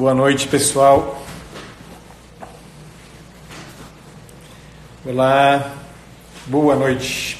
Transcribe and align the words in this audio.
Boa 0.00 0.14
noite, 0.14 0.48
pessoal. 0.48 1.22
Olá, 5.04 5.74
boa 6.46 6.74
noite. 6.74 7.36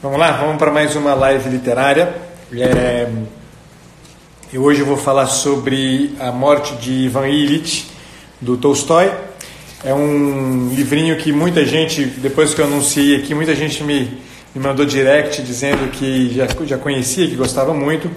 Vamos 0.00 0.16
lá, 0.16 0.30
vamos 0.30 0.58
para 0.58 0.70
mais 0.70 0.94
uma 0.94 1.12
live 1.12 1.50
literária. 1.50 2.14
É, 2.52 3.10
eu 4.52 4.62
hoje 4.62 4.84
vou 4.84 4.96
falar 4.96 5.26
sobre 5.26 6.14
a 6.20 6.30
morte 6.30 6.76
de 6.76 6.92
Ivan 6.92 7.26
Illich, 7.26 7.90
do 8.40 8.56
Tolstói. 8.56 9.12
É 9.84 9.92
um 9.92 10.68
livrinho 10.72 11.16
que 11.16 11.32
muita 11.32 11.64
gente, 11.64 12.04
depois 12.04 12.54
que 12.54 12.60
eu 12.60 12.66
anunciei 12.66 13.16
aqui, 13.16 13.34
muita 13.34 13.56
gente 13.56 13.82
me, 13.82 14.22
me 14.54 14.62
mandou 14.62 14.86
direct 14.86 15.42
dizendo 15.42 15.90
que 15.90 16.32
já, 16.32 16.46
já 16.64 16.78
conhecia, 16.78 17.26
que 17.26 17.34
gostava 17.34 17.74
muito. 17.74 18.08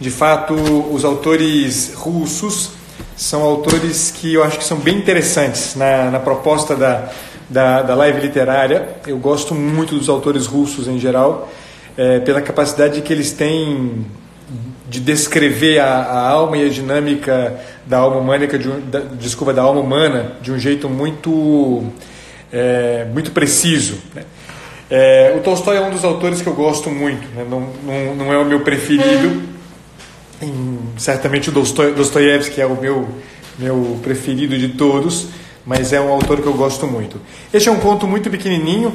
De 0.00 0.10
fato, 0.10 0.52
os 0.92 1.04
autores 1.04 1.94
russos 1.94 2.82
são 3.16 3.42
autores 3.42 4.10
que 4.10 4.34
eu 4.34 4.42
acho 4.42 4.58
que 4.58 4.64
são 4.64 4.78
bem 4.78 4.96
interessantes 4.96 5.74
na, 5.76 6.10
na 6.10 6.18
proposta 6.18 6.74
da, 6.74 7.08
da, 7.48 7.82
da, 7.82 7.94
live 7.94 8.20
literária. 8.20 8.88
Eu 9.06 9.18
gosto 9.18 9.54
muito 9.54 9.96
dos 9.96 10.08
autores 10.08 10.46
russos 10.46 10.88
em 10.88 10.98
geral, 10.98 11.50
é, 11.96 12.18
pela 12.20 12.42
capacidade 12.42 13.00
que 13.02 13.12
eles 13.12 13.32
têm 13.32 14.04
de 14.88 15.00
descrever 15.00 15.78
a, 15.78 15.86
a, 15.86 16.28
alma 16.28 16.56
e 16.56 16.66
a 16.66 16.68
dinâmica 16.68 17.58
da 17.86 17.98
alma 17.98 18.18
humana, 18.18 18.46
de 18.46 18.68
um, 18.68 18.80
da, 18.80 19.00
desculpa, 19.00 19.52
da 19.52 19.62
alma 19.62 19.80
humana 19.80 20.32
de 20.42 20.52
um 20.52 20.58
jeito 20.58 20.88
muito, 20.88 21.84
é, 22.52 23.06
muito 23.12 23.30
preciso. 23.30 23.98
Né? 24.14 24.24
É, 24.90 25.34
o 25.36 25.40
Tolstói 25.40 25.76
é 25.76 25.80
um 25.80 25.90
dos 25.90 26.04
autores 26.04 26.42
que 26.42 26.46
eu 26.46 26.54
gosto 26.54 26.90
muito, 26.90 27.26
né? 27.34 27.46
não, 27.48 27.60
não, 27.84 28.14
não 28.16 28.32
é 28.32 28.38
o 28.38 28.44
meu 28.44 28.60
preferido 28.60 29.53
certamente 30.96 31.50
o 31.50 31.52
Dostoiévski 31.52 32.60
é 32.60 32.66
o 32.66 32.80
meu, 32.80 33.08
meu 33.58 33.98
preferido 34.02 34.58
de 34.58 34.68
todos, 34.68 35.28
mas 35.66 35.92
é 35.92 36.00
um 36.00 36.10
autor 36.10 36.42
que 36.42 36.46
eu 36.46 36.52
gosto 36.52 36.86
muito. 36.86 37.20
Este 37.52 37.68
é 37.68 37.72
um 37.72 37.80
conto 37.80 38.06
muito 38.06 38.30
pequenininho, 38.30 38.92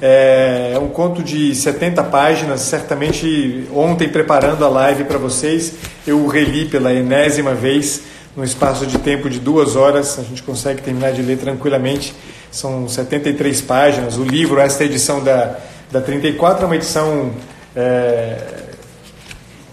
é 0.00 0.78
um 0.80 0.88
conto 0.88 1.22
de 1.22 1.54
70 1.54 2.04
páginas. 2.04 2.60
Certamente, 2.60 3.66
ontem, 3.74 4.08
preparando 4.08 4.64
a 4.64 4.68
live 4.68 5.04
para 5.04 5.18
vocês, 5.18 5.74
eu 6.06 6.18
o 6.18 6.28
reli 6.28 6.66
pela 6.66 6.92
enésima 6.92 7.54
vez, 7.54 8.02
num 8.36 8.44
espaço 8.44 8.86
de 8.86 8.98
tempo 8.98 9.28
de 9.28 9.40
duas 9.40 9.74
horas. 9.74 10.18
A 10.18 10.22
gente 10.22 10.42
consegue 10.42 10.80
terminar 10.80 11.12
de 11.12 11.22
ler 11.22 11.38
tranquilamente. 11.38 12.14
São 12.50 12.88
73 12.88 13.60
páginas. 13.62 14.16
O 14.16 14.24
livro, 14.24 14.60
esta 14.60 14.84
edição 14.84 15.22
da, 15.24 15.58
da 15.90 16.00
34, 16.00 16.62
é 16.62 16.66
uma 16.66 16.76
edição 16.76 17.32
é, 17.74 18.38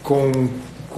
com 0.01 0.49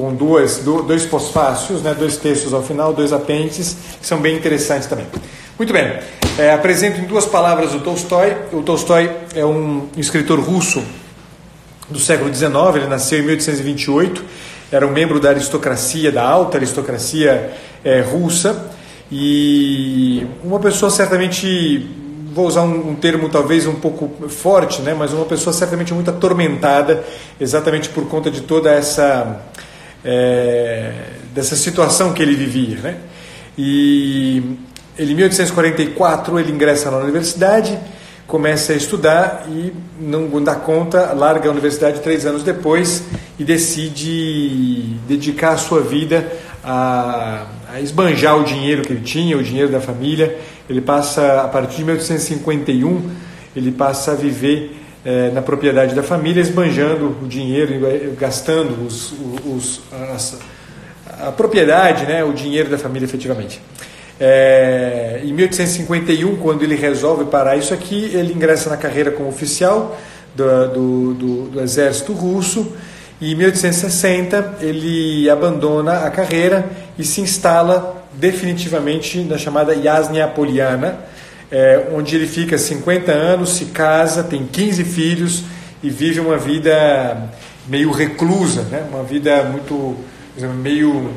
com 0.01 0.15
duas, 0.15 0.57
dois 0.57 1.05
pós-fácios, 1.05 1.83
né, 1.83 1.93
dois 1.93 2.17
textos 2.17 2.55
ao 2.55 2.63
final, 2.63 2.91
dois 2.91 3.13
apêndices, 3.13 3.77
que 4.01 4.07
são 4.07 4.19
bem 4.19 4.35
interessantes 4.35 4.87
também. 4.87 5.05
Muito 5.59 5.71
bem, 5.71 5.99
é, 6.39 6.51
apresento 6.51 6.99
em 6.99 7.03
duas 7.03 7.27
palavras 7.27 7.75
o 7.75 7.79
Tolstói. 7.81 8.35
O 8.51 8.63
Tolstói 8.63 9.11
é 9.35 9.45
um 9.45 9.89
escritor 9.95 10.39
russo 10.39 10.81
do 11.87 11.99
século 11.99 12.33
XIX, 12.33 12.53
ele 12.77 12.87
nasceu 12.87 13.19
em 13.19 13.21
1828, 13.21 14.25
era 14.71 14.87
um 14.87 14.91
membro 14.91 15.19
da 15.19 15.29
aristocracia, 15.29 16.11
da 16.11 16.27
alta 16.27 16.57
aristocracia 16.57 17.53
é, 17.83 18.01
russa, 18.01 18.71
e 19.11 20.25
uma 20.43 20.59
pessoa 20.59 20.89
certamente, 20.89 21.87
vou 22.33 22.47
usar 22.47 22.63
um, 22.63 22.89
um, 22.89 22.95
termo 22.95 23.29
talvez 23.29 23.67
um 23.67 23.75
pouco 23.75 24.27
forte, 24.29 24.81
né, 24.81 24.95
mas 24.97 25.13
uma 25.13 25.25
pessoa 25.25 25.53
certamente 25.53 25.93
muito 25.93 26.09
atormentada, 26.09 27.03
exatamente 27.39 27.89
por 27.89 28.07
conta 28.07 28.31
de 28.31 28.41
toda 28.41 28.71
essa 28.71 29.50
é, 30.03 30.93
dessa 31.33 31.55
situação 31.55 32.13
que 32.13 32.21
ele 32.21 32.35
vivia. 32.35 32.77
Né? 32.77 32.97
E 33.57 34.57
ele, 34.97 35.13
em 35.13 35.15
1844 35.15 36.39
ele 36.39 36.51
ingressa 36.51 36.91
na 36.91 36.97
universidade, 36.97 37.77
começa 38.27 38.73
a 38.73 38.75
estudar 38.75 39.45
e 39.49 39.73
não 39.99 40.41
dá 40.41 40.55
conta, 40.55 41.11
larga 41.13 41.49
a 41.49 41.51
universidade 41.51 41.99
três 41.99 42.25
anos 42.25 42.43
depois 42.43 43.03
e 43.37 43.43
decide 43.43 44.95
dedicar 45.07 45.53
a 45.53 45.57
sua 45.57 45.81
vida 45.81 46.31
a, 46.63 47.45
a 47.73 47.81
esbanjar 47.81 48.37
o 48.37 48.43
dinheiro 48.43 48.83
que 48.83 48.93
ele 48.93 49.01
tinha, 49.01 49.37
o 49.37 49.43
dinheiro 49.43 49.69
da 49.69 49.81
família. 49.81 50.37
Ele 50.69 50.81
passa, 50.81 51.41
a 51.41 51.47
partir 51.47 51.77
de 51.77 51.83
1851, 51.85 53.09
ele 53.55 53.71
passa 53.71 54.13
a 54.13 54.15
viver 54.15 54.80
é, 55.03 55.31
na 55.31 55.41
propriedade 55.41 55.95
da 55.95 56.03
família, 56.03 56.41
esbanjando 56.41 57.17
o 57.21 57.27
dinheiro, 57.27 57.73
gastando 58.19 58.85
os, 58.85 59.13
os, 59.45 59.81
as, 60.13 60.39
a 61.21 61.31
propriedade, 61.31 62.05
né, 62.05 62.23
o 62.23 62.33
dinheiro 62.33 62.69
da 62.69 62.77
família 62.77 63.05
efetivamente. 63.05 63.61
É, 64.19 65.21
em 65.23 65.33
1851, 65.33 66.35
quando 66.37 66.61
ele 66.61 66.75
resolve 66.75 67.25
parar 67.25 67.57
isso 67.57 67.73
aqui, 67.73 68.11
ele 68.13 68.33
ingressa 68.33 68.69
na 68.69 68.77
carreira 68.77 69.11
como 69.11 69.27
oficial 69.27 69.97
do, 70.35 70.67
do, 70.67 71.13
do, 71.13 71.49
do 71.49 71.61
exército 71.61 72.13
russo 72.13 72.71
e 73.19 73.33
em 73.33 73.35
1860 73.35 74.57
ele 74.61 75.29
abandona 75.29 76.05
a 76.05 76.11
carreira 76.11 76.69
e 76.97 77.03
se 77.03 77.21
instala 77.21 78.05
definitivamente 78.13 79.19
na 79.19 79.37
chamada 79.37 79.73
Yasnia 79.73 80.27
Poliana, 80.27 80.99
é, 81.51 81.87
onde 81.93 82.15
ele 82.15 82.27
fica 82.27 82.57
50 82.57 83.11
anos, 83.11 83.49
se 83.49 83.65
casa, 83.65 84.23
tem 84.23 84.45
15 84.45 84.83
filhos 84.85 85.43
e 85.83 85.89
vive 85.89 86.19
uma 86.19 86.37
vida 86.37 87.29
meio 87.67 87.91
reclusa, 87.91 88.63
né? 88.63 88.85
uma 88.89 89.03
vida 89.03 89.43
muito 89.43 89.97
meio 90.63 91.11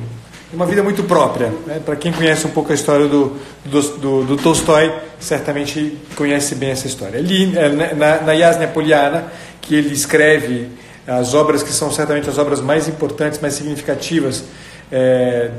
uma 0.53 0.67
vida 0.67 0.83
muito 0.83 1.03
própria. 1.03 1.53
Né? 1.67 1.81
Para 1.85 1.97
quem 1.97 2.13
conhece 2.13 2.47
um 2.47 2.51
pouco 2.51 2.71
a 2.71 2.75
história 2.75 3.07
do, 3.07 3.37
do, 3.65 3.83
do, 3.99 4.25
do, 4.25 4.37
Tolstói, 4.37 4.93
certamente 5.19 5.99
conhece 6.15 6.55
bem 6.55 6.71
essa 6.71 6.87
história. 6.87 7.19
Ali, 7.19 7.57
é, 7.57 7.69
na, 7.69 8.23
na 8.23 8.33
Yasnia 8.33 8.69
Poliana, 8.69 9.33
que 9.61 9.75
ele 9.75 9.93
escreve 9.93 10.69
as 11.07 11.35
obras 11.35 11.63
que 11.63 11.73
são 11.73 11.91
certamente 11.91 12.29
as 12.29 12.39
obras 12.39 12.61
mais 12.61 12.87
importantes, 12.89 13.41
mais 13.41 13.55
significativas 13.55 14.45
é, 14.93 15.51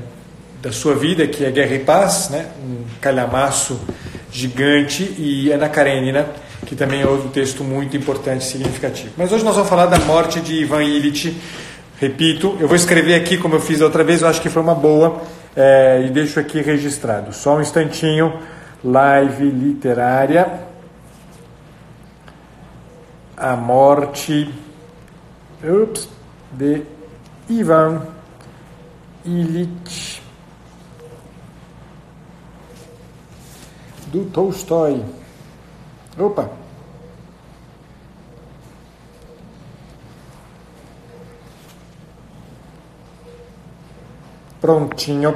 da 0.62 0.72
sua 0.72 0.96
vida, 0.96 1.28
que 1.28 1.44
é 1.44 1.52
Guerra 1.52 1.75
e 1.75 1.80
Paz, 1.80 2.30
né? 2.30 2.47
um 2.63 2.86
calhamaço 3.02 3.80
gigante, 4.35 5.16
e 5.18 5.50
Ana 5.50 5.69
Karenina, 5.69 6.28
que 6.66 6.75
também 6.75 7.01
é 7.01 7.07
outro 7.07 7.29
texto 7.29 7.63
muito 7.63 7.96
importante 7.96 8.41
e 8.41 8.46
significativo. 8.46 9.13
Mas 9.18 9.31
hoje 9.31 9.46
nós 9.46 9.56
vamos 9.56 9.69
falar 9.69 9.85
da 9.85 9.97
morte 10.00 10.41
de 10.41 10.56
Ivan 10.56 10.84
Illich. 10.84 11.38
Repito, 12.00 12.57
eu 12.59 12.68
vou 12.68 12.75
escrever 12.75 13.16
aqui 13.16 13.38
como 13.38 13.56
eu 13.56 13.62
fiz 13.62 13.79
outra 13.79 14.03
vez, 14.03 14.22
eu 14.22 14.28
acho 14.28 14.41
que 14.41 14.50
foi 14.50 14.62
uma 14.62 14.75
boa, 14.75 15.22
é, 15.56 16.03
e 16.06 16.09
deixo 16.09 16.38
aqui 16.38 16.62
registrado. 16.62 17.34
Só 17.34 17.56
um 17.56 17.62
instantinho, 17.62 18.34
live 18.84 19.45
literária. 19.45 20.66
A 23.38 23.56
morte 23.56 24.50
ups, 25.63 26.09
de 26.51 26.81
Ivan 27.50 28.01
Illich. 29.25 30.25
Do 34.15 34.29
Tolstói. 34.31 35.03
Opa! 36.17 36.49
Prontinho. 44.61 45.35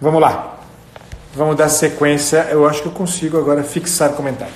Vamos 0.00 0.20
lá. 0.20 0.58
Vamos 1.34 1.56
dar 1.56 1.68
sequência. 1.68 2.48
Eu 2.50 2.68
acho 2.68 2.82
que 2.82 2.88
eu 2.88 2.92
consigo 2.92 3.38
agora 3.38 3.64
fixar 3.64 4.10
comentário. 4.10 4.54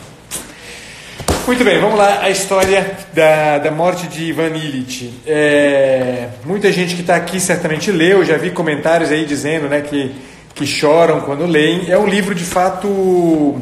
Muito 1.46 1.64
bem, 1.64 1.80
vamos 1.80 1.98
lá. 1.98 2.20
A 2.20 2.30
história 2.30 2.96
da, 3.12 3.58
da 3.58 3.70
morte 3.70 4.06
de 4.06 4.24
Ivan 4.24 4.50
Illich. 4.50 5.12
É, 5.26 6.28
muita 6.44 6.70
gente 6.70 6.94
que 6.94 7.00
está 7.00 7.16
aqui 7.16 7.40
certamente 7.40 7.90
leu. 7.90 8.24
Já 8.24 8.36
vi 8.36 8.50
comentários 8.50 9.10
aí 9.10 9.24
dizendo 9.24 9.68
né, 9.68 9.80
que 9.80 10.14
que 10.62 10.66
choram 10.66 11.22
quando 11.22 11.44
leem. 11.44 11.90
É 11.90 11.98
um 11.98 12.06
livro 12.06 12.34
de 12.36 12.44
fato 12.44 13.60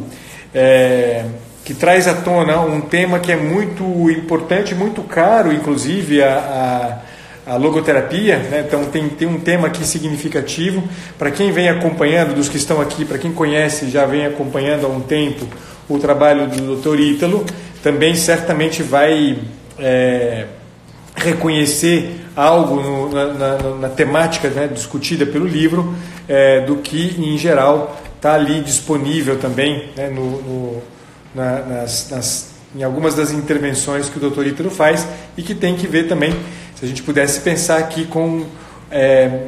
é, 0.54 1.24
que 1.64 1.72
traz 1.72 2.06
à 2.06 2.12
tona 2.12 2.60
um 2.60 2.82
tema 2.82 3.18
que 3.18 3.32
é 3.32 3.36
muito 3.36 3.82
importante, 4.10 4.74
muito 4.74 5.02
caro, 5.02 5.50
inclusive 5.50 6.22
a, 6.22 7.00
a, 7.46 7.54
a 7.54 7.56
logoterapia. 7.56 8.36
Né? 8.36 8.64
Então 8.66 8.84
tem, 8.84 9.08
tem 9.08 9.26
um 9.26 9.40
tema 9.40 9.68
aqui 9.68 9.82
significativo. 9.82 10.86
Para 11.18 11.30
quem 11.30 11.50
vem 11.50 11.70
acompanhando, 11.70 12.34
dos 12.34 12.50
que 12.50 12.58
estão 12.58 12.82
aqui, 12.82 13.06
para 13.06 13.16
quem 13.16 13.32
conhece, 13.32 13.88
já 13.88 14.04
vem 14.04 14.26
acompanhando 14.26 14.84
há 14.84 14.88
um 14.90 15.00
tempo 15.00 15.46
o 15.88 15.98
trabalho 15.98 16.46
do 16.48 16.76
Dr. 16.76 17.00
Ítalo, 17.00 17.44
também 17.82 18.14
certamente 18.14 18.82
vai 18.82 19.38
é, 19.78 20.44
reconhecer 21.16 22.20
algo 22.36 22.76
no, 22.76 23.10
na, 23.10 23.26
na, 23.26 23.58
na, 23.76 23.88
temática 23.88 24.48
né, 24.48 24.68
discutida 24.68 25.26
pelo 25.26 25.46
livro 25.46 25.94
é, 26.30 26.60
do 26.60 26.76
que, 26.76 27.16
em 27.18 27.36
geral, 27.36 28.00
está 28.14 28.34
ali 28.34 28.60
disponível 28.60 29.36
também 29.36 29.90
né, 29.96 30.08
no, 30.08 30.40
no, 30.40 30.82
na, 31.34 31.58
nas, 31.62 32.08
nas, 32.08 32.50
em 32.72 32.84
algumas 32.84 33.16
das 33.16 33.32
intervenções 33.32 34.08
que 34.08 34.16
o 34.16 34.20
doutor 34.20 34.46
Ítalo 34.46 34.70
faz 34.70 35.04
e 35.36 35.42
que 35.42 35.56
tem 35.56 35.74
que 35.74 35.88
ver 35.88 36.06
também, 36.06 36.30
se 36.76 36.84
a 36.84 36.88
gente 36.88 37.02
pudesse 37.02 37.40
pensar 37.40 37.78
aqui 37.78 38.04
com 38.04 38.46
é, 38.92 39.46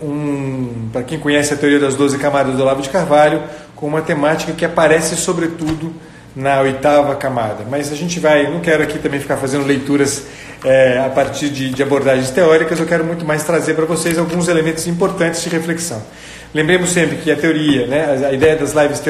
um, 0.00 0.88
para 0.90 1.02
quem 1.02 1.18
conhece 1.18 1.52
a 1.52 1.58
teoria 1.58 1.78
das 1.78 1.94
12 1.94 2.16
camadas 2.16 2.56
do 2.56 2.62
Olavo 2.62 2.80
de 2.80 2.88
Carvalho, 2.88 3.42
com 3.76 3.86
uma 3.86 4.00
temática 4.00 4.52
que 4.52 4.64
aparece 4.64 5.14
sobretudo 5.14 5.92
na 6.34 6.62
oitava 6.62 7.14
camada. 7.16 7.66
Mas 7.68 7.92
a 7.92 7.94
gente 7.94 8.18
vai, 8.18 8.50
não 8.50 8.60
quero 8.60 8.82
aqui 8.82 8.98
também 8.98 9.20
ficar 9.20 9.36
fazendo 9.36 9.66
leituras 9.66 10.24
é, 10.64 10.98
a 10.98 11.08
partir 11.08 11.50
de, 11.50 11.70
de 11.70 11.82
abordagens 11.82 12.30
teóricas, 12.30 12.78
eu 12.80 12.86
quero 12.86 13.04
muito 13.04 13.24
mais 13.24 13.44
trazer 13.44 13.74
para 13.74 13.84
vocês 13.84 14.18
alguns 14.18 14.48
elementos 14.48 14.86
importantes 14.86 15.42
de 15.42 15.48
reflexão. 15.48 16.02
Lembremos 16.52 16.90
sempre 16.90 17.16
que 17.18 17.30
a 17.30 17.36
teoria, 17.36 17.86
né, 17.86 18.26
a 18.26 18.32
ideia 18.32 18.56
das 18.56 18.72
lives, 18.72 19.02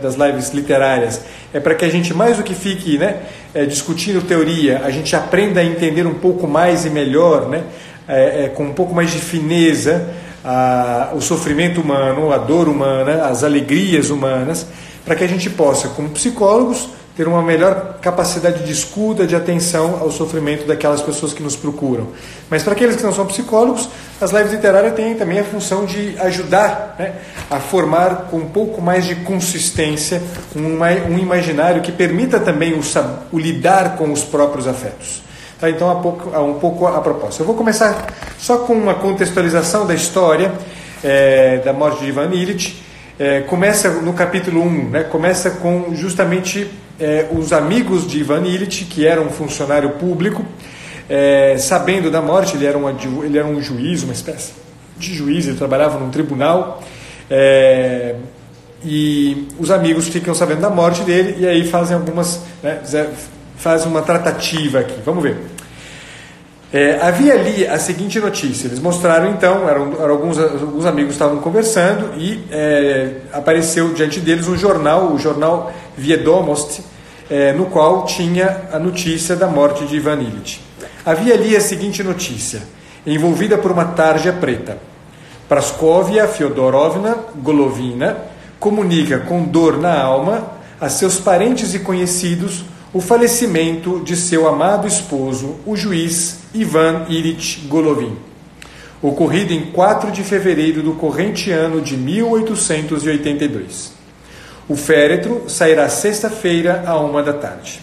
das 0.00 0.14
lives 0.14 0.50
literárias, 0.50 1.20
é 1.52 1.58
para 1.58 1.74
que 1.74 1.84
a 1.84 1.88
gente, 1.88 2.14
mais 2.14 2.36
do 2.36 2.42
que 2.42 2.54
fique 2.54 2.96
né, 2.96 3.16
é, 3.52 3.66
discutindo 3.66 4.22
teoria, 4.22 4.80
a 4.84 4.90
gente 4.90 5.14
aprenda 5.16 5.60
a 5.60 5.64
entender 5.64 6.06
um 6.06 6.14
pouco 6.14 6.46
mais 6.46 6.84
e 6.84 6.90
melhor, 6.90 7.48
né, 7.48 7.64
é, 8.06 8.44
é, 8.44 8.48
com 8.48 8.64
um 8.64 8.72
pouco 8.72 8.94
mais 8.94 9.10
de 9.10 9.18
fineza, 9.18 10.08
a, 10.44 11.10
o 11.14 11.20
sofrimento 11.20 11.80
humano, 11.80 12.32
a 12.32 12.38
dor 12.38 12.68
humana, 12.68 13.24
as 13.24 13.42
alegrias 13.42 14.10
humanas, 14.10 14.66
para 15.04 15.16
que 15.16 15.24
a 15.24 15.28
gente 15.28 15.50
possa, 15.50 15.88
como 15.88 16.10
psicólogos, 16.10 16.88
ter 17.16 17.28
uma 17.28 17.42
melhor 17.42 17.98
capacidade 18.00 18.64
de 18.64 18.72
escuta, 18.72 19.26
de 19.26 19.36
atenção 19.36 19.98
ao 20.00 20.10
sofrimento 20.10 20.66
daquelas 20.66 21.00
pessoas 21.00 21.32
que 21.32 21.42
nos 21.42 21.54
procuram. 21.54 22.08
Mas 22.50 22.62
para 22.62 22.72
aqueles 22.72 22.96
que 22.96 23.02
não 23.04 23.12
são 23.12 23.24
psicólogos, 23.26 23.88
as 24.20 24.32
lives 24.32 24.52
literárias 24.52 24.94
têm 24.94 25.14
também 25.14 25.38
a 25.38 25.44
função 25.44 25.84
de 25.84 26.16
ajudar 26.18 26.96
né, 26.98 27.14
a 27.48 27.60
formar 27.60 28.28
com 28.30 28.38
um 28.38 28.48
pouco 28.48 28.82
mais 28.82 29.06
de 29.06 29.14
consistência 29.16 30.20
um, 30.56 31.18
imaginário 31.18 31.82
que 31.82 31.92
permita 31.92 32.40
também 32.40 32.74
o, 32.74 32.80
o, 33.30 33.38
lidar 33.38 33.96
com 33.96 34.10
os 34.12 34.24
próprios 34.24 34.66
afetos. 34.66 35.22
Tá, 35.60 35.70
então, 35.70 35.96
um 35.96 36.02
pouco, 36.02 36.36
um 36.36 36.54
pouco 36.54 36.86
a 36.86 37.00
proposta. 37.00 37.42
Eu 37.42 37.46
vou 37.46 37.54
começar 37.54 38.12
só 38.38 38.58
com 38.58 38.72
uma 38.72 38.94
contextualização 38.94 39.86
da 39.86 39.94
história 39.94 40.50
é, 41.02 41.58
da 41.58 41.72
morte 41.72 42.00
de 42.00 42.08
Ivan 42.08 42.30
Illich. 42.32 42.83
É, 43.18 43.42
começa 43.42 43.88
no 43.90 44.12
capítulo 44.12 44.60
1, 44.62 44.88
né, 44.90 45.04
começa 45.04 45.50
com 45.50 45.94
justamente 45.94 46.68
é, 46.98 47.28
os 47.30 47.52
amigos 47.52 48.08
de 48.08 48.18
Ivan 48.18 48.44
Illich, 48.44 48.86
que 48.86 49.06
era 49.06 49.20
um 49.20 49.30
funcionário 49.30 49.90
público, 49.90 50.44
é, 51.08 51.56
sabendo 51.58 52.10
da 52.10 52.20
morte, 52.20 52.56
ele 52.56 52.66
era, 52.66 52.76
um, 52.76 52.88
ele 53.24 53.38
era 53.38 53.46
um 53.46 53.60
juiz, 53.62 54.02
uma 54.02 54.12
espécie 54.12 54.52
de 54.96 55.14
juiz, 55.14 55.46
ele 55.46 55.56
trabalhava 55.56 55.98
num 55.98 56.10
tribunal, 56.10 56.82
é, 57.30 58.16
e 58.84 59.48
os 59.58 59.70
amigos 59.70 60.08
ficam 60.08 60.34
sabendo 60.34 60.60
da 60.60 60.70
morte 60.70 61.02
dele 61.02 61.36
e 61.38 61.46
aí 61.46 61.66
fazem 61.66 61.96
algumas, 61.96 62.40
né, 62.62 62.80
fazem 63.56 63.88
uma 63.88 64.02
tratativa 64.02 64.80
aqui. 64.80 64.98
Vamos 65.04 65.22
ver. 65.22 65.36
É, 66.74 66.98
havia 67.00 67.34
ali 67.34 67.64
a 67.64 67.78
seguinte 67.78 68.18
notícia: 68.18 68.66
eles 68.66 68.80
mostraram 68.80 69.30
então, 69.30 69.68
eram, 69.68 69.92
eram 69.92 70.10
alguns, 70.10 70.36
alguns 70.36 70.84
amigos 70.84 71.12
estavam 71.12 71.38
conversando 71.38 72.18
e 72.18 72.44
é, 72.50 73.18
apareceu 73.32 73.94
diante 73.94 74.18
deles 74.18 74.48
um 74.48 74.56
jornal, 74.56 75.12
o 75.12 75.18
jornal 75.20 75.72
Viedomost, 75.96 76.80
é, 77.30 77.52
no 77.52 77.66
qual 77.66 78.04
tinha 78.06 78.62
a 78.72 78.78
notícia 78.80 79.36
da 79.36 79.46
morte 79.46 79.84
de 79.84 79.94
Ivan 79.94 80.20
Illich. 80.20 80.60
Havia 81.06 81.34
ali 81.34 81.54
a 81.54 81.60
seguinte 81.60 82.02
notícia, 82.02 82.62
envolvida 83.06 83.56
por 83.56 83.70
uma 83.70 83.84
tarja 83.84 84.32
preta: 84.32 84.76
Praskovia 85.48 86.26
Fyodorovna 86.26 87.16
Golovina 87.36 88.16
comunica 88.58 89.20
com 89.20 89.44
dor 89.44 89.78
na 89.78 89.96
alma 90.02 90.50
a 90.80 90.88
seus 90.88 91.20
parentes 91.20 91.72
e 91.72 91.78
conhecidos 91.78 92.64
o 92.94 93.00
falecimento 93.00 94.00
de 94.04 94.14
seu 94.14 94.46
amado 94.46 94.86
esposo, 94.86 95.56
o 95.66 95.74
juiz 95.74 96.36
Ivan 96.54 97.06
Illich 97.08 97.66
Golovin, 97.66 98.16
ocorrido 99.02 99.52
em 99.52 99.72
4 99.72 100.12
de 100.12 100.22
fevereiro 100.22 100.80
do 100.80 100.92
corrente 100.92 101.50
ano 101.50 101.80
de 101.80 101.96
1882. 101.96 103.92
O 104.68 104.76
féretro 104.76 105.50
sairá 105.50 105.88
sexta-feira 105.88 106.84
à 106.86 106.96
uma 107.00 107.20
da 107.20 107.32
tarde. 107.32 107.80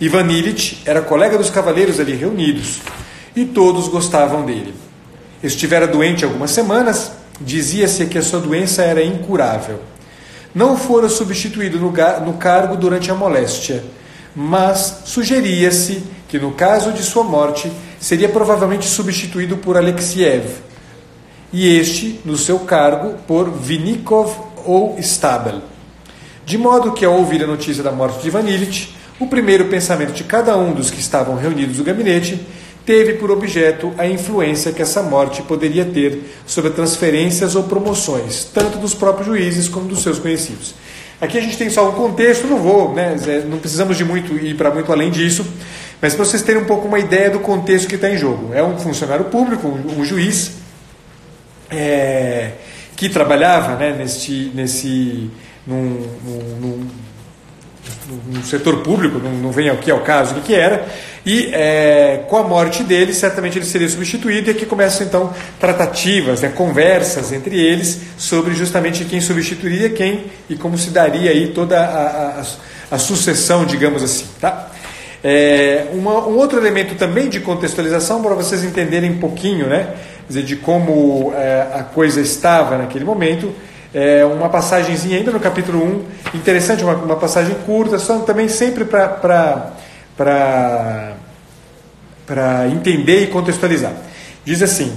Ivan 0.00 0.32
Illich 0.32 0.80
era 0.86 1.02
colega 1.02 1.36
dos 1.36 1.50
cavaleiros 1.50 2.00
ali 2.00 2.14
reunidos 2.14 2.80
e 3.36 3.44
todos 3.44 3.88
gostavam 3.88 4.46
dele. 4.46 4.72
Estivera 5.42 5.86
doente 5.86 6.24
algumas 6.24 6.50
semanas, 6.50 7.12
dizia-se 7.38 8.06
que 8.06 8.16
a 8.16 8.22
sua 8.22 8.40
doença 8.40 8.80
era 8.80 9.04
incurável. 9.04 9.80
Não 10.54 10.78
fora 10.78 11.10
substituído 11.10 11.78
no, 11.78 11.92
no 12.24 12.32
cargo 12.38 12.74
durante 12.74 13.10
a 13.10 13.14
moléstia 13.14 13.84
mas 14.34 15.02
sugeria-se 15.04 16.02
que 16.28 16.38
no 16.38 16.52
caso 16.52 16.92
de 16.92 17.02
sua 17.02 17.24
morte 17.24 17.70
seria 17.98 18.28
provavelmente 18.28 18.86
substituído 18.86 19.56
por 19.56 19.76
Alexiev, 19.76 20.44
e 21.52 21.76
este, 21.76 22.20
no 22.24 22.36
seu 22.36 22.60
cargo, 22.60 23.14
por 23.26 23.50
Vinikov 23.50 24.32
ou 24.64 24.96
Stabel. 25.00 25.60
De 26.46 26.56
modo 26.56 26.92
que, 26.92 27.04
ao 27.04 27.14
ouvir 27.14 27.42
a 27.42 27.46
notícia 27.46 27.82
da 27.82 27.92
morte 27.92 28.20
de 28.20 28.28
Ivan 28.28 28.48
Illich, 28.48 28.94
o 29.18 29.26
primeiro 29.26 29.66
pensamento 29.66 30.12
de 30.12 30.24
cada 30.24 30.56
um 30.56 30.72
dos 30.72 30.90
que 30.90 31.00
estavam 31.00 31.36
reunidos 31.36 31.78
no 31.78 31.84
gabinete 31.84 32.40
teve 32.86 33.14
por 33.14 33.30
objeto 33.30 33.92
a 33.98 34.06
influência 34.06 34.72
que 34.72 34.80
essa 34.80 35.02
morte 35.02 35.42
poderia 35.42 35.84
ter 35.84 36.34
sobre 36.46 36.70
transferências 36.70 37.54
ou 37.54 37.64
promoções, 37.64 38.44
tanto 38.44 38.78
dos 38.78 38.94
próprios 38.94 39.26
juízes 39.26 39.68
como 39.68 39.86
dos 39.86 40.02
seus 40.02 40.18
conhecidos. 40.18 40.74
Aqui 41.20 41.36
a 41.36 41.40
gente 41.40 41.58
tem 41.58 41.68
só 41.68 41.88
um 41.88 41.92
contexto, 41.92 42.46
não 42.46 42.56
vou, 42.56 42.94
né, 42.94 43.14
não 43.46 43.58
precisamos 43.58 43.96
de 43.96 44.04
muito 44.04 44.34
ir 44.38 44.56
para 44.56 44.70
muito 44.70 44.90
além 44.90 45.10
disso, 45.10 45.46
mas 46.00 46.14
para 46.14 46.24
vocês 46.24 46.42
terem 46.42 46.62
um 46.62 46.64
pouco 46.64 46.88
uma 46.88 46.98
ideia 46.98 47.28
do 47.28 47.40
contexto 47.40 47.88
que 47.88 47.96
está 47.96 48.08
em 48.08 48.16
jogo. 48.16 48.54
É 48.54 48.62
um 48.62 48.78
funcionário 48.78 49.26
público, 49.26 49.68
um, 49.68 50.02
juiz, 50.02 50.52
é, 51.70 52.52
que 52.96 53.10
trabalhava 53.10 53.76
né, 53.76 53.94
nesse, 53.98 54.50
nesse, 54.54 55.30
num, 55.66 56.06
num, 56.24 56.56
num 56.60 56.88
setor 58.44 58.78
público, 58.78 59.18
não, 59.18 59.32
não 59.32 59.52
vem 59.52 59.68
ao 59.68 60.00
caso 60.00 60.36
o 60.36 60.40
que 60.40 60.54
era, 60.54 60.86
e 61.24 61.50
é, 61.52 62.24
com 62.28 62.36
a 62.36 62.42
morte 62.42 62.82
dele, 62.82 63.12
certamente 63.12 63.58
ele 63.58 63.66
seria 63.66 63.88
substituído, 63.88 64.48
e 64.48 64.52
aqui 64.52 64.64
começam 64.64 65.06
então 65.06 65.32
tratativas, 65.58 66.40
né, 66.40 66.48
conversas 66.48 67.32
entre 67.32 67.58
eles 67.58 68.00
sobre 68.16 68.54
justamente 68.54 69.04
quem 69.04 69.20
substituiria 69.20 69.90
quem 69.90 70.24
e 70.48 70.56
como 70.56 70.78
se 70.78 70.90
daria 70.90 71.30
aí 71.30 71.48
toda 71.48 71.78
a, 71.78 72.40
a, 72.40 72.44
a 72.90 72.98
sucessão, 72.98 73.64
digamos 73.64 74.02
assim. 74.02 74.26
Tá? 74.40 74.70
É, 75.22 75.88
uma, 75.92 76.26
um 76.26 76.36
outro 76.36 76.58
elemento 76.58 76.94
também 76.94 77.28
de 77.28 77.40
contextualização 77.40 78.22
para 78.22 78.34
vocês 78.34 78.64
entenderem 78.64 79.10
um 79.10 79.18
pouquinho 79.18 79.66
né, 79.66 79.94
dizer, 80.26 80.42
de 80.42 80.56
como 80.56 81.32
é, 81.34 81.66
a 81.74 81.82
coisa 81.82 82.20
estava 82.20 82.78
naquele 82.78 83.04
momento. 83.04 83.52
É 83.92 84.24
uma 84.24 84.48
passagemzinha 84.48 85.18
ainda 85.18 85.32
no 85.32 85.40
capítulo 85.40 85.82
1, 86.32 86.36
interessante, 86.38 86.84
uma, 86.84 86.94
uma 86.94 87.16
passagem 87.16 87.56
curta, 87.66 87.98
só 87.98 88.20
também 88.20 88.48
sempre 88.48 88.84
para 88.84 89.72
entender 92.70 93.24
e 93.24 93.26
contextualizar. 93.26 93.92
Diz 94.44 94.62
assim: 94.62 94.92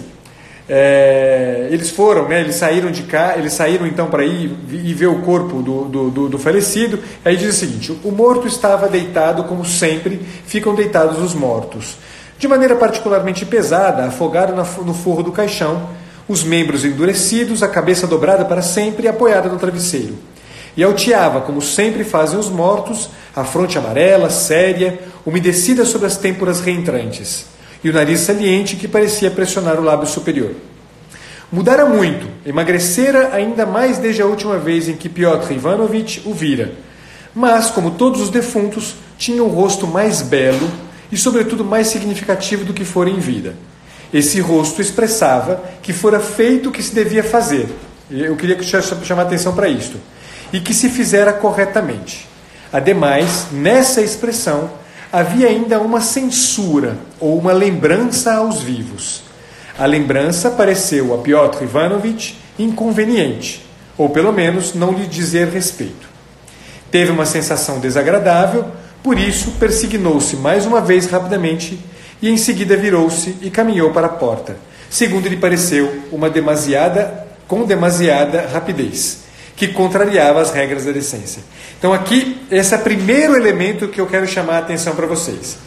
é, 0.67 1.67
eles 1.71 1.89
foram, 1.89 2.27
né, 2.27 2.39
eles 2.39 2.55
saíram 2.55 2.89
de 2.89 3.03
cá, 3.03 3.35
eles 3.37 3.51
saíram 3.53 3.85
então 3.85 4.07
para 4.07 4.23
ir 4.23 4.55
e 4.71 4.93
ver 4.93 5.07
o 5.07 5.21
corpo 5.21 5.61
do, 5.61 5.85
do, 5.85 6.09
do, 6.09 6.29
do, 6.29 6.39
falecido. 6.39 6.99
Aí 7.25 7.35
diz 7.35 7.49
o 7.55 7.59
seguinte: 7.59 7.97
o 8.03 8.11
morto 8.11 8.47
estava 8.47 8.87
deitado, 8.87 9.43
como 9.43 9.65
sempre 9.65 10.21
ficam 10.45 10.73
deitados 10.73 11.19
os 11.19 11.33
mortos, 11.33 11.97
de 12.37 12.47
maneira 12.47 12.75
particularmente 12.75 13.45
pesada, 13.45 14.05
afogado 14.05 14.55
no 14.55 14.93
forro 14.93 15.23
do 15.23 15.31
caixão, 15.31 15.89
os 16.27 16.43
membros 16.43 16.85
endurecidos, 16.85 17.61
a 17.61 17.67
cabeça 17.67 18.07
dobrada 18.07 18.45
para 18.45 18.61
sempre 18.61 19.05
e 19.05 19.07
apoiada 19.07 19.49
no 19.49 19.59
travesseiro. 19.59 20.17
E 20.75 20.83
alteava, 20.83 21.41
como 21.41 21.61
sempre 21.61 22.03
fazem 22.03 22.39
os 22.39 22.49
mortos, 22.49 23.09
a 23.35 23.43
fronte 23.43 23.77
amarela, 23.77 24.29
séria, 24.29 24.99
umedecida 25.25 25.85
sobre 25.85 26.07
as 26.07 26.17
têmporas 26.17 26.61
reentrantes, 26.61 27.45
e 27.83 27.89
o 27.89 27.93
nariz 27.93 28.21
saliente 28.21 28.75
que 28.75 28.87
parecia 28.87 29.29
pressionar 29.29 29.79
o 29.79 29.83
lábio 29.83 30.07
superior. 30.07 30.51
Mudara 31.51 31.85
muito, 31.85 32.25
emagrecera 32.43 33.29
ainda 33.31 33.65
mais 33.65 33.99
desde 33.99 34.23
a 34.23 34.25
última 34.25 34.57
vez 34.57 34.89
em 34.89 34.95
que 34.95 35.07
Piotr 35.07 35.51
Ivanovitch 35.51 36.25
o 36.25 36.33
vira. 36.33 36.71
Mas, 37.35 37.69
como 37.69 37.91
todos 37.91 38.21
os 38.21 38.29
defuntos, 38.29 38.95
tinha 39.19 39.43
o 39.43 39.47
rosto 39.47 39.85
mais 39.85 40.21
belo 40.21 40.67
e, 41.11 41.17
sobretudo, 41.17 41.63
mais 41.63 41.87
significativo 41.87 42.65
do 42.65 42.73
que 42.73 42.83
fora 42.83 43.09
em 43.09 43.19
vida. 43.19 43.55
Esse 44.13 44.39
rosto 44.39 44.81
expressava 44.81 45.63
que 45.81 45.91
fora 45.91 46.19
feito 46.19 46.69
o 46.69 46.71
que 46.71 46.83
se 46.83 46.93
devia 46.93 47.23
fazer. 47.23 47.67
Eu 48.11 48.35
queria 48.35 48.61
chamar 48.61 49.23
atenção 49.23 49.55
para 49.55 49.67
isto. 49.67 49.97
E 50.51 50.59
que 50.59 50.73
se 50.73 50.89
fizera 50.89 51.33
corretamente. 51.33 52.27
Ademais, 52.71 53.47
nessa 53.51 54.01
expressão, 54.01 54.69
havia 55.11 55.47
ainda 55.47 55.79
uma 55.79 55.99
censura 55.99 56.97
ou 57.19 57.37
uma 57.37 57.53
lembrança 57.53 58.35
aos 58.35 58.61
vivos. 58.61 59.23
A 59.77 59.87
lembrança 59.87 60.51
pareceu 60.51 61.13
a 61.15 61.17
Piotr 61.17 61.63
Ivanovitch 61.63 62.33
inconveniente, 62.59 63.65
ou 63.97 64.09
pelo 64.09 64.31
menos 64.31 64.75
não 64.75 64.91
lhe 64.91 65.07
dizer 65.07 65.47
respeito. 65.47 66.07
Teve 66.91 67.11
uma 67.11 67.25
sensação 67.25 67.79
desagradável, 67.79 68.65
por 69.01 69.17
isso 69.17 69.51
persignou-se 69.59 70.35
mais 70.35 70.67
uma 70.67 70.79
vez 70.79 71.07
rapidamente 71.07 71.79
e 72.23 72.29
em 72.29 72.37
seguida 72.37 72.77
virou-se 72.77 73.35
e 73.41 73.49
caminhou 73.49 73.91
para 73.91 74.07
a 74.07 74.09
porta, 74.09 74.55
segundo 74.89 75.27
lhe 75.27 75.35
pareceu, 75.35 76.03
uma 76.09 76.29
demasiada 76.29 77.27
com 77.49 77.65
demasiada 77.65 78.47
rapidez, 78.47 79.25
que 79.57 79.67
contrariava 79.67 80.41
as 80.41 80.49
regras 80.49 80.85
da 80.85 80.93
decência. 80.93 81.43
Então 81.77 81.91
aqui 81.91 82.41
esse 82.49 82.73
é 82.73 82.77
o 82.77 82.81
primeiro 82.81 83.35
elemento 83.35 83.89
que 83.89 83.99
eu 83.99 84.07
quero 84.07 84.25
chamar 84.25 84.53
a 84.53 84.59
atenção 84.59 84.95
para 84.95 85.05
vocês. 85.05 85.57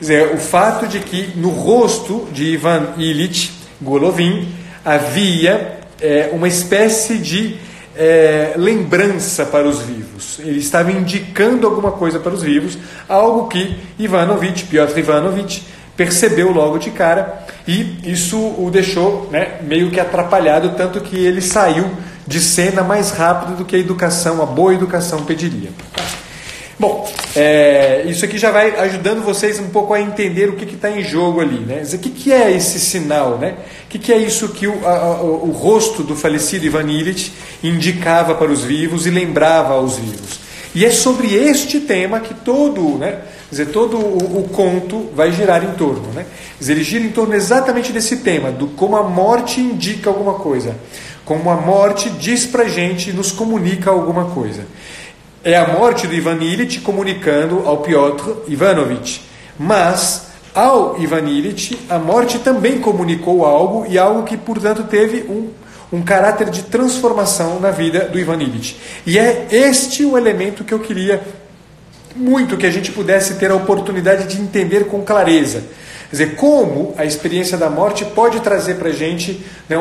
Dizer, 0.00 0.32
o 0.32 0.38
fato 0.38 0.86
de 0.86 1.00
que 1.00 1.32
no 1.34 1.48
rosto 1.48 2.28
de 2.32 2.44
Ivan 2.44 2.94
Illich 2.96 3.50
Golovin 3.82 4.54
havia 4.84 5.80
é, 6.00 6.30
uma 6.32 6.46
espécie 6.46 7.18
de 7.18 7.56
é, 7.96 8.54
lembrança 8.56 9.44
para 9.44 9.66
os 9.66 9.80
vivos. 9.80 10.38
Ele 10.38 10.60
estava 10.60 10.92
indicando 10.92 11.66
alguma 11.66 11.90
coisa 11.90 12.20
para 12.20 12.32
os 12.32 12.42
vivos, 12.42 12.78
algo 13.08 13.48
que 13.48 13.76
Ivanovich, 13.98 14.64
Piotr 14.66 14.98
Ivanovich, 14.98 15.74
percebeu 15.96 16.50
logo 16.50 16.78
de 16.78 16.90
cara 16.90 17.44
e 17.66 17.98
isso 18.04 18.36
o 18.36 18.68
deixou 18.72 19.28
né, 19.30 19.58
meio 19.62 19.90
que 19.90 20.00
atrapalhado, 20.00 20.74
tanto 20.76 21.00
que 21.00 21.16
ele 21.16 21.40
saiu 21.40 21.90
de 22.26 22.40
cena 22.40 22.82
mais 22.82 23.10
rápido 23.10 23.56
do 23.56 23.64
que 23.64 23.76
a 23.76 23.78
educação, 23.78 24.42
a 24.42 24.46
boa 24.46 24.74
educação 24.74 25.24
pediria. 25.24 25.70
Bom, 26.78 27.08
é, 27.36 28.04
isso 28.06 28.24
aqui 28.24 28.36
já 28.36 28.50
vai 28.50 28.76
ajudando 28.80 29.22
vocês 29.22 29.60
um 29.60 29.68
pouco 29.68 29.94
a 29.94 30.00
entender 30.00 30.48
o 30.48 30.56
que 30.56 30.64
está 30.74 30.90
em 30.90 31.04
jogo 31.04 31.40
ali. 31.40 31.60
Né? 31.60 31.82
o 31.92 31.98
que, 31.98 32.10
que 32.10 32.32
é 32.32 32.50
esse 32.50 32.80
sinal? 32.80 33.38
Né? 33.38 33.54
O 33.86 33.88
que, 33.88 33.98
que 33.98 34.12
é 34.12 34.18
isso 34.18 34.48
que 34.48 34.66
o, 34.66 34.86
a, 34.86 35.22
o, 35.22 35.48
o 35.48 35.52
rosto 35.52 36.02
do 36.02 36.16
falecido 36.16 36.66
Ivan 36.66 36.90
Illich 36.90 37.32
indicava 37.62 38.34
para 38.34 38.50
os 38.50 38.64
vivos 38.64 39.06
e 39.06 39.10
lembrava 39.10 39.74
aos 39.74 39.96
vivos? 39.96 40.40
E 40.74 40.84
é 40.84 40.90
sobre 40.90 41.32
este 41.32 41.78
tema 41.78 42.18
que 42.18 42.34
todo, 42.34 42.98
né, 42.98 43.18
dizer, 43.54 43.66
todo 43.66 43.96
o, 43.96 44.40
o, 44.40 44.48
conto 44.48 45.10
vai 45.14 45.32
girar 45.32 45.64
em 45.64 45.72
torno. 45.74 46.08
Né? 46.12 46.26
Dizer, 46.58 46.72
ele 46.72 46.84
gira 46.84 47.04
em 47.04 47.10
torno 47.10 47.34
exatamente 47.34 47.92
desse 47.92 48.18
tema, 48.18 48.50
do 48.50 48.68
como 48.68 48.96
a 48.96 49.02
morte 49.02 49.60
indica 49.60 50.10
alguma 50.10 50.34
coisa, 50.34 50.76
como 51.24 51.48
a 51.50 51.56
morte 51.56 52.10
diz 52.10 52.44
para 52.44 52.64
a 52.64 52.68
gente, 52.68 53.12
nos 53.12 53.32
comunica 53.32 53.90
alguma 53.90 54.26
coisa. 54.26 54.66
É 55.42 55.56
a 55.56 55.68
morte 55.68 56.06
do 56.06 56.14
Ivan 56.14 56.42
Illich 56.42 56.80
comunicando 56.80 57.62
ao 57.66 57.78
Piotr 57.78 58.30
Ivanovich. 58.48 59.22
Mas, 59.58 60.26
ao 60.54 60.98
Ivan 60.98 61.28
Illich, 61.28 61.78
a 61.88 61.98
morte 61.98 62.38
também 62.38 62.78
comunicou 62.80 63.44
algo 63.44 63.86
e 63.88 63.98
algo 63.98 64.24
que, 64.24 64.36
portanto, 64.36 64.84
teve 64.84 65.22
um, 65.28 65.50
um 65.92 66.02
caráter 66.02 66.50
de 66.50 66.62
transformação 66.62 67.60
na 67.60 67.70
vida 67.70 68.00
do 68.06 68.18
Ivan 68.18 68.42
Illich. 68.42 68.76
E 69.06 69.18
é 69.18 69.46
este 69.50 70.04
o 70.04 70.16
elemento 70.18 70.64
que 70.64 70.72
eu 70.72 70.80
queria 70.80 71.22
muito 72.14 72.56
que 72.56 72.66
a 72.66 72.70
gente 72.70 72.92
pudesse 72.92 73.34
ter 73.34 73.50
a 73.50 73.54
oportunidade 73.54 74.26
de 74.26 74.40
entender 74.40 74.86
com 74.86 75.02
clareza. 75.02 75.62
Quer 76.10 76.16
dizer, 76.16 76.36
como 76.36 76.94
a 76.96 77.04
experiência 77.04 77.58
da 77.58 77.68
morte 77.68 78.04
pode 78.04 78.40
trazer 78.40 78.74
para 78.76 78.90
a 78.90 78.92
gente, 78.92 79.44
né, 79.68 79.76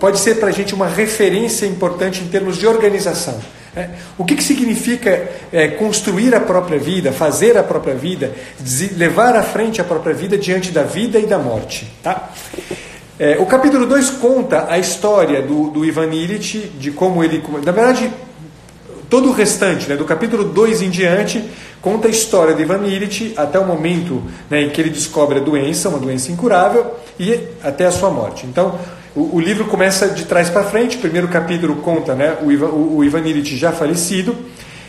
pode 0.00 0.18
ser 0.18 0.36
para 0.36 0.48
a 0.48 0.52
gente 0.52 0.74
uma 0.74 0.88
referência 0.88 1.66
importante 1.66 2.22
em 2.22 2.28
termos 2.28 2.56
de 2.56 2.66
organização. 2.66 3.38
É. 3.76 3.88
O 4.16 4.24
que, 4.24 4.36
que 4.36 4.44
significa 4.44 5.28
é, 5.52 5.66
construir 5.68 6.32
a 6.32 6.40
própria 6.40 6.78
vida, 6.78 7.12
fazer 7.12 7.58
a 7.58 7.62
própria 7.62 7.94
vida, 7.94 8.32
levar 8.96 9.34
à 9.34 9.42
frente 9.42 9.80
a 9.80 9.84
própria 9.84 10.14
vida 10.14 10.38
diante 10.38 10.70
da 10.70 10.84
vida 10.84 11.18
e 11.18 11.26
da 11.26 11.38
morte? 11.38 11.92
Tá? 12.00 12.30
É, 13.18 13.36
o 13.38 13.46
capítulo 13.46 13.84
2 13.84 14.10
conta 14.10 14.66
a 14.68 14.78
história 14.78 15.42
do, 15.42 15.70
do 15.70 15.84
Ivan 15.84 16.06
Illich, 16.06 16.72
de 16.78 16.92
como 16.92 17.22
ele. 17.22 17.42
Na 17.64 17.72
verdade, 17.72 18.10
todo 19.14 19.28
o 19.28 19.32
restante, 19.32 19.88
né, 19.88 19.94
do 19.94 20.04
capítulo 20.04 20.42
2 20.42 20.82
em 20.82 20.90
diante, 20.90 21.40
conta 21.80 22.08
a 22.08 22.10
história 22.10 22.52
de 22.52 22.62
Ivan 22.62 22.84
Illich 22.84 23.32
até 23.36 23.60
o 23.60 23.64
momento 23.64 24.20
né, 24.50 24.62
em 24.62 24.70
que 24.70 24.80
ele 24.80 24.90
descobre 24.90 25.38
a 25.38 25.40
doença, 25.40 25.88
uma 25.88 26.00
doença 26.00 26.32
incurável, 26.32 26.96
e 27.16 27.38
até 27.62 27.86
a 27.86 27.92
sua 27.92 28.10
morte. 28.10 28.44
Então, 28.44 28.76
o, 29.14 29.36
o 29.36 29.40
livro 29.40 29.66
começa 29.66 30.08
de 30.08 30.24
trás 30.24 30.50
para 30.50 30.64
frente. 30.64 30.96
O 30.96 31.00
primeiro 31.00 31.28
capítulo 31.28 31.76
conta 31.76 32.12
né, 32.16 32.38
o, 32.42 32.50
Ivan, 32.50 32.66
o, 32.66 32.96
o 32.96 33.04
Ivan 33.04 33.20
Illich 33.20 33.56
já 33.56 33.70
falecido, 33.70 34.34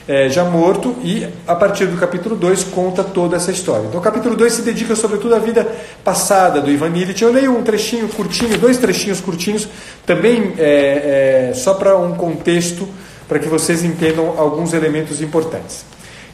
é, 0.07 0.27
já 0.27 0.43
morto, 0.43 0.95
e 1.03 1.27
a 1.45 1.53
partir 1.53 1.85
do 1.85 1.95
capítulo 1.95 2.35
2 2.35 2.63
conta 2.63 3.03
toda 3.03 3.35
essa 3.35 3.51
história. 3.51 3.85
Então, 3.85 3.99
o 3.99 4.03
capítulo 4.03 4.35
2 4.35 4.53
se 4.53 4.61
dedica 4.63 4.95
sobretudo 4.95 5.35
à 5.35 5.39
vida 5.39 5.67
passada 6.03 6.59
do 6.61 6.71
Ivan 6.71 6.97
Illich. 6.97 7.21
Eu 7.21 7.31
leio 7.31 7.55
um 7.55 7.61
trechinho 7.61 8.07
curtinho, 8.07 8.57
dois 8.57 8.79
trechinhos 8.79 9.21
curtinhos, 9.21 9.67
também 10.03 10.55
é, 10.57 11.51
é, 11.51 11.53
só 11.53 11.75
para 11.75 11.95
um 11.95 12.15
contexto, 12.15 12.89
para 13.27 13.39
que 13.39 13.47
vocês 13.47 13.83
entendam 13.83 14.35
alguns 14.37 14.73
elementos 14.73 15.21
importantes. 15.21 15.85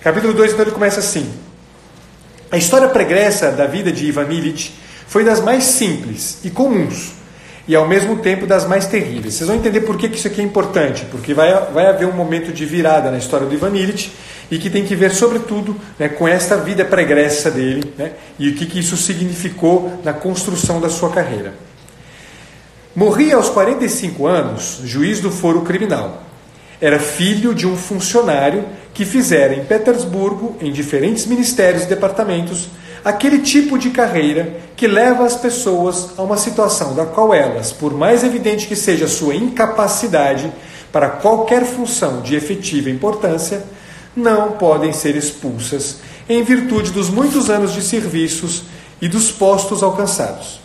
Capítulo 0.02 0.34
2, 0.34 0.54
então, 0.54 0.64
ele 0.66 0.72
começa 0.72 1.00
assim. 1.00 1.32
A 2.52 2.58
história 2.58 2.90
pregressa 2.90 3.52
da 3.52 3.66
vida 3.66 3.92
de 3.92 4.06
Ivan 4.06 4.28
Illich 4.30 4.74
foi 5.08 5.24
das 5.24 5.40
mais 5.40 5.64
simples 5.64 6.40
e 6.44 6.50
comuns 6.50 7.14
e 7.68 7.76
ao 7.76 7.88
mesmo 7.88 8.18
tempo 8.18 8.46
das 8.46 8.68
mais 8.68 8.88
terríveis. 8.88 9.36
Vocês 9.36 9.48
vão 9.48 9.58
entender 9.58 9.82
por 9.82 9.98
que, 9.98 10.08
isso 10.08 10.28
aqui 10.28 10.42
é 10.42 10.44
importante, 10.44 11.06
porque 11.12 11.34
vai, 11.34 11.54
vai 11.72 11.86
haver 11.86 12.08
um 12.08 12.12
momento 12.12 12.52
de 12.52 12.66
virada 12.66 13.12
na 13.12 13.18
história 13.18 13.46
do 13.46 13.54
Ivan 13.54 13.76
Illich 13.76 14.12
e 14.50 14.58
que 14.58 14.70
tem 14.70 14.84
que 14.84 14.96
ver, 14.96 15.12
sobretudo, 15.12 15.76
né, 15.98 16.10
com 16.10 16.28
esta 16.28 16.58
vida 16.58 16.84
pregressa 16.84 17.50
dele 17.50 17.94
né, 17.98 18.12
e 18.38 18.50
o 18.50 18.56
que, 18.56 18.66
que 18.66 18.80
isso 18.80 18.98
significou 18.98 20.02
na 20.04 20.12
construção 20.12 20.82
da 20.82 20.90
sua 20.90 21.12
carreira. 21.12 21.54
Morria 22.94 23.38
aos 23.38 23.50
45 23.50 24.28
anos, 24.28 24.82
juiz 24.84 25.22
do 25.22 25.32
foro 25.32 25.62
criminal. 25.62 26.24
Era 26.82 26.98
filho 26.98 27.54
de 27.54 27.68
um 27.68 27.78
funcionário 27.78 28.66
que 28.92 29.06
fizera 29.06 29.54
em 29.54 29.64
Petersburgo, 29.64 30.56
em 30.60 30.72
diferentes 30.72 31.28
ministérios 31.28 31.84
e 31.84 31.88
departamentos, 31.88 32.70
aquele 33.06 33.38
tipo 33.40 33.78
de 33.78 33.92
carreira 33.92 34.58
que 34.76 34.88
leva 34.88 35.24
as 35.24 35.36
pessoas 35.36 36.10
a 36.18 36.24
uma 36.24 36.38
situação 36.38 36.96
da 36.96 37.06
qual 37.06 37.36
elas, 37.36 37.72
por 37.72 37.94
mais 37.94 38.24
evidente 38.24 38.66
que 38.66 38.76
seja 38.76 39.06
a 39.06 39.10
sua 39.10 39.36
incapacidade 39.36 40.52
para 40.92 41.08
qualquer 41.08 41.66
função 41.66 42.22
de 42.22 42.36
efetiva 42.36 42.90
importância, 42.90 43.64
não 44.16 44.54
podem 44.54 44.92
ser 44.92 45.16
expulsas 45.16 45.98
em 46.28 46.44
virtude 46.44 46.92
dos 46.92 47.10
muitos 47.10 47.50
anos 47.50 47.74
de 47.74 47.84
serviços 47.84 48.64
e 49.00 49.08
dos 49.08 49.32
postos 49.32 49.84
alcançados. 49.84 50.60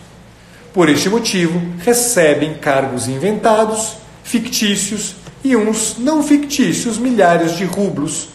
Por 0.72 0.88
este 0.88 1.10
motivo, 1.10 1.60
recebem 1.78 2.54
cargos 2.54 3.06
inventados, 3.06 3.96
fictícios 4.24 5.14
e 5.46 5.54
uns 5.54 5.96
não 5.98 6.24
fictícios 6.24 6.98
milhares 6.98 7.56
de 7.56 7.64
rublos, 7.64 8.28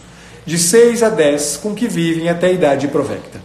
de 0.45 0.57
6 0.57 1.03
a 1.03 1.09
10, 1.09 1.57
com 1.57 1.75
que 1.75 1.87
vivem 1.87 2.29
até 2.29 2.47
a 2.47 2.51
idade 2.51 2.87
provecta. 2.87 3.41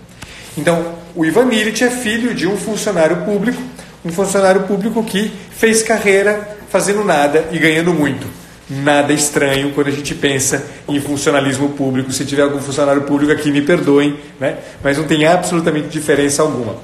Então, 0.56 0.94
o 1.16 1.25
Ivan 1.25 1.52
Illich 1.52 1.82
é 1.82 1.90
filho 1.90 2.32
de 2.32 2.46
um 2.46 2.56
funcionário 2.56 3.25
público, 3.25 3.61
um 4.04 4.12
funcionário 4.12 4.62
público 4.62 5.02
que 5.02 5.32
fez 5.50 5.82
carreira 5.82 6.56
fazendo 6.70 7.04
nada 7.04 7.49
e 7.50 7.58
ganhando 7.58 7.92
muito. 7.92 8.26
Nada 8.70 9.12
estranho 9.12 9.73
quando 9.73 9.88
a 9.88 9.92
gente 9.92 10.14
pensa 10.14 10.64
em 10.88 11.00
funcionalismo 11.00 11.70
público. 11.70 12.12
Se 12.12 12.25
tiver 12.25 12.42
algum 12.42 12.61
funcionário 12.61 13.02
público 13.02 13.32
aqui, 13.32 13.50
me 13.50 13.62
perdoem, 13.62 14.16
né? 14.40 14.58
mas 14.82 14.96
não 14.96 15.04
tem 15.04 15.25
absolutamente 15.26 15.88
diferença 15.88 16.42
alguma. 16.42 16.76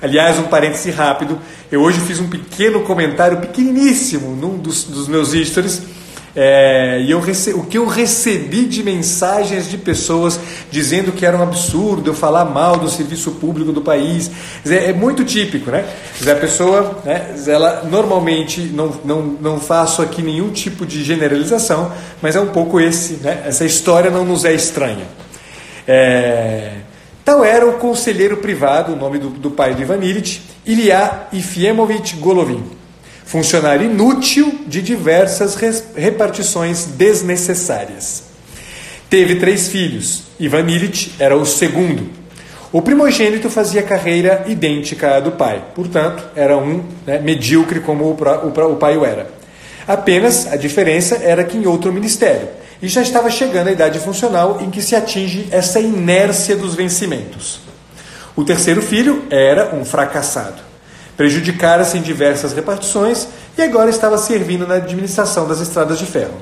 Aliás, 0.00 0.38
um 0.38 0.44
parêntese 0.44 0.90
rápido: 0.90 1.38
eu 1.70 1.80
hoje 1.82 2.00
fiz 2.00 2.20
um 2.20 2.28
pequeno 2.28 2.82
comentário, 2.82 3.38
pequeniníssimo, 3.38 4.36
num 4.36 4.56
dos, 4.56 4.84
dos 4.84 5.08
meus 5.08 5.32
stories 5.32 5.82
é, 6.38 7.00
e 7.00 7.10
eu 7.10 7.18
rece... 7.18 7.54
o 7.54 7.62
que 7.62 7.78
eu 7.78 7.86
recebi 7.86 8.66
de 8.66 8.82
mensagens 8.82 9.70
de 9.70 9.78
pessoas 9.78 10.38
dizendo 10.70 11.10
que 11.10 11.24
era 11.24 11.34
um 11.34 11.42
absurdo 11.42 12.10
eu 12.10 12.14
falar 12.14 12.44
mal 12.44 12.76
do 12.76 12.90
serviço 12.90 13.30
público 13.32 13.72
do 13.72 13.80
país. 13.80 14.30
É, 14.66 14.92
muito 14.92 15.24
típico, 15.24 15.70
né? 15.70 15.86
A 16.30 16.34
pessoa, 16.34 17.00
né, 17.06 17.34
ela 17.46 17.84
normalmente 17.90 18.60
não, 18.60 18.92
não, 19.02 19.22
não 19.40 19.58
faço 19.58 20.02
aqui 20.02 20.20
nenhum 20.20 20.50
tipo 20.50 20.84
de 20.84 21.02
generalização, 21.02 21.90
mas 22.20 22.36
é 22.36 22.40
um 22.40 22.48
pouco 22.48 22.78
esse, 22.78 23.14
né? 23.14 23.44
Essa 23.46 23.64
história 23.64 24.10
não 24.10 24.24
nos 24.24 24.44
é 24.44 24.52
estranha. 24.52 25.06
É... 25.88 26.72
Tal 27.24 27.42
era 27.42 27.66
o 27.66 27.78
conselheiro 27.78 28.36
privado, 28.36 28.92
o 28.92 28.96
nome 28.96 29.18
do, 29.18 29.30
do 29.30 29.50
pai 29.50 29.74
do 29.74 29.80
Ivan 29.80 30.04
Illich, 30.04 30.42
Ilya 30.66 31.28
Ifiemovich 31.32 32.16
Golovin 32.16 32.75
funcionário 33.26 33.90
inútil 33.90 34.60
de 34.68 34.80
diversas 34.80 35.56
repartições 35.94 36.84
desnecessárias. 36.84 38.22
Teve 39.10 39.34
três 39.36 39.68
filhos. 39.68 40.22
Ivan 40.38 40.70
Illich 40.70 41.12
era 41.18 41.36
o 41.36 41.44
segundo. 41.44 42.08
O 42.72 42.80
primogênito 42.80 43.50
fazia 43.50 43.82
carreira 43.82 44.44
idêntica 44.46 45.16
à 45.16 45.20
do 45.20 45.32
pai, 45.32 45.62
portanto, 45.74 46.24
era 46.36 46.56
um 46.56 46.84
né, 47.04 47.18
medíocre 47.18 47.80
como 47.80 48.04
o, 48.04 48.10
o, 48.10 48.72
o 48.72 48.76
pai 48.76 48.96
o 48.96 49.04
era. 49.04 49.28
Apenas 49.88 50.52
a 50.52 50.56
diferença 50.56 51.16
era 51.16 51.44
que 51.44 51.56
em 51.56 51.66
outro 51.66 51.92
ministério, 51.92 52.48
e 52.82 52.88
já 52.88 53.02
estava 53.02 53.30
chegando 53.30 53.68
a 53.68 53.72
idade 53.72 53.98
funcional 53.98 54.58
em 54.60 54.70
que 54.70 54.82
se 54.82 54.94
atinge 54.94 55.48
essa 55.50 55.80
inércia 55.80 56.56
dos 56.56 56.74
vencimentos. 56.74 57.60
O 58.34 58.44
terceiro 58.44 58.82
filho 58.82 59.24
era 59.30 59.74
um 59.74 59.84
fracassado 59.84 60.66
prejudicara-se 61.16 61.96
em 61.98 62.02
diversas 62.02 62.52
repartições 62.52 63.26
e 63.56 63.62
agora 63.62 63.90
estava 63.90 64.18
servindo 64.18 64.66
na 64.66 64.74
administração 64.74 65.48
das 65.48 65.60
estradas 65.60 65.98
de 65.98 66.06
ferro. 66.06 66.36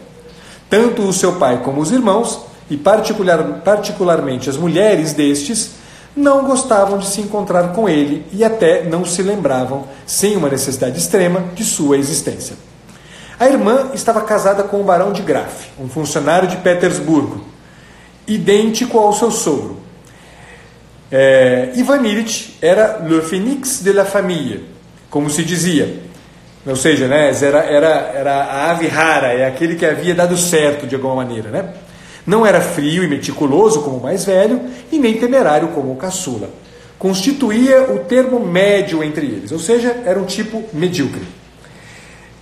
Tanto 0.68 1.02
o 1.02 1.12
seu 1.12 1.34
pai 1.34 1.62
como 1.62 1.80
os 1.80 1.92
irmãos, 1.92 2.40
e 2.68 2.76
particular, 2.76 3.42
particularmente 3.64 4.48
as 4.48 4.56
mulheres 4.56 5.12
destes, 5.12 5.72
não 6.16 6.44
gostavam 6.44 6.98
de 6.98 7.06
se 7.06 7.20
encontrar 7.20 7.72
com 7.72 7.88
ele 7.88 8.24
e 8.32 8.44
até 8.44 8.84
não 8.84 9.04
se 9.04 9.22
lembravam, 9.22 9.84
sem 10.06 10.36
uma 10.36 10.48
necessidade 10.48 10.98
extrema, 10.98 11.44
de 11.54 11.64
sua 11.64 11.98
existência. 11.98 12.56
A 13.38 13.48
irmã 13.48 13.90
estava 13.94 14.20
casada 14.20 14.62
com 14.62 14.80
o 14.80 14.84
barão 14.84 15.12
de 15.12 15.22
Graf, 15.22 15.66
um 15.78 15.88
funcionário 15.88 16.48
de 16.48 16.56
Petersburgo, 16.58 17.44
idêntico 18.26 18.98
ao 18.98 19.12
seu 19.12 19.30
sogro. 19.30 19.83
É, 21.16 21.70
Ivan 21.76 22.04
Illich 22.04 22.56
era 22.60 22.98
le 22.98 23.22
phénix 23.22 23.80
de 23.84 23.92
la 23.92 24.04
famille, 24.04 24.64
como 25.08 25.30
se 25.30 25.44
dizia. 25.44 25.88
Ou 26.66 26.74
seja, 26.74 27.06
né, 27.06 27.30
era, 27.40 27.60
era, 27.60 27.88
era 28.12 28.34
a 28.42 28.70
ave 28.72 28.88
rara, 28.88 29.28
é 29.28 29.46
aquele 29.46 29.76
que 29.76 29.86
havia 29.86 30.12
dado 30.12 30.36
certo 30.36 30.88
de 30.88 30.96
alguma 30.96 31.14
maneira. 31.14 31.50
Né? 31.50 31.68
Não 32.26 32.44
era 32.44 32.60
frio 32.60 33.04
e 33.04 33.06
meticuloso 33.06 33.82
como 33.82 33.98
o 33.98 34.02
mais 34.02 34.24
velho, 34.24 34.60
e 34.90 34.98
nem 34.98 35.16
temerário 35.16 35.68
como 35.68 35.92
o 35.92 35.96
caçula. 35.96 36.50
Constituía 36.98 37.92
o 37.92 38.00
termo 38.00 38.40
médio 38.40 39.00
entre 39.04 39.26
eles, 39.26 39.52
ou 39.52 39.60
seja, 39.60 39.96
era 40.04 40.18
um 40.18 40.24
tipo 40.24 40.64
medíocre. 40.72 41.22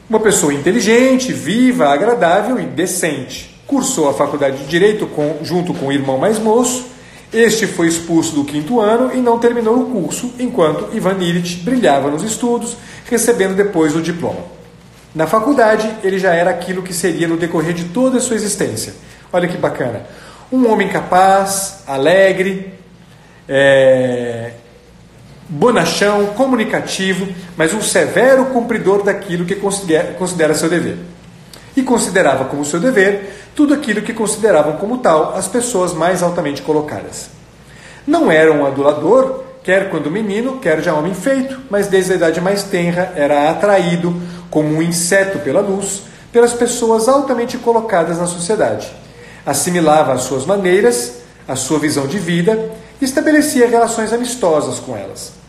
Uma 0.08 0.20
pessoa 0.20 0.54
inteligente, 0.54 1.30
viva, 1.30 1.88
agradável 1.88 2.58
e 2.58 2.64
decente. 2.64 3.54
Cursou 3.66 4.08
a 4.08 4.14
faculdade 4.14 4.56
de 4.56 4.64
Direito 4.64 5.06
com, 5.08 5.40
junto 5.42 5.74
com 5.74 5.88
o 5.88 5.92
irmão 5.92 6.16
mais 6.16 6.38
moço 6.38 6.91
este 7.32 7.66
foi 7.66 7.88
expulso 7.88 8.34
do 8.34 8.44
quinto 8.44 8.80
ano 8.80 9.10
e 9.14 9.16
não 9.16 9.38
terminou 9.38 9.80
o 9.80 9.90
curso, 9.90 10.32
enquanto 10.38 10.94
Ivan 10.94 11.16
Illich 11.18 11.56
brilhava 11.62 12.10
nos 12.10 12.22
estudos, 12.22 12.76
recebendo 13.08 13.56
depois 13.56 13.96
o 13.96 14.02
diploma. 14.02 14.40
Na 15.14 15.26
faculdade, 15.26 15.90
ele 16.02 16.18
já 16.18 16.34
era 16.34 16.50
aquilo 16.50 16.82
que 16.82 16.92
seria 16.92 17.26
no 17.26 17.36
decorrer 17.36 17.74
de 17.74 17.84
toda 17.84 18.18
a 18.18 18.20
sua 18.20 18.36
existência. 18.36 18.94
Olha 19.32 19.48
que 19.48 19.56
bacana. 19.56 20.02
Um 20.50 20.70
homem 20.70 20.88
capaz, 20.88 21.82
alegre, 21.86 22.74
é, 23.48 24.52
bonachão, 25.48 26.26
comunicativo, 26.28 27.28
mas 27.56 27.74
um 27.74 27.80
severo 27.80 28.46
cumpridor 28.46 29.02
daquilo 29.02 29.44
que 29.44 29.54
considera, 29.54 30.14
considera 30.14 30.54
seu 30.54 30.68
dever. 30.68 30.98
E 31.76 31.82
considerava 31.82 32.44
como 32.44 32.64
seu 32.64 32.78
dever 32.78 33.50
tudo 33.54 33.74
aquilo 33.74 34.02
que 34.02 34.12
consideravam 34.12 34.76
como 34.76 34.98
tal 34.98 35.34
as 35.36 35.48
pessoas 35.48 35.92
mais 35.94 36.22
altamente 36.22 36.62
colocadas. 36.62 37.30
Não 38.06 38.30
era 38.30 38.52
um 38.52 38.66
adulador, 38.66 39.44
quer 39.62 39.90
quando 39.90 40.10
menino, 40.10 40.58
quer 40.58 40.82
já 40.82 40.94
homem 40.94 41.14
feito, 41.14 41.58
mas 41.70 41.86
desde 41.86 42.12
a 42.12 42.16
idade 42.16 42.40
mais 42.40 42.64
tenra 42.64 43.12
era 43.14 43.50
atraído, 43.50 44.20
como 44.50 44.68
um 44.68 44.82
inseto 44.82 45.38
pela 45.38 45.60
luz, 45.60 46.02
pelas 46.32 46.52
pessoas 46.52 47.08
altamente 47.08 47.56
colocadas 47.58 48.18
na 48.18 48.26
sociedade. 48.26 48.90
Assimilava 49.46 50.12
as 50.12 50.22
suas 50.22 50.44
maneiras, 50.44 51.22
a 51.46 51.56
sua 51.56 51.78
visão 51.78 52.06
de 52.06 52.18
vida 52.18 52.70
e 53.00 53.04
estabelecia 53.04 53.68
relações 53.68 54.12
amistosas 54.12 54.78
com 54.78 54.96
elas. 54.96 55.41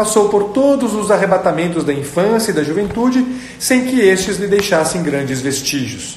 Passou 0.00 0.30
por 0.30 0.44
todos 0.44 0.94
os 0.94 1.10
arrebatamentos 1.10 1.84
da 1.84 1.92
infância 1.92 2.52
e 2.52 2.54
da 2.54 2.62
juventude 2.62 3.22
sem 3.58 3.84
que 3.84 4.00
estes 4.00 4.38
lhe 4.38 4.46
deixassem 4.46 5.02
grandes 5.02 5.42
vestígios. 5.42 6.16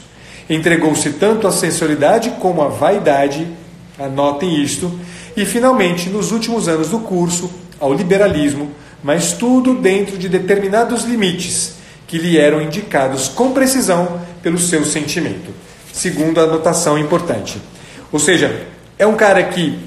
Entregou-se 0.49 1.09
tanto 1.09 1.49
à 1.49 1.51
sensualidade 1.51 2.29
como 2.39 2.61
à 2.61 2.69
vaidade, 2.69 3.45
anotem 3.99 4.63
isto, 4.63 4.89
e 5.35 5.43
finalmente, 5.45 6.09
nos 6.09 6.31
últimos 6.31 6.69
anos 6.69 6.91
do 6.91 6.99
curso, 6.99 7.51
ao 7.77 7.93
liberalismo, 7.93 8.71
mas 9.03 9.33
tudo 9.33 9.73
dentro 9.73 10.17
de 10.17 10.29
determinados 10.29 11.03
limites 11.03 11.73
que 12.07 12.17
lhe 12.17 12.37
eram 12.37 12.61
indicados 12.61 13.27
com 13.27 13.51
precisão 13.51 14.21
pelo 14.41 14.57
seu 14.59 14.85
sentimento, 14.85 15.51
segundo 15.91 16.39
a 16.39 16.43
anotação 16.43 16.97
importante. 16.97 17.61
Ou 18.13 18.19
seja, 18.19 18.65
é 18.97 19.05
um 19.05 19.17
cara 19.17 19.43
que 19.43 19.77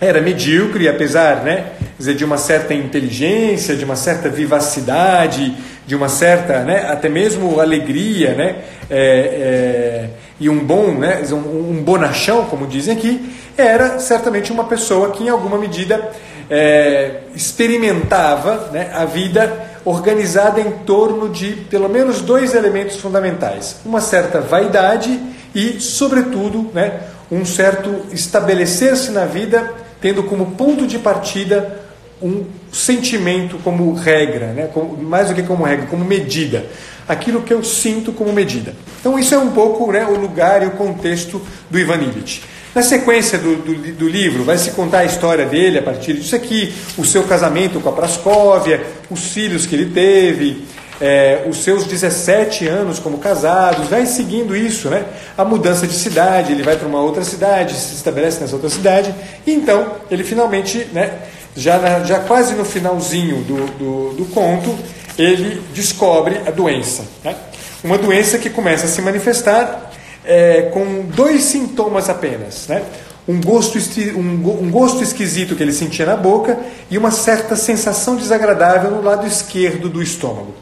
era 0.00 0.22
medíocre, 0.22 0.88
apesar 0.88 1.44
né, 1.44 1.72
dizer, 2.00 2.14
de 2.14 2.24
uma 2.24 2.38
certa 2.38 2.72
inteligência, 2.72 3.76
de 3.76 3.84
uma 3.84 3.94
certa 3.94 4.30
vivacidade, 4.30 5.54
de 5.86 5.94
uma 5.94 6.08
certa, 6.08 6.60
né, 6.60 6.86
até 6.88 7.10
mesmo 7.10 7.60
alegria, 7.60 8.32
né, 8.32 8.56
é, 8.88 8.96
é, 8.98 10.10
e 10.40 10.48
um 10.48 10.64
bom, 10.64 10.92
né, 10.92 11.20
um, 11.30 11.34
um, 11.70 11.82
bonachão, 11.82 12.46
como 12.46 12.66
dizem 12.66 12.96
aqui, 12.96 13.30
era 13.54 13.98
certamente 13.98 14.50
uma 14.50 14.64
pessoa 14.64 15.10
que 15.10 15.24
em 15.24 15.28
alguma 15.28 15.58
medida 15.58 16.10
é, 16.48 17.18
experimentava 17.34 18.70
né, 18.72 18.90
a 18.94 19.04
vida 19.04 19.68
organizada 19.84 20.58
em 20.58 20.70
torno 20.70 21.28
de 21.28 21.48
pelo 21.68 21.88
menos 21.88 22.22
dois 22.22 22.54
elementos 22.54 22.96
fundamentais: 22.96 23.76
uma 23.84 24.00
certa 24.00 24.40
vaidade 24.40 25.20
e, 25.54 25.78
sobretudo, 25.80 26.70
né, 26.72 27.00
um 27.30 27.44
certo 27.44 28.06
estabelecer-se 28.10 29.10
na 29.10 29.26
vida 29.26 29.70
tendo 30.00 30.22
como 30.22 30.52
ponto 30.52 30.86
de 30.86 30.98
partida 30.98 31.89
um 32.22 32.44
sentimento 32.72 33.58
como 33.64 33.92
regra, 33.94 34.48
né? 34.48 34.68
como, 34.72 34.96
mais 35.02 35.28
do 35.28 35.34
que 35.34 35.42
como 35.42 35.64
regra, 35.64 35.86
como 35.86 36.04
medida. 36.04 36.66
Aquilo 37.08 37.42
que 37.42 37.52
eu 37.52 37.64
sinto 37.64 38.12
como 38.12 38.32
medida. 38.32 38.74
Então, 39.00 39.18
isso 39.18 39.34
é 39.34 39.38
um 39.38 39.50
pouco 39.50 39.90
né, 39.90 40.06
o 40.06 40.14
lugar 40.14 40.62
e 40.62 40.66
o 40.66 40.72
contexto 40.72 41.40
do 41.68 41.78
Ivan 41.78 41.96
Illich. 41.96 42.42
Na 42.72 42.82
sequência 42.82 43.36
do, 43.36 43.56
do, 43.56 43.74
do, 43.94 44.08
livro, 44.08 44.44
vai 44.44 44.56
se 44.56 44.70
contar 44.70 45.00
a 45.00 45.04
história 45.04 45.44
dele 45.44 45.78
a 45.78 45.82
partir 45.82 46.12
disso 46.12 46.36
aqui, 46.36 46.72
o 46.96 47.04
seu 47.04 47.24
casamento 47.24 47.80
com 47.80 47.88
a 47.88 47.92
Prascóvia, 47.92 48.80
os 49.10 49.32
filhos 49.32 49.66
que 49.66 49.74
ele 49.74 49.86
teve, 49.86 50.64
é, 51.00 51.46
os 51.48 51.64
seus 51.64 51.84
17 51.84 52.68
anos 52.68 53.00
como 53.00 53.18
casados, 53.18 53.88
vai 53.88 54.06
seguindo 54.06 54.54
isso, 54.54 54.88
né? 54.88 55.04
A 55.36 55.44
mudança 55.44 55.84
de 55.84 55.94
cidade, 55.94 56.52
ele 56.52 56.62
vai 56.62 56.76
para 56.76 56.86
uma 56.86 57.00
outra 57.00 57.24
cidade, 57.24 57.74
se 57.74 57.94
estabelece 57.94 58.40
nessa 58.40 58.54
outra 58.54 58.70
cidade, 58.70 59.12
e 59.44 59.52
então 59.52 59.94
ele 60.08 60.22
finalmente, 60.22 60.86
né, 60.92 61.18
já, 61.56 61.78
na, 61.78 62.04
já 62.04 62.20
quase 62.20 62.54
no 62.54 62.64
finalzinho 62.64 63.42
do, 63.44 63.66
do, 63.78 64.14
do, 64.14 64.24
conto, 64.26 64.76
ele 65.18 65.62
descobre 65.74 66.40
a 66.46 66.50
doença. 66.50 67.04
Né? 67.24 67.34
Uma 67.82 67.98
doença 67.98 68.38
que 68.38 68.50
começa 68.50 68.86
a 68.86 68.88
se 68.88 69.02
manifestar 69.02 69.90
é, 70.24 70.70
com 70.72 71.06
dois 71.14 71.42
sintomas 71.44 72.08
apenas. 72.08 72.66
Né? 72.68 72.82
Um, 73.28 73.40
gosto, 73.40 73.78
um, 74.16 74.64
um 74.64 74.70
gosto 74.70 75.02
esquisito 75.02 75.54
que 75.54 75.62
ele 75.62 75.72
sentia 75.72 76.06
na 76.06 76.16
boca 76.16 76.58
e 76.90 76.96
uma 76.96 77.10
certa 77.10 77.56
sensação 77.56 78.16
desagradável 78.16 78.90
no 78.90 79.02
lado 79.02 79.26
esquerdo 79.26 79.88
do 79.88 80.02
estômago. 80.02 80.54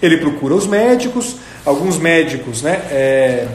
Ele 0.00 0.16
procura 0.18 0.54
os 0.54 0.66
médicos, 0.66 1.36
alguns 1.64 1.96
médicos 1.96 2.62
né, 2.62 2.82
é, 2.90 3.46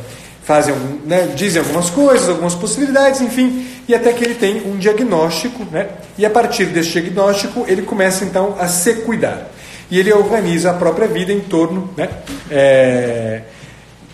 fazem, 0.47 0.73
né, 1.03 1.33
dizem 1.35 1.61
algumas 1.61 1.89
coisas, 1.89 2.29
algumas 2.29 2.55
possibilidades, 2.55 3.19
enfim, 3.19 3.67
e 3.85 3.93
até 3.93 4.13
que 4.13 4.23
ele 4.23 4.33
tem 4.33 4.65
um 4.65 4.77
diagnóstico, 4.77 5.67
né? 5.69 5.89
E 6.17 6.25
a 6.25 6.29
partir 6.29 6.67
desse 6.67 6.89
diagnóstico 6.89 7.65
ele 7.67 7.81
começa 7.81 8.23
então 8.23 8.55
a 8.57 8.65
se 8.65 8.93
cuidar. 9.01 9.51
E 9.91 9.99
ele 9.99 10.11
organiza 10.13 10.71
a 10.71 10.73
própria 10.73 11.05
vida 11.05 11.33
em 11.33 11.41
torno 11.41 11.89
né, 11.97 12.07
é, 12.49 13.41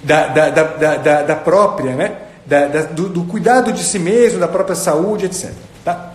da, 0.03 0.25
da, 0.27 0.49
da, 0.49 0.95
da, 0.95 1.21
da 1.21 1.35
própria, 1.35 1.95
né, 1.95 2.11
da, 2.47 2.65
da 2.65 2.81
do, 2.81 3.09
do, 3.09 3.23
cuidado 3.25 3.71
de 3.71 3.83
si 3.83 3.99
mesmo, 3.99 4.39
da 4.39 4.47
própria 4.47 4.75
saúde, 4.75 5.25
etc. 5.25 5.51
Tá? 5.85 6.13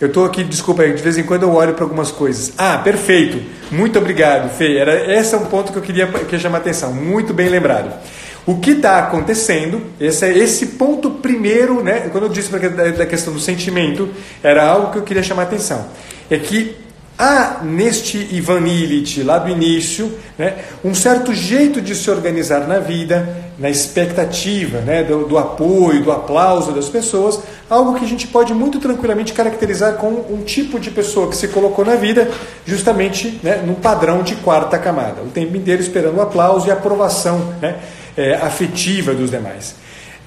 Eu 0.00 0.08
estou 0.08 0.24
aqui, 0.24 0.42
desculpa 0.42 0.82
aí, 0.82 0.92
de 0.94 1.02
vez 1.02 1.16
em 1.16 1.22
quando 1.22 1.44
eu 1.44 1.52
olho 1.54 1.74
para 1.74 1.84
algumas 1.84 2.10
coisas. 2.10 2.52
Ah, 2.58 2.78
perfeito. 2.78 3.40
Muito 3.70 4.00
obrigado, 4.00 4.50
Fê. 4.50 4.78
Era, 4.78 5.16
esse 5.16 5.32
é 5.32 5.38
um 5.38 5.44
ponto 5.44 5.70
que 5.70 5.78
eu 5.78 5.82
queria, 5.82 6.08
queria 6.08 6.40
chamar 6.40 6.58
a 6.58 6.60
atenção. 6.60 6.92
Muito 6.92 7.32
bem 7.32 7.48
lembrado. 7.48 7.92
O 8.46 8.56
que 8.56 8.72
está 8.72 8.98
acontecendo, 8.98 9.82
esse, 10.00 10.24
é 10.24 10.36
esse 10.36 10.66
ponto 10.66 11.10
primeiro, 11.10 11.82
né, 11.82 12.08
quando 12.10 12.24
eu 12.24 12.30
disse 12.30 12.50
da 12.50 13.06
questão 13.06 13.32
do 13.32 13.40
sentimento, 13.40 14.08
era 14.42 14.66
algo 14.66 14.92
que 14.92 14.98
eu 14.98 15.02
queria 15.02 15.22
chamar 15.22 15.42
a 15.42 15.44
atenção. 15.46 15.86
É 16.30 16.38
que 16.38 16.76
há 17.20 17.60
neste 17.62 18.16
Ivan 18.34 18.66
Illich, 18.66 19.22
lá 19.22 19.38
do 19.38 19.50
início, 19.50 20.10
né, 20.38 20.54
um 20.82 20.94
certo 20.94 21.34
jeito 21.34 21.78
de 21.78 21.94
se 21.94 22.10
organizar 22.10 22.66
na 22.66 22.78
vida, 22.78 23.28
na 23.58 23.68
expectativa 23.68 24.78
né, 24.78 25.04
do, 25.04 25.26
do, 25.26 25.36
apoio, 25.36 26.02
do 26.02 26.10
aplauso 26.10 26.72
das 26.72 26.88
pessoas, 26.88 27.38
algo 27.68 27.94
que 27.98 28.06
a 28.06 28.08
gente 28.08 28.26
pode 28.26 28.54
muito 28.54 28.80
tranquilamente 28.80 29.34
caracterizar 29.34 29.96
como 29.96 30.32
um 30.32 30.42
tipo 30.44 30.80
de 30.80 30.90
pessoa 30.90 31.28
que 31.28 31.36
se 31.36 31.48
colocou 31.48 31.84
na 31.84 31.94
vida 31.94 32.30
justamente 32.64 33.38
né, 33.42 33.62
num 33.66 33.74
padrão 33.74 34.22
de 34.22 34.36
quarta 34.36 34.78
camada, 34.78 35.20
o 35.20 35.28
tempo 35.28 35.54
inteiro 35.54 35.82
esperando 35.82 36.16
o 36.16 36.22
aplauso 36.22 36.68
e 36.68 36.70
aprovação. 36.70 37.54
Né, 37.60 37.76
é, 38.16 38.34
afetiva 38.34 39.14
dos 39.14 39.30
demais. 39.30 39.74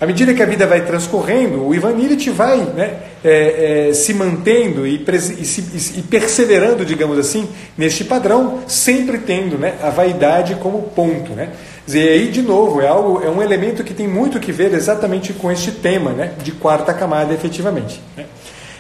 À 0.04 0.06
medida 0.06 0.34
que 0.34 0.44
a 0.44 0.46
vida 0.46 0.68
vai 0.68 0.82
transcorrendo, 0.86 1.66
o 1.66 1.74
Ivan 1.74 1.94
Illich 1.94 2.30
vai 2.30 2.58
né, 2.58 2.98
é, 3.24 3.90
é, 3.90 3.94
se 3.94 4.14
mantendo 4.14 4.86
e, 4.86 5.02
e, 5.02 5.46
se, 5.46 5.98
e, 5.98 6.02
perseverando, 6.02 6.84
digamos 6.86 7.18
assim, 7.18 7.48
neste 7.78 8.04
padrão, 8.04 8.64
sempre 8.68 9.20
tendo 9.20 9.58
né, 9.58 9.76
a 9.82 9.90
vaidade 9.90 10.56
como 10.56 10.82
ponto. 10.82 11.32
Né? 11.32 11.52
E 11.88 11.98
aí, 11.98 12.28
de 12.28 12.42
novo, 12.42 12.82
é, 12.82 12.88
algo, 12.88 13.24
é 13.24 13.30
um 13.30 13.42
elemento 13.42 13.82
que 13.82 13.94
tem 13.94 14.08
muito 14.08 14.42
que 14.42 14.52
ver 14.52 14.74
exatamente 14.74 15.32
com 15.32 15.50
este 15.50 15.72
tema 15.72 16.12
né, 16.12 16.34
de 16.44 16.52
quarta 16.52 16.94
camada, 16.94 17.34
efetivamente. 17.34 18.02
Né? 18.18 18.26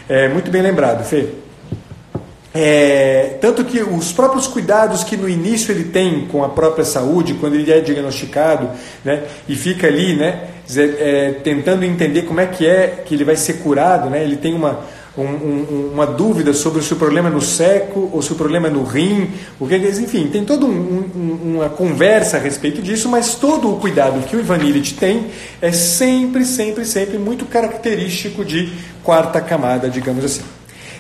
É, 0.10 0.28
muito 0.28 0.52
bem 0.52 0.62
lembrado, 0.62 1.06
Fê. 1.06 1.30
É, 2.56 3.38
tanto 3.42 3.66
que 3.66 3.82
os 3.82 4.12
próprios 4.12 4.46
cuidados 4.46 5.04
que 5.04 5.18
no 5.18 5.28
início 5.28 5.72
ele 5.72 5.86
tem 5.86 6.28
com 6.28 6.44
a 6.44 6.50
própria 6.50 6.86
saúde, 6.86 7.34
quando 7.34 7.56
ele 7.56 7.72
é 7.72 7.80
diagnosticado 7.80 8.70
né, 9.04 9.24
e 9.50 9.56
fica 9.56 9.88
ali 9.88 10.16
né, 10.16 10.50
é, 10.78 11.32
tentando 11.44 11.84
entender 11.84 12.24
como 12.24 12.40
é 12.40 12.46
que 12.46 12.68
é 12.68 13.02
que 13.04 13.16
ele 13.16 13.24
vai 13.24 13.36
ser 13.36 13.54
curado, 13.54 14.08
né, 14.08 14.24
ele 14.24 14.38
tem 14.38 14.54
uma, 14.54 14.82
um, 15.18 15.24
um, 15.24 15.92
uma 15.94 16.06
dúvida 16.06 16.54
sobre 16.54 16.84
se 16.84 16.94
o 16.94 16.96
problema 16.96 17.30
é 17.30 17.32
no 17.32 17.42
seco 17.42 18.12
ou 18.14 18.22
se 18.22 18.32
o 18.32 18.36
problema 18.36 18.68
é 18.68 18.72
no 18.72 18.84
rim, 18.84 19.32
o 19.60 19.66
que 19.68 19.76
enfim, 19.76 20.28
tem 20.28 20.46
toda 20.46 20.64
um, 20.68 21.10
uma 21.56 21.70
conversa 21.70 22.38
a 22.38 22.40
respeito 22.40 22.84
disso, 22.84 23.10
mas 23.10 23.34
todo 23.34 23.72
o 23.72 23.80
cuidado 23.80 24.28
que 24.28 24.36
o 24.36 24.40
Ivan 24.40 24.58
Illich 24.58 24.94
tem 24.94 25.26
é 25.60 25.72
sempre, 25.72 26.46
sempre, 26.46 26.86
sempre 26.86 27.18
muito 27.18 27.48
característico 27.48 28.46
de 28.46 28.72
quarta 29.04 29.42
camada, 29.42 29.90
digamos 29.90 30.24
assim. 30.24 30.44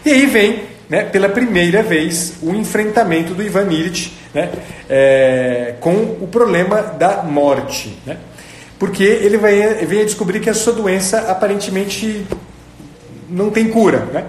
E 0.05 0.09
aí 0.09 0.25
vem, 0.25 0.72
né, 0.89 1.03
pela 1.03 1.29
primeira 1.29 1.81
vez, 1.81 2.33
o 2.41 2.53
enfrentamento 2.53 3.33
do 3.33 3.43
Ivan 3.43 3.71
Illich 3.71 4.13
né, 4.33 4.49
é, 4.89 5.75
com 5.79 5.93
o 5.93 6.27
problema 6.27 6.81
da 6.81 7.23
morte. 7.23 7.97
Né? 8.05 8.17
Porque 8.77 9.03
ele 9.03 9.37
vai, 9.37 9.55
vem 9.85 10.01
a 10.01 10.05
descobrir 10.05 10.39
que 10.39 10.49
a 10.49 10.53
sua 10.53 10.73
doença 10.73 11.19
aparentemente 11.29 12.25
não 13.29 13.49
tem 13.49 13.69
cura. 13.69 13.99
Né? 14.11 14.25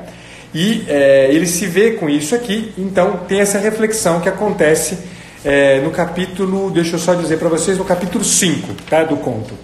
E 0.54 0.84
é, 0.88 1.28
ele 1.30 1.46
se 1.46 1.66
vê 1.66 1.92
com 1.92 2.08
isso 2.08 2.34
aqui, 2.34 2.72
então 2.78 3.20
tem 3.26 3.40
essa 3.40 3.58
reflexão 3.58 4.20
que 4.20 4.28
acontece 4.28 4.98
é, 5.44 5.80
no 5.80 5.90
capítulo, 5.90 6.70
deixa 6.70 6.94
eu 6.94 6.98
só 6.98 7.14
dizer 7.14 7.38
para 7.38 7.48
vocês, 7.48 7.76
no 7.76 7.84
capítulo 7.84 8.24
5 8.24 8.74
tá, 8.88 9.02
do 9.02 9.16
conto. 9.16 9.54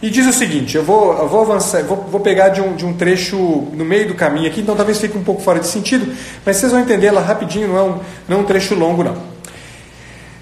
E 0.00 0.10
diz 0.10 0.26
o 0.26 0.32
seguinte: 0.32 0.76
eu 0.76 0.84
vou, 0.84 1.12
eu 1.16 1.28
vou 1.28 1.40
avançar, 1.40 1.82
vou, 1.82 1.96
vou 2.10 2.20
pegar 2.20 2.50
de 2.50 2.60
um, 2.60 2.76
de 2.76 2.84
um 2.84 2.94
trecho 2.94 3.36
no 3.72 3.84
meio 3.84 4.08
do 4.08 4.14
caminho 4.14 4.48
aqui, 4.48 4.60
então 4.60 4.76
talvez 4.76 4.98
fique 4.98 5.18
um 5.18 5.24
pouco 5.24 5.42
fora 5.42 5.58
de 5.58 5.66
sentido, 5.66 6.14
mas 6.44 6.56
vocês 6.56 6.70
vão 6.70 6.80
entender 6.80 7.10
lá 7.10 7.20
rapidinho, 7.20 7.68
não 7.68 7.76
é 7.76 7.82
um, 7.82 7.98
não 8.28 8.36
é 8.38 8.40
um 8.40 8.44
trecho 8.44 8.74
longo, 8.74 9.02
não. 9.02 9.16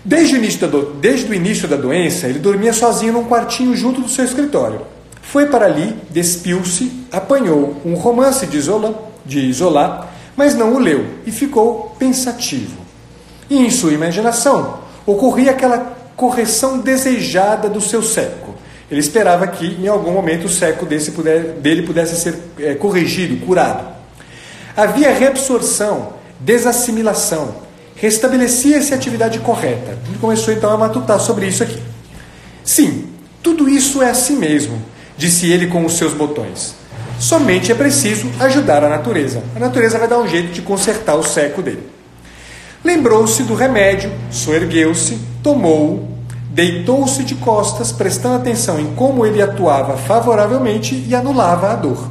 Desde 0.04 0.34
o, 0.34 0.38
início 0.38 0.68
da 0.68 0.78
desde 1.00 1.28
o 1.28 1.34
início 1.34 1.66
da 1.66 1.76
doença, 1.76 2.28
ele 2.28 2.38
dormia 2.38 2.72
sozinho 2.72 3.14
num 3.14 3.24
quartinho 3.24 3.74
junto 3.74 4.00
do 4.00 4.08
seu 4.08 4.24
escritório. 4.24 4.82
Foi 5.20 5.46
para 5.46 5.64
ali, 5.64 5.96
despiu-se, 6.10 6.92
apanhou 7.10 7.80
um 7.84 7.94
romance 7.94 8.46
de 8.46 8.60
Zola, 8.60 9.10
de 9.24 9.52
mas 10.36 10.54
não 10.54 10.74
o 10.74 10.78
leu 10.78 11.04
e 11.26 11.32
ficou 11.32 11.96
pensativo. 11.98 12.76
E 13.50 13.58
em 13.58 13.70
sua 13.70 13.92
imaginação 13.92 14.78
ocorria 15.04 15.50
aquela 15.50 15.96
correção 16.14 16.78
desejada 16.78 17.68
do 17.68 17.80
seu 17.80 18.02
século. 18.02 18.45
Ele 18.90 19.00
esperava 19.00 19.46
que 19.46 19.66
em 19.66 19.88
algum 19.88 20.12
momento 20.12 20.46
o 20.46 20.86
desse 20.86 21.10
puder, 21.10 21.40
dele 21.54 21.82
pudesse 21.82 22.16
ser 22.16 22.38
é, 22.58 22.74
corrigido, 22.74 23.44
curado. 23.44 23.84
Havia 24.76 25.10
reabsorção, 25.10 26.14
desassimilação, 26.38 27.56
restabelecia-se 27.96 28.92
a 28.92 28.96
atividade 28.96 29.38
correta. 29.40 29.98
Ele 30.08 30.18
começou 30.20 30.54
então 30.54 30.70
a 30.70 30.76
matutar 30.76 31.18
sobre 31.18 31.46
isso 31.46 31.62
aqui. 31.62 31.82
Sim, 32.62 33.08
tudo 33.42 33.68
isso 33.68 34.02
é 34.02 34.10
assim 34.10 34.36
mesmo, 34.36 34.80
disse 35.16 35.50
ele 35.50 35.66
com 35.66 35.84
os 35.84 35.94
seus 35.94 36.12
botões. 36.12 36.74
Somente 37.18 37.72
é 37.72 37.74
preciso 37.74 38.30
ajudar 38.38 38.84
a 38.84 38.88
natureza. 38.88 39.42
A 39.54 39.58
natureza 39.58 39.98
vai 39.98 40.06
dar 40.06 40.18
um 40.18 40.28
jeito 40.28 40.52
de 40.52 40.62
consertar 40.62 41.16
o 41.16 41.22
seco 41.22 41.62
dele. 41.62 41.88
Lembrou-se 42.84 43.42
do 43.42 43.54
remédio, 43.54 44.12
soergueu-se, 44.30 45.18
tomou-o, 45.42 46.15
deitou-se 46.56 47.22
de 47.22 47.36
costas, 47.36 47.92
prestando 47.92 48.34
atenção 48.34 48.80
em 48.80 48.94
como 48.94 49.24
ele 49.24 49.40
atuava 49.40 49.96
favoravelmente 49.96 51.04
e 51.06 51.14
anulava 51.14 51.70
a 51.70 51.76
dor. 51.76 52.10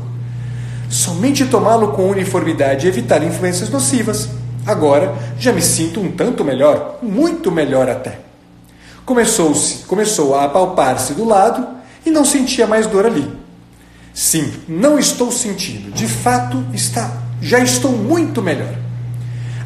Somente 0.89 1.45
tomá-lo 1.45 1.89
com 1.89 2.09
uniformidade 2.09 2.85
e 2.85 2.89
evitar 2.89 3.21
influências 3.21 3.69
nocivas 3.69 4.29
Agora 4.65 5.13
já 5.37 5.53
me 5.53 5.61
sinto 5.61 6.01
um 6.01 6.11
tanto 6.11 6.43
melhor, 6.43 6.97
muito 7.01 7.51
melhor 7.51 7.87
até. 7.87 8.19
Começou-se, 9.05 9.85
começou 9.85 10.33
a 10.33 10.45
apalpar-se 10.45 11.13
do 11.13 11.23
lado 11.23 11.67
e 12.03 12.09
não 12.09 12.25
sentia 12.25 12.65
mais 12.65 12.87
dor 12.87 13.05
ali. 13.05 13.31
Sim, 14.11 14.51
não 14.67 14.97
estou 14.97 15.31
sentindo. 15.31 15.91
De 15.91 16.07
fato, 16.07 16.65
está, 16.73 17.11
já 17.39 17.59
estou 17.59 17.91
muito 17.91 18.41
melhor. 18.41 18.73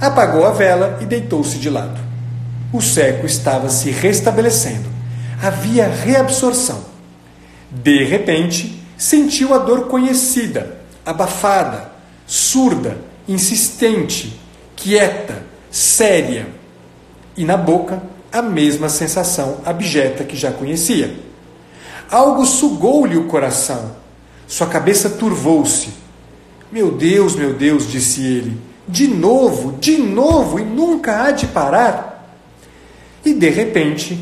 Apagou 0.02 0.46
a 0.46 0.52
vela 0.52 0.98
e 1.02 1.06
deitou-se 1.06 1.58
de 1.58 1.70
lado. 1.70 2.09
O 2.72 2.82
seco 2.82 3.26
estava 3.26 3.70
se 3.70 3.90
restabelecendo. 3.90 4.90
Havia 5.42 5.88
reabsorção. 5.88 6.86
De 7.72 8.04
repente, 8.04 8.84
sentiu 8.98 9.54
a 9.54 9.58
dor 9.58 9.88
conhecida, 9.88 10.80
abafada, 11.06 11.92
surda, 12.28 12.98
insistente, 13.28 14.40
quieta, 14.76 15.44
séria, 15.72 16.48
e 17.38 17.46
na 17.46 17.56
boca 17.56 18.02
a 18.32 18.42
mesma 18.42 18.90
sensação 18.90 19.60
abjeta 19.66 20.24
que 20.24 20.36
já 20.36 20.52
conhecia. 20.52 21.16
Algo 22.12 22.46
sugou-lhe 22.46 23.18
o 23.18 23.26
coração. 23.26 23.96
Sua 24.48 24.68
cabeça 24.68 25.10
turvou-se. 25.10 25.90
Meu 26.72 26.92
Deus, 26.92 27.36
meu 27.36 27.54
Deus, 27.54 27.90
disse 27.90 28.24
ele, 28.24 28.60
de 28.88 29.08
novo, 29.08 29.74
de 29.80 29.98
novo, 29.98 30.60
e 30.60 30.64
nunca 30.64 31.24
há 31.24 31.32
de 31.32 31.48
parar. 31.48 32.09
E 33.30 33.34
de 33.36 33.48
repente, 33.48 34.20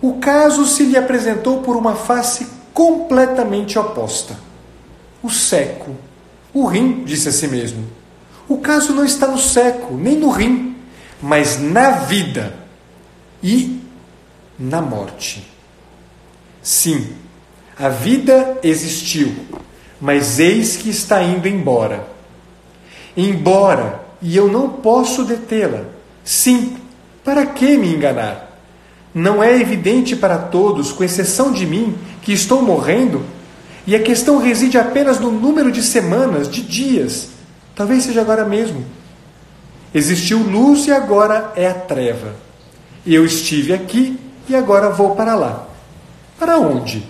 o 0.00 0.14
caso 0.14 0.64
se 0.64 0.82
lhe 0.84 0.96
apresentou 0.96 1.60
por 1.60 1.76
uma 1.76 1.94
face 1.94 2.46
completamente 2.72 3.78
oposta. 3.78 4.38
O 5.22 5.28
seco, 5.28 5.94
o 6.54 6.64
rim, 6.64 7.04
disse 7.04 7.28
a 7.28 7.32
si 7.32 7.46
mesmo. 7.46 7.84
O 8.48 8.56
caso 8.56 8.94
não 8.94 9.04
está 9.04 9.26
no 9.26 9.36
seco, 9.36 9.92
nem 9.92 10.16
no 10.16 10.30
rim, 10.30 10.76
mas 11.20 11.60
na 11.60 11.90
vida 11.90 12.54
e 13.42 13.82
na 14.58 14.80
morte. 14.80 15.46
Sim, 16.62 17.06
a 17.78 17.90
vida 17.90 18.58
existiu, 18.62 19.34
mas 20.00 20.38
eis 20.38 20.74
que 20.78 20.88
está 20.88 21.22
indo 21.22 21.46
embora. 21.46 22.08
Embora, 23.14 24.00
e 24.22 24.34
eu 24.34 24.50
não 24.50 24.70
posso 24.70 25.22
detê-la. 25.22 25.84
Sim, 26.24 26.78
para 27.24 27.46
que 27.46 27.76
me 27.76 27.94
enganar? 27.94 28.58
Não 29.14 29.42
é 29.42 29.58
evidente 29.58 30.14
para 30.14 30.38
todos, 30.38 30.92
com 30.92 31.02
exceção 31.02 31.52
de 31.52 31.66
mim, 31.66 31.96
que 32.22 32.32
estou 32.32 32.62
morrendo? 32.62 33.24
E 33.86 33.96
a 33.96 34.02
questão 34.02 34.38
reside 34.38 34.76
apenas 34.78 35.18
no 35.18 35.30
número 35.30 35.72
de 35.72 35.82
semanas, 35.82 36.48
de 36.48 36.62
dias 36.62 37.38
Talvez 37.78 38.02
seja 38.02 38.22
agora 38.22 38.44
mesmo. 38.44 38.84
Existiu 39.94 40.40
luz 40.40 40.88
e 40.88 40.90
agora 40.90 41.52
é 41.54 41.68
a 41.68 41.72
treva. 41.72 42.34
Eu 43.06 43.24
estive 43.24 43.72
aqui 43.72 44.18
e 44.48 44.56
agora 44.56 44.90
vou 44.90 45.14
para 45.14 45.36
lá. 45.36 45.68
Para 46.40 46.58
onde? 46.58 47.06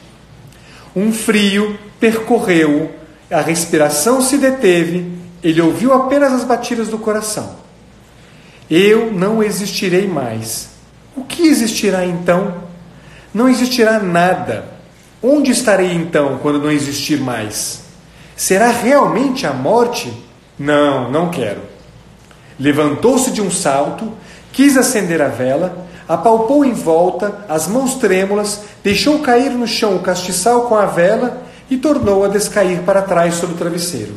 Um 0.94 1.10
frio 1.10 1.78
percorreu, 1.98 2.94
a 3.30 3.40
respiração 3.40 4.20
se 4.20 4.36
deteve, 4.36 5.10
ele 5.42 5.62
ouviu 5.62 5.94
apenas 5.94 6.34
as 6.34 6.44
batidas 6.44 6.88
do 6.88 6.98
coração. 6.98 7.56
Eu 8.70 9.12
não 9.12 9.42
existirei 9.42 10.06
mais. 10.06 10.68
O 11.16 11.24
que 11.24 11.46
existirá 11.46 12.04
então? 12.04 12.54
Não 13.32 13.48
existirá 13.48 13.98
nada. 13.98 14.64
Onde 15.22 15.50
estarei 15.50 15.92
então 15.92 16.38
quando 16.38 16.60
não 16.60 16.70
existir 16.70 17.20
mais? 17.20 17.82
Será 18.36 18.70
realmente 18.70 19.46
a 19.46 19.52
morte? 19.52 20.12
Não, 20.58 21.10
não 21.10 21.30
quero. 21.30 21.62
Levantou-se 22.58 23.30
de 23.30 23.40
um 23.40 23.50
salto, 23.50 24.12
quis 24.52 24.76
acender 24.76 25.22
a 25.22 25.28
vela, 25.28 25.86
apalpou 26.08 26.64
em 26.64 26.72
volta, 26.72 27.44
as 27.48 27.66
mãos 27.66 27.96
trêmulas, 27.96 28.62
deixou 28.82 29.20
cair 29.20 29.50
no 29.50 29.66
chão 29.66 29.96
o 29.96 30.00
castiçal 30.00 30.62
com 30.62 30.74
a 30.76 30.86
vela 30.86 31.42
e 31.70 31.76
tornou 31.76 32.24
a 32.24 32.28
descair 32.28 32.80
para 32.80 33.02
trás 33.02 33.34
sobre 33.34 33.54
o 33.54 33.58
travesseiro. 33.58 34.14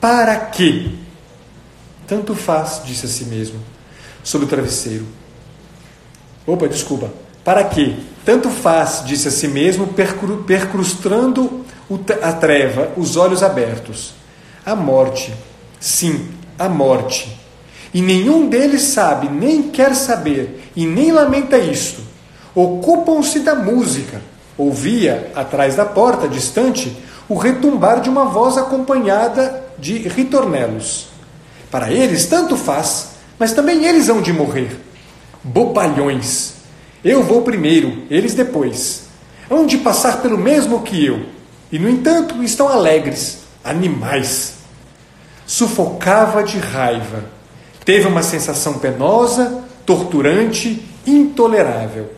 Para 0.00 0.36
quê? 0.36 0.90
Tanto 2.06 2.34
faz, 2.34 2.82
disse 2.84 3.06
a 3.06 3.08
si 3.08 3.24
mesmo, 3.24 3.60
sobre 4.22 4.46
o 4.46 4.48
travesseiro. 4.48 5.06
Opa, 6.46 6.68
desculpa. 6.68 7.10
Para 7.44 7.64
quê? 7.64 7.96
Tanto 8.24 8.50
faz, 8.50 9.02
disse 9.04 9.28
a 9.28 9.30
si 9.30 9.48
mesmo, 9.48 9.88
percru 9.88 10.44
a 12.22 12.32
treva, 12.32 12.92
os 12.96 13.16
olhos 13.16 13.42
abertos. 13.42 14.14
A 14.64 14.74
morte 14.74 15.32
Sim, 15.78 16.28
a 16.58 16.68
morte. 16.68 17.38
E 17.92 18.02
nenhum 18.02 18.48
deles 18.48 18.82
sabe, 18.82 19.28
nem 19.28 19.70
quer 19.70 19.94
saber, 19.94 20.70
e 20.74 20.86
nem 20.86 21.12
lamenta 21.12 21.58
isto. 21.58 22.02
Ocupam-se 22.54 23.40
da 23.40 23.54
música. 23.54 24.20
Ouvia, 24.58 25.30
atrás 25.34 25.76
da 25.76 25.84
porta, 25.84 26.26
distante, 26.26 26.96
o 27.28 27.36
retumbar 27.36 28.00
de 28.00 28.08
uma 28.08 28.24
voz 28.24 28.56
acompanhada 28.56 29.64
de 29.78 29.98
ritornelos. 30.08 31.08
Para 31.70 31.92
eles, 31.92 32.26
tanto 32.26 32.56
faz, 32.56 33.10
mas 33.38 33.52
também 33.52 33.84
eles 33.84 34.08
hão 34.08 34.20
de 34.20 34.32
morrer. 34.32 34.80
Bobalhões! 35.42 36.54
Eu 37.04 37.22
vou 37.22 37.42
primeiro, 37.42 38.02
eles 38.10 38.34
depois. 38.34 39.04
Hão 39.50 39.66
de 39.66 39.78
passar 39.78 40.22
pelo 40.22 40.38
mesmo 40.38 40.82
que 40.82 41.04
eu. 41.04 41.26
E, 41.70 41.78
no 41.78 41.88
entanto, 41.88 42.42
estão 42.42 42.68
alegres, 42.68 43.38
animais 43.62 44.56
sufocava 45.46 46.42
de 46.42 46.58
raiva. 46.58 47.24
Teve 47.84 48.08
uma 48.08 48.22
sensação 48.22 48.74
penosa, 48.74 49.62
torturante, 49.86 50.84
intolerável. 51.06 52.10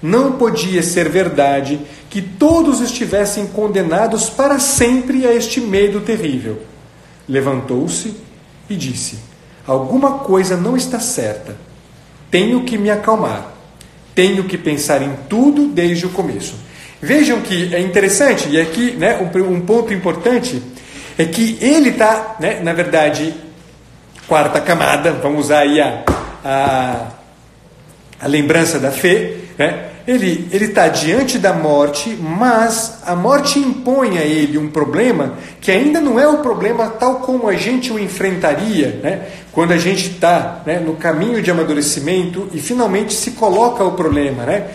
Não 0.00 0.32
podia 0.32 0.80
ser 0.82 1.08
verdade 1.08 1.80
que 2.08 2.22
todos 2.22 2.80
estivessem 2.80 3.48
condenados 3.48 4.30
para 4.30 4.60
sempre 4.60 5.26
a 5.26 5.34
este 5.34 5.60
medo 5.60 6.00
terrível. 6.00 6.62
levantou-se 7.28 8.14
e 8.68 8.76
disse: 8.76 9.18
Alguma 9.66 10.20
coisa 10.20 10.56
não 10.56 10.76
está 10.76 10.98
certa. 10.98 11.56
Tenho 12.30 12.64
que 12.64 12.78
me 12.78 12.90
acalmar. 12.90 13.52
Tenho 14.14 14.44
que 14.44 14.58
pensar 14.58 15.02
em 15.02 15.14
tudo 15.28 15.68
desde 15.68 16.06
o 16.06 16.10
começo. 16.10 16.54
Vejam 17.00 17.40
que 17.40 17.74
é 17.74 17.80
interessante, 17.80 18.48
e 18.48 18.60
aqui 18.60 18.92
né, 18.92 19.18
um, 19.18 19.52
um 19.52 19.60
ponto 19.60 19.94
importante 19.94 20.60
é 21.16 21.24
que 21.24 21.56
ele 21.60 21.90
está, 21.90 22.36
né, 22.40 22.60
na 22.60 22.72
verdade, 22.72 23.34
quarta 24.26 24.60
camada, 24.60 25.12
vamos 25.12 25.46
usar 25.46 25.60
aí 25.60 25.80
a, 25.80 26.02
a, 26.44 27.06
a 28.20 28.26
lembrança 28.26 28.78
da 28.80 28.90
fé, 28.90 29.34
né? 29.56 29.88
Ele 30.10 30.64
está 30.64 30.88
diante 30.88 31.38
da 31.38 31.52
morte, 31.52 32.16
mas 32.18 33.00
a 33.04 33.14
morte 33.14 33.58
impõe 33.58 34.16
a 34.16 34.24
ele 34.24 34.56
um 34.56 34.70
problema 34.70 35.34
que 35.60 35.70
ainda 35.70 36.00
não 36.00 36.18
é 36.18 36.26
o 36.26 36.38
problema 36.38 36.86
tal 36.88 37.16
como 37.16 37.46
a 37.46 37.54
gente 37.54 37.92
o 37.92 37.98
enfrentaria 37.98 39.00
né? 39.02 39.28
quando 39.52 39.72
a 39.72 39.76
gente 39.76 40.12
está 40.12 40.62
né, 40.64 40.80
no 40.80 40.94
caminho 40.96 41.42
de 41.42 41.50
amadurecimento 41.50 42.48
e 42.54 42.58
finalmente 42.58 43.12
se 43.12 43.32
coloca 43.32 43.84
o 43.84 43.92
problema. 43.92 44.44
Né? 44.44 44.66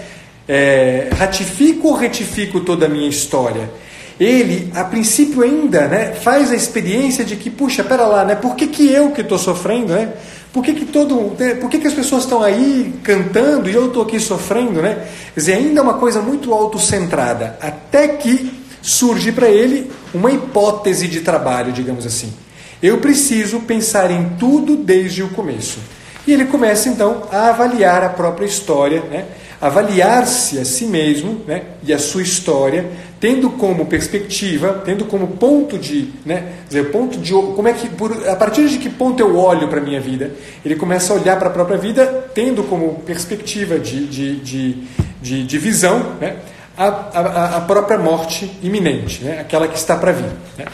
É, 0.47 1.09
ratifico 1.17 1.87
ou 1.87 1.95
retifico 1.95 2.59
toda 2.59 2.85
a 2.85 2.89
minha 2.89 3.09
história? 3.09 3.71
Ele, 4.19 4.71
a 4.75 4.83
princípio, 4.83 5.41
ainda 5.41 5.87
né, 5.87 6.13
faz 6.13 6.51
a 6.51 6.55
experiência 6.55 7.25
de 7.25 7.35
que, 7.35 7.49
puxa, 7.49 7.83
pera 7.83 8.05
lá, 8.05 8.23
né, 8.23 8.35
por 8.35 8.55
que, 8.55 8.67
que 8.67 8.91
eu 8.91 9.11
que 9.11 9.21
estou 9.21 9.37
sofrendo? 9.37 9.93
Né? 9.93 10.13
Por 10.51 10.63
que, 10.63 10.73
que 10.73 10.85
todo, 10.85 11.35
né, 11.39 11.55
por 11.55 11.69
que, 11.69 11.79
que 11.79 11.87
as 11.87 11.93
pessoas 11.93 12.23
estão 12.23 12.43
aí 12.43 12.93
cantando 13.03 13.69
e 13.69 13.73
eu 13.73 13.87
estou 13.87 14.03
aqui 14.03 14.19
sofrendo, 14.19 14.83
né? 14.83 15.07
Quer 15.33 15.39
dizer, 15.39 15.53
ainda 15.53 15.79
é 15.79 15.83
uma 15.83 15.95
coisa 15.95 16.21
muito 16.21 16.53
autocentrada, 16.53 17.57
até 17.59 18.07
que 18.07 18.53
surge 18.79 19.31
para 19.31 19.47
ele 19.47 19.89
uma 20.13 20.31
hipótese 20.31 21.07
de 21.07 21.21
trabalho, 21.21 21.71
digamos 21.71 22.05
assim. 22.05 22.31
Eu 22.83 22.99
preciso 22.99 23.61
pensar 23.61 24.11
em 24.11 24.35
tudo 24.37 24.75
desde 24.75 25.23
o 25.23 25.29
começo. 25.29 25.79
E 26.27 26.33
ele 26.33 26.45
começa 26.45 26.87
então 26.87 27.23
a 27.31 27.49
avaliar 27.49 28.03
a 28.03 28.09
própria 28.09 28.45
história, 28.45 29.01
né? 29.01 29.25
Avaliar-se 29.63 30.59
a 30.59 30.65
si 30.65 30.83
mesmo 30.83 31.41
né? 31.47 31.63
e 31.83 31.93
a 31.93 31.97
sua 31.97 32.21
história, 32.21 32.85
tendo 33.17 33.49
como 33.51 33.85
perspectiva, 33.85 34.81
tendo 34.83 35.05
como 35.05 35.25
ponto 35.37 35.77
de, 35.77 36.09
né, 36.25 36.55
dizer, 36.67 36.91
ponto 36.91 37.17
de, 37.17 37.31
como 37.31 37.65
é 37.69 37.71
que, 37.71 37.87
por, 37.87 38.11
a 38.27 38.35
partir 38.35 38.67
de 38.67 38.77
que 38.77 38.89
ponto 38.89 39.21
eu 39.21 39.37
olho 39.37 39.69
para 39.69 39.79
a 39.79 39.81
minha 39.81 40.01
vida? 40.01 40.31
Ele 40.65 40.75
começa 40.75 41.13
a 41.13 41.15
olhar 41.15 41.39
para 41.39 41.47
a 41.47 41.51
própria 41.51 41.77
vida, 41.77 42.05
tendo 42.35 42.63
como 42.63 42.95
perspectiva 43.05 43.79
de, 43.79 44.05
de, 44.05 44.35
de, 44.41 44.83
de, 45.21 45.43
de 45.45 45.57
visão, 45.57 46.17
né, 46.19 46.35
a, 46.75 46.87
a, 46.87 47.57
a, 47.57 47.61
própria 47.61 47.97
morte 47.97 48.51
iminente, 48.61 49.23
né, 49.23 49.39
aquela 49.39 49.69
que 49.69 49.77
está 49.77 49.95
para 49.95 50.11
vir. 50.11 50.31
Né. 50.57 50.65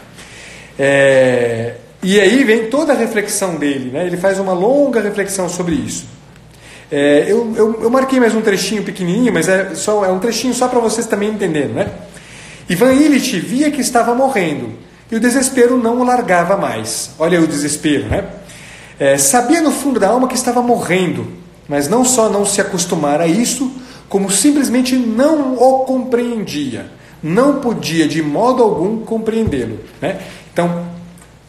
É, 0.76 1.74
e 2.02 2.18
aí 2.18 2.42
vem 2.42 2.66
toda 2.68 2.92
a 2.92 2.96
reflexão 2.96 3.54
dele, 3.54 3.92
né, 3.92 4.04
ele 4.04 4.16
faz 4.16 4.40
uma 4.40 4.52
longa 4.52 5.00
reflexão 5.00 5.48
sobre 5.48 5.76
isso. 5.76 6.18
É, 6.90 7.26
eu, 7.28 7.52
eu, 7.56 7.82
eu, 7.82 7.90
marquei 7.90 8.18
mais 8.18 8.34
um 8.34 8.40
trechinho 8.40 8.82
pequenininho, 8.82 9.32
mas 9.32 9.48
é, 9.48 9.74
só, 9.74 10.04
é 10.04 10.08
um 10.08 10.18
trechinho 10.18 10.52
só 10.52 10.66
para 10.66 10.80
vocês 10.80 11.06
também 11.06 11.30
entenderem, 11.30 11.68
né? 11.68 11.88
Ivan 12.68 12.92
Illich 12.92 13.38
via 13.38 13.70
que 13.70 13.80
estava 13.80 14.14
morrendo 14.14 14.70
e 15.10 15.16
o 15.16 15.20
desespero 15.20 15.76
não 15.76 16.00
o 16.00 16.04
largava 16.04 16.56
mais. 16.56 17.10
Olha 17.18 17.40
o 17.40 17.46
desespero, 17.46 18.06
né? 18.06 18.24
É, 18.98 19.16
sabia 19.16 19.60
no 19.60 19.70
fundo 19.70 20.00
da 20.00 20.08
alma 20.08 20.28
que 20.28 20.34
estava 20.34 20.60
morrendo, 20.60 21.26
mas 21.68 21.88
não 21.88 22.04
só 22.04 22.28
não 22.28 22.44
se 22.44 22.60
acostumara 22.60 23.24
a 23.24 23.26
isso, 23.26 23.72
como 24.08 24.30
simplesmente 24.30 24.96
não 24.96 25.54
o 25.54 25.84
compreendia. 25.84 26.86
Não 27.22 27.60
podia 27.60 28.08
de 28.08 28.20
modo 28.22 28.62
algum 28.62 28.98
compreendê-lo. 28.98 29.78
Né? 30.00 30.18
Então, 30.52 30.86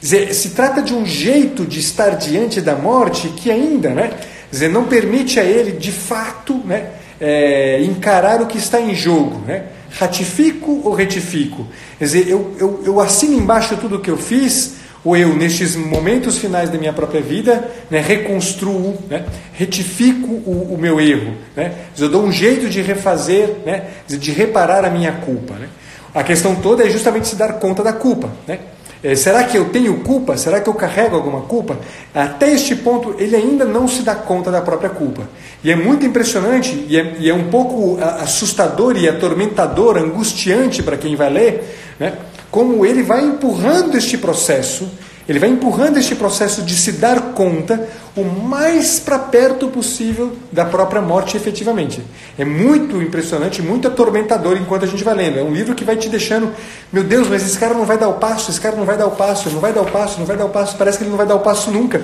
se 0.02 0.50
trata 0.52 0.82
de 0.82 0.94
um 0.94 1.06
jeito 1.06 1.66
de 1.66 1.80
estar 1.80 2.12
diante 2.12 2.62
da 2.62 2.76
morte 2.76 3.30
que 3.30 3.50
ainda 3.50 3.90
né, 3.90 4.12
dizer, 4.52 4.70
não 4.70 4.86
permite 4.86 5.40
a 5.40 5.44
ele, 5.44 5.72
de 5.72 5.92
fato, 5.92 6.56
né, 6.66 6.90
é, 7.20 7.82
encarar 7.82 8.42
o 8.42 8.48
que 8.48 8.58
está 8.58 8.80
em 8.80 8.94
jogo. 8.94 9.42
Né? 9.46 9.64
Ratifico 9.92 10.82
ou 10.84 10.94
retifico? 10.94 11.68
Quer 11.98 12.06
dizer, 12.06 12.28
eu, 12.28 12.56
eu, 12.60 12.84
eu 12.86 13.00
assino 13.00 13.34
embaixo 13.34 13.78
tudo 13.78 13.96
o 13.96 14.00
que 14.00 14.10
eu 14.10 14.18
fiz, 14.18 14.76
ou 15.04 15.18
eu, 15.18 15.36
nestes 15.36 15.76
momentos 15.76 16.38
finais 16.38 16.70
da 16.70 16.78
minha 16.78 16.94
própria 16.94 17.22
vida, 17.22 17.70
né, 17.90 18.00
reconstruo, 18.00 19.00
né, 19.10 19.26
retifico 19.54 20.28
o, 20.28 20.74
o, 20.76 20.78
meu 20.78 21.02
erro. 21.02 21.34
Né? 21.56 21.74
Eu 21.98 22.08
dou 22.08 22.24
um 22.24 22.32
jeito 22.32 22.70
de 22.70 22.82
refazer, 22.82 23.58
né, 23.66 23.86
de 24.08 24.32
reparar 24.32 24.86
a 24.86 24.90
minha 24.90 25.12
culpa. 25.14 25.56
Né? 25.56 25.68
A 26.14 26.24
questão 26.24 26.56
toda 26.56 26.86
é 26.86 26.90
justamente 26.90 27.28
se 27.28 27.36
dar 27.36 27.54
conta 27.54 27.84
da 27.84 27.94
culpa. 27.94 28.30
Né? 28.48 28.60
É, 29.04 29.16
será 29.16 29.44
que 29.44 29.58
eu 29.58 29.70
tenho 29.70 30.02
culpa? 30.02 30.38
Será 30.38 30.62
que 30.62 30.70
eu 30.70 30.74
carrego 30.76 31.16
alguma 31.16 31.42
culpa? 31.42 31.80
Até 32.14 32.52
este 32.54 32.76
ponto, 32.76 33.16
ele 33.18 33.36
ainda 33.36 33.66
não 33.66 33.88
se 33.88 34.04
dá 34.04 34.14
conta 34.14 34.52
da 34.52 34.62
própria 34.62 34.90
culpa. 34.90 35.28
E 35.64 35.72
é 35.72 35.76
muito 35.76 36.06
impressionante, 36.06 36.86
e 36.88 36.98
é, 36.98 37.16
e 37.20 37.30
é 37.30 37.34
um 37.34 37.50
pouco 37.50 37.98
assustador 38.20 38.96
e 38.98 39.10
atormentador, 39.10 39.98
angustiante 39.98 40.84
para 40.84 40.98
quem 40.98 41.16
vai 41.16 41.32
ler, 41.32 41.64
né? 42.00 42.14
como 42.52 42.86
ele 42.86 43.02
vai 43.02 43.24
empurrando 43.24 43.98
este 43.98 44.18
processo 44.18 44.88
ele 45.32 45.40
vai 45.40 45.50
empurrando 45.50 45.98
este 45.98 46.14
processo 46.14 46.62
de 46.62 46.76
se 46.76 46.92
dar 46.92 47.32
conta 47.32 47.88
o 48.18 48.22
mais 48.22 49.00
para 49.00 49.18
perto 49.18 49.70
possível 49.70 50.36
da 50.52 50.66
própria 50.66 51.02
morte 51.02 51.38
efetivamente. 51.38 52.02
É 52.38 52.44
muito 52.44 53.02
impressionante, 53.02 53.62
muito 53.62 53.88
atormentador 53.88 54.58
enquanto 54.58 54.84
a 54.84 54.88
gente 54.88 55.06
vai 55.06 55.16
lendo. 55.16 55.40
É 55.40 55.42
um 55.42 55.54
livro 55.54 55.74
que 55.74 55.86
vai 55.86 55.96
te 55.96 56.10
deixando, 56.10 56.52
meu 56.92 57.06
Deus, 57.06 57.30
mas 57.30 57.46
esse 57.46 57.58
cara 57.58 57.74
não 57.74 57.86
vai 57.86 57.98
dar 57.98 58.10
o 58.10 58.16
passo, 58.16 58.52
esse 58.52 58.60
cara 58.60 58.76
não 58.76 58.84
vai 58.84 58.98
dar 58.98 59.08
o 59.08 59.12
passo, 59.12 59.50
não 59.50 59.62
vai 59.62 59.72
dar 59.72 59.84
o 59.84 59.86
passo, 59.86 60.20
não 60.20 60.26
vai 60.26 60.36
dar 60.36 60.46
o 60.46 60.50
passo, 60.50 60.76
parece 60.76 60.98
que 60.98 61.06
ele 61.06 61.12
não 61.12 61.18
vai 61.18 61.26
dar 61.26 61.36
o 61.36 61.40
passo 61.40 61.72
nunca. 61.72 62.02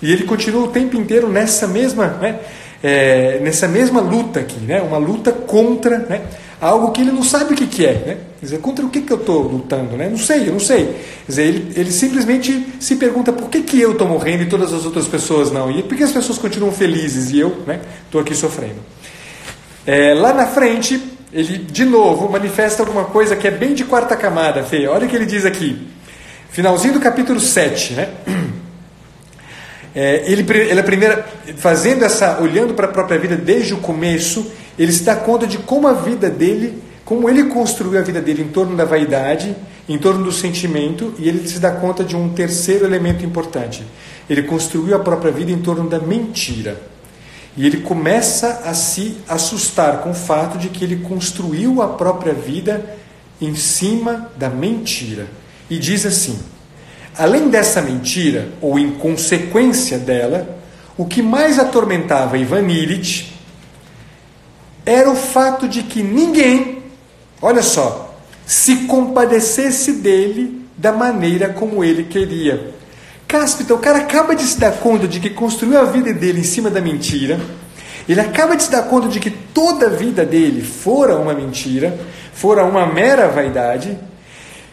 E 0.00 0.12
ele 0.12 0.22
continua 0.22 0.62
o 0.62 0.68
tempo 0.68 0.96
inteiro 0.96 1.28
nessa 1.28 1.66
mesma, 1.66 2.06
né, 2.20 2.38
é, 2.84 3.40
nessa 3.42 3.66
mesma 3.66 4.00
luta 4.00 4.38
aqui, 4.38 4.60
né, 4.60 4.80
uma 4.80 4.96
luta 4.96 5.32
contra 5.32 5.98
né, 5.98 6.22
algo 6.60 6.92
que 6.92 7.00
ele 7.00 7.10
não 7.10 7.22
sabe 7.22 7.54
o 7.54 7.56
que, 7.56 7.66
que 7.66 7.86
é. 7.86 7.92
Né? 7.92 8.16
Quer 8.38 8.46
dizer, 8.46 8.58
contra 8.58 8.84
o 8.84 8.90
que, 8.90 9.00
que 9.00 9.12
eu 9.12 9.16
estou 9.16 9.42
lutando? 9.42 9.96
Né? 9.96 10.08
Não 10.08 10.18
sei, 10.18 10.48
eu 10.48 10.52
não 10.52 10.60
sei. 10.60 10.86
Quer 11.26 11.28
dizer, 11.28 11.42
ele, 11.44 11.72
ele 11.76 11.90
simplesmente 11.90 12.66
se 12.78 12.96
pergunta 12.96 13.32
por 13.32 13.48
que, 13.48 13.62
que 13.62 13.80
eu 13.80 13.92
estou 13.92 14.06
morrendo 14.06 14.42
e 14.42 14.46
todas 14.46 14.72
as 14.72 14.84
outras 14.84 15.06
pessoas 15.08 15.50
não? 15.50 15.70
E 15.70 15.82
por 15.82 15.96
que 15.96 16.04
as 16.04 16.12
pessoas 16.12 16.38
continuam 16.38 16.72
felizes 16.72 17.30
e 17.30 17.40
eu 17.40 17.48
estou 17.48 17.66
né, 17.66 17.80
aqui 18.20 18.34
sofrendo? 18.34 18.80
É, 19.86 20.14
lá 20.14 20.34
na 20.34 20.46
frente, 20.46 21.00
ele 21.32 21.58
de 21.58 21.84
novo 21.84 22.28
manifesta 22.28 22.82
alguma 22.82 23.04
coisa 23.04 23.34
que 23.34 23.48
é 23.48 23.50
bem 23.50 23.74
de 23.74 23.84
quarta 23.84 24.16
camada, 24.16 24.62
Fê. 24.62 24.86
Olha 24.86 25.06
o 25.06 25.08
que 25.08 25.16
ele 25.16 25.26
diz 25.26 25.44
aqui. 25.46 25.88
Finalzinho 26.50 26.94
do 26.94 27.00
capítulo 27.00 27.40
7, 27.40 27.94
né? 27.94 28.08
É, 29.92 30.22
ele, 30.24 30.46
ele 30.52 30.78
a 30.78 30.84
primeira, 30.84 31.26
fazendo 31.56 32.04
essa, 32.04 32.38
olhando 32.40 32.74
para 32.74 32.86
a 32.86 32.90
própria 32.92 33.18
vida 33.18 33.34
desde 33.36 33.74
o 33.74 33.78
começo, 33.78 34.48
ele 34.80 34.92
se 34.92 35.02
dá 35.02 35.14
conta 35.14 35.46
de 35.46 35.58
como 35.58 35.86
a 35.86 35.92
vida 35.92 36.30
dele, 36.30 36.82
como 37.04 37.28
ele 37.28 37.44
construiu 37.44 38.00
a 38.00 38.02
vida 38.02 38.18
dele 38.18 38.42
em 38.42 38.48
torno 38.48 38.74
da 38.74 38.86
vaidade, 38.86 39.54
em 39.86 39.98
torno 39.98 40.24
do 40.24 40.32
sentimento, 40.32 41.12
e 41.18 41.28
ele 41.28 41.46
se 41.46 41.58
dá 41.58 41.70
conta 41.70 42.02
de 42.02 42.16
um 42.16 42.30
terceiro 42.30 42.86
elemento 42.86 43.22
importante. 43.22 43.84
Ele 44.28 44.42
construiu 44.44 44.96
a 44.96 44.98
própria 44.98 45.30
vida 45.30 45.52
em 45.52 45.58
torno 45.58 45.86
da 45.86 45.98
mentira. 45.98 46.80
E 47.58 47.66
ele 47.66 47.82
começa 47.82 48.62
a 48.64 48.72
se 48.72 49.18
assustar 49.28 49.98
com 49.98 50.12
o 50.12 50.14
fato 50.14 50.56
de 50.56 50.70
que 50.70 50.82
ele 50.82 50.96
construiu 50.96 51.82
a 51.82 51.88
própria 51.88 52.32
vida 52.32 52.96
em 53.38 53.54
cima 53.54 54.30
da 54.38 54.48
mentira. 54.48 55.26
E 55.68 55.78
diz 55.78 56.06
assim: 56.06 56.38
além 57.18 57.50
dessa 57.50 57.82
mentira, 57.82 58.48
ou 58.62 58.78
em 58.78 58.92
consequência 58.92 59.98
dela, 59.98 60.58
o 60.96 61.04
que 61.04 61.20
mais 61.20 61.58
atormentava 61.58 62.38
Ivan 62.38 62.66
Illich 62.66 63.39
era 64.84 65.10
o 65.10 65.16
fato 65.16 65.68
de 65.68 65.82
que 65.82 66.02
ninguém, 66.02 66.82
olha 67.40 67.62
só, 67.62 68.14
se 68.46 68.86
compadecesse 68.86 69.92
dele 69.92 70.66
da 70.76 70.92
maneira 70.92 71.50
como 71.50 71.84
ele 71.84 72.04
queria. 72.04 72.74
Cáspita, 73.28 73.74
o 73.74 73.78
cara 73.78 73.98
acaba 73.98 74.34
de 74.34 74.42
se 74.42 74.58
dar 74.58 74.72
conta 74.72 75.06
de 75.06 75.20
que 75.20 75.30
construiu 75.30 75.78
a 75.78 75.84
vida 75.84 76.12
dele 76.12 76.40
em 76.40 76.44
cima 76.44 76.68
da 76.68 76.80
mentira. 76.80 77.38
Ele 78.08 78.20
acaba 78.20 78.56
de 78.56 78.64
se 78.64 78.70
dar 78.70 78.82
conta 78.82 79.06
de 79.06 79.20
que 79.20 79.30
toda 79.30 79.86
a 79.86 79.90
vida 79.90 80.24
dele 80.24 80.62
fora 80.62 81.16
uma 81.16 81.32
mentira, 81.32 81.96
fora 82.32 82.64
uma 82.64 82.86
mera 82.86 83.28
vaidade. 83.28 83.96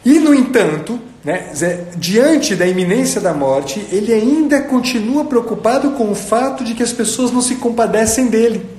E, 0.04 0.18
no 0.18 0.34
entanto, 0.34 1.00
né, 1.24 1.52
diante 1.98 2.56
da 2.56 2.66
iminência 2.66 3.22
da 3.22 3.34
morte, 3.34 3.86
ele 3.92 4.12
ainda 4.14 4.62
continua 4.62 5.26
preocupado 5.26 5.92
com 5.92 6.10
o 6.10 6.16
fato 6.16 6.64
de 6.64 6.74
que 6.74 6.82
as 6.82 6.94
pessoas 6.94 7.32
não 7.32 7.42
se 7.42 7.56
compadecem 7.56 8.28
dele. 8.28 8.77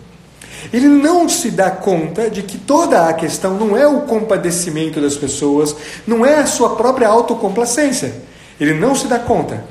Ele 0.73 0.89
não 0.89 1.29
se 1.29 1.51
dá 1.51 1.71
conta 1.71 2.31
de 2.31 2.43
que 2.43 2.59
toda 2.59 3.09
a 3.09 3.13
questão 3.13 3.55
não 3.55 3.77
é 3.77 3.87
o 3.87 4.03
compadecimento 4.03 5.01
das 5.01 5.17
pessoas, 5.17 5.75
não 6.07 6.25
é 6.25 6.37
a 6.39 6.47
sua 6.47 6.77
própria 6.77 7.09
autocomplacência. 7.09 8.15
Ele 8.61 8.75
não 8.75 8.95
se 8.95 9.07
dá 9.07 9.19
conta. 9.19 9.65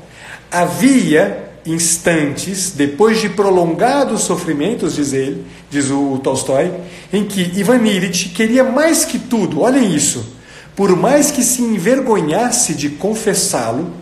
Havia 0.50 1.48
instantes, 1.66 2.70
depois 2.70 3.20
de 3.20 3.28
prolongados 3.28 4.22
sofrimentos, 4.22 4.96
diz 4.96 5.12
ele, 5.12 5.44
diz 5.70 5.90
o 5.90 6.18
Tolstói, 6.18 6.72
em 7.12 7.24
que 7.24 7.42
Ivan 7.58 7.86
Illich 7.86 8.30
queria 8.30 8.64
mais 8.64 9.04
que 9.04 9.18
tudo, 9.18 9.60
olhem 9.60 9.94
isso, 9.94 10.24
por 10.74 10.96
mais 10.96 11.30
que 11.30 11.42
se 11.42 11.60
envergonhasse 11.62 12.74
de 12.74 12.88
confessá-lo, 12.88 13.92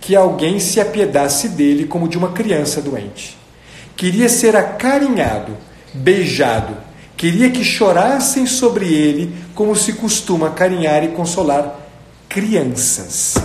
que 0.00 0.14
alguém 0.14 0.60
se 0.60 0.80
apiedasse 0.80 1.48
dele 1.48 1.86
como 1.86 2.08
de 2.08 2.16
uma 2.16 2.30
criança 2.30 2.80
doente. 2.80 3.36
Queria 3.96 4.28
ser 4.28 4.54
acarinhado, 4.54 5.56
beijado, 5.96 6.76
queria 7.16 7.50
que 7.50 7.64
chorassem 7.64 8.46
sobre 8.46 8.92
ele 8.92 9.34
como 9.54 9.74
se 9.74 9.94
costuma 9.94 10.48
acarinhar 10.48 11.02
e 11.04 11.08
consolar 11.08 11.80
crianças. 12.28 13.36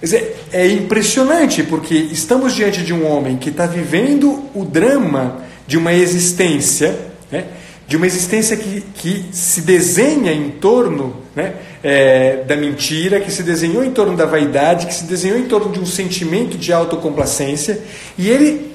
Dizer, 0.00 0.36
é 0.52 0.66
impressionante 0.68 1.62
porque 1.62 1.94
estamos 1.94 2.54
diante 2.54 2.82
de 2.82 2.92
um 2.92 3.06
homem 3.06 3.36
que 3.36 3.48
está 3.48 3.66
vivendo 3.66 4.44
o 4.54 4.64
drama 4.64 5.38
de 5.66 5.78
uma 5.78 5.92
existência, 5.92 6.98
né? 7.30 7.44
de 7.88 7.96
uma 7.96 8.06
existência 8.06 8.56
que, 8.56 8.82
que 8.94 9.24
se 9.32 9.60
desenha 9.62 10.32
em 10.32 10.50
torno 10.50 11.16
né? 11.34 11.54
é, 11.82 12.44
da 12.46 12.56
mentira, 12.56 13.20
que 13.20 13.30
se 13.30 13.42
desenhou 13.42 13.84
em 13.84 13.92
torno 13.92 14.16
da 14.16 14.26
vaidade, 14.26 14.86
que 14.86 14.94
se 14.94 15.04
desenhou 15.04 15.38
em 15.38 15.44
torno 15.46 15.72
de 15.72 15.78
um 15.78 15.86
sentimento 15.86 16.58
de 16.58 16.72
autocomplacência, 16.72 17.80
e 18.18 18.28
ele, 18.28 18.72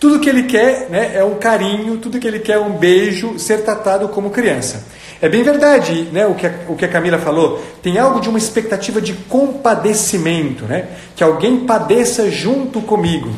tudo 0.00 0.20
que 0.20 0.28
ele 0.28 0.44
quer 0.44 0.88
né, 0.88 1.12
é 1.14 1.24
um 1.24 1.34
carinho, 1.34 1.98
tudo 1.98 2.18
que 2.18 2.26
ele 2.26 2.38
quer 2.38 2.54
é 2.54 2.60
um 2.60 2.72
beijo, 2.72 3.38
ser 3.38 3.64
tratado 3.64 4.08
como 4.08 4.30
criança. 4.30 4.84
É 5.20 5.28
bem 5.28 5.42
verdade 5.42 6.08
né, 6.12 6.26
o, 6.26 6.34
que 6.34 6.46
a, 6.46 6.54
o 6.68 6.76
que 6.76 6.84
a 6.84 6.88
Camila 6.88 7.18
falou, 7.18 7.60
tem 7.82 7.98
algo 7.98 8.20
de 8.20 8.28
uma 8.28 8.38
expectativa 8.38 9.00
de 9.00 9.14
compadecimento, 9.14 10.64
né, 10.64 10.86
que 11.16 11.24
alguém 11.24 11.60
padeça 11.60 12.30
junto 12.30 12.80
comigo. 12.80 13.30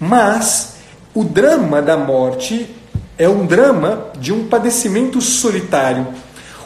Mas 0.00 0.74
o 1.14 1.22
drama 1.22 1.80
da 1.80 1.96
morte 1.96 2.68
é 3.16 3.28
um 3.28 3.46
drama 3.46 4.06
de 4.18 4.32
um 4.32 4.48
padecimento 4.48 5.20
solitário. 5.20 6.08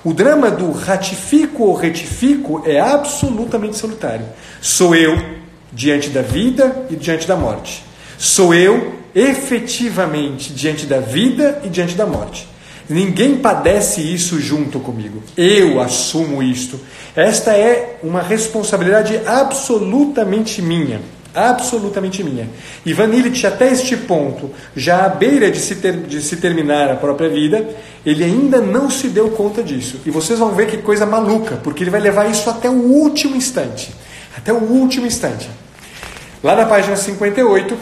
O 0.03 0.15
drama 0.15 0.51
do 0.51 0.71
ratifico 0.71 1.65
ou 1.65 1.75
retifico 1.75 2.63
é 2.65 2.81
absolutamente 2.81 3.77
solitário. 3.77 4.25
Sou 4.61 4.95
eu 4.95 5.19
diante 5.73 6.11
da 6.11 6.23
vida 6.23 6.87
e 6.89 6.97
diante 6.97 7.27
da 7.27 7.37
morte. 7.37 7.83
Sou 8.17 8.55
eu 8.55 9.04
efetivamente 9.15 10.53
diante 10.53 10.87
da 10.87 10.99
vida 10.99 11.61
e 11.65 11.69
diante 11.69 11.95
da 11.95 12.07
morte. 12.07 12.49
Ninguém 12.89 13.37
padece 13.37 14.01
isso 14.03 14.39
junto 14.41 14.79
comigo. 14.79 15.23
Eu 15.37 15.81
assumo 15.81 16.43
isto. 16.43 16.79
Esta 17.17 17.53
é 17.53 17.99
uma 18.03 18.21
responsabilidade 18.21 19.21
absolutamente 19.25 20.61
minha. 20.61 21.01
Absolutamente 21.35 22.23
minha. 22.23 22.49
Ivan 22.85 23.09
Illich, 23.09 23.47
até 23.47 23.73
este 23.73 23.97
ponto, 23.97 24.51
já 24.77 25.05
à 25.05 25.09
beira 25.09 25.51
de 25.51 25.59
se, 25.59 25.77
ter, 25.77 25.97
de 25.97 26.21
se 26.21 26.37
terminar 26.37 26.91
a 26.91 26.97
própria 26.97 27.29
vida, 27.29 27.67
ele 28.05 28.23
ainda 28.23 28.61
não 28.61 28.91
se 28.91 29.09
deu 29.09 29.31
conta 29.31 29.63
disso. 29.63 30.01
E 30.05 30.11
vocês 30.11 30.39
vão 30.39 30.55
ver 30.55 30.69
que 30.69 30.77
coisa 30.79 31.07
maluca, 31.07 31.57
porque 31.57 31.83
ele 31.83 31.91
vai 31.91 32.01
levar 32.01 32.31
isso 32.31 32.49
até 32.49 32.69
o 32.69 32.75
último 32.75 33.35
instante. 33.35 33.93
Até 34.37 34.53
o 34.53 34.59
último 34.59 35.07
instante. 35.07 35.49
Lá 36.43 36.55
na 36.55 36.67
página 36.67 36.95
58 36.95 37.77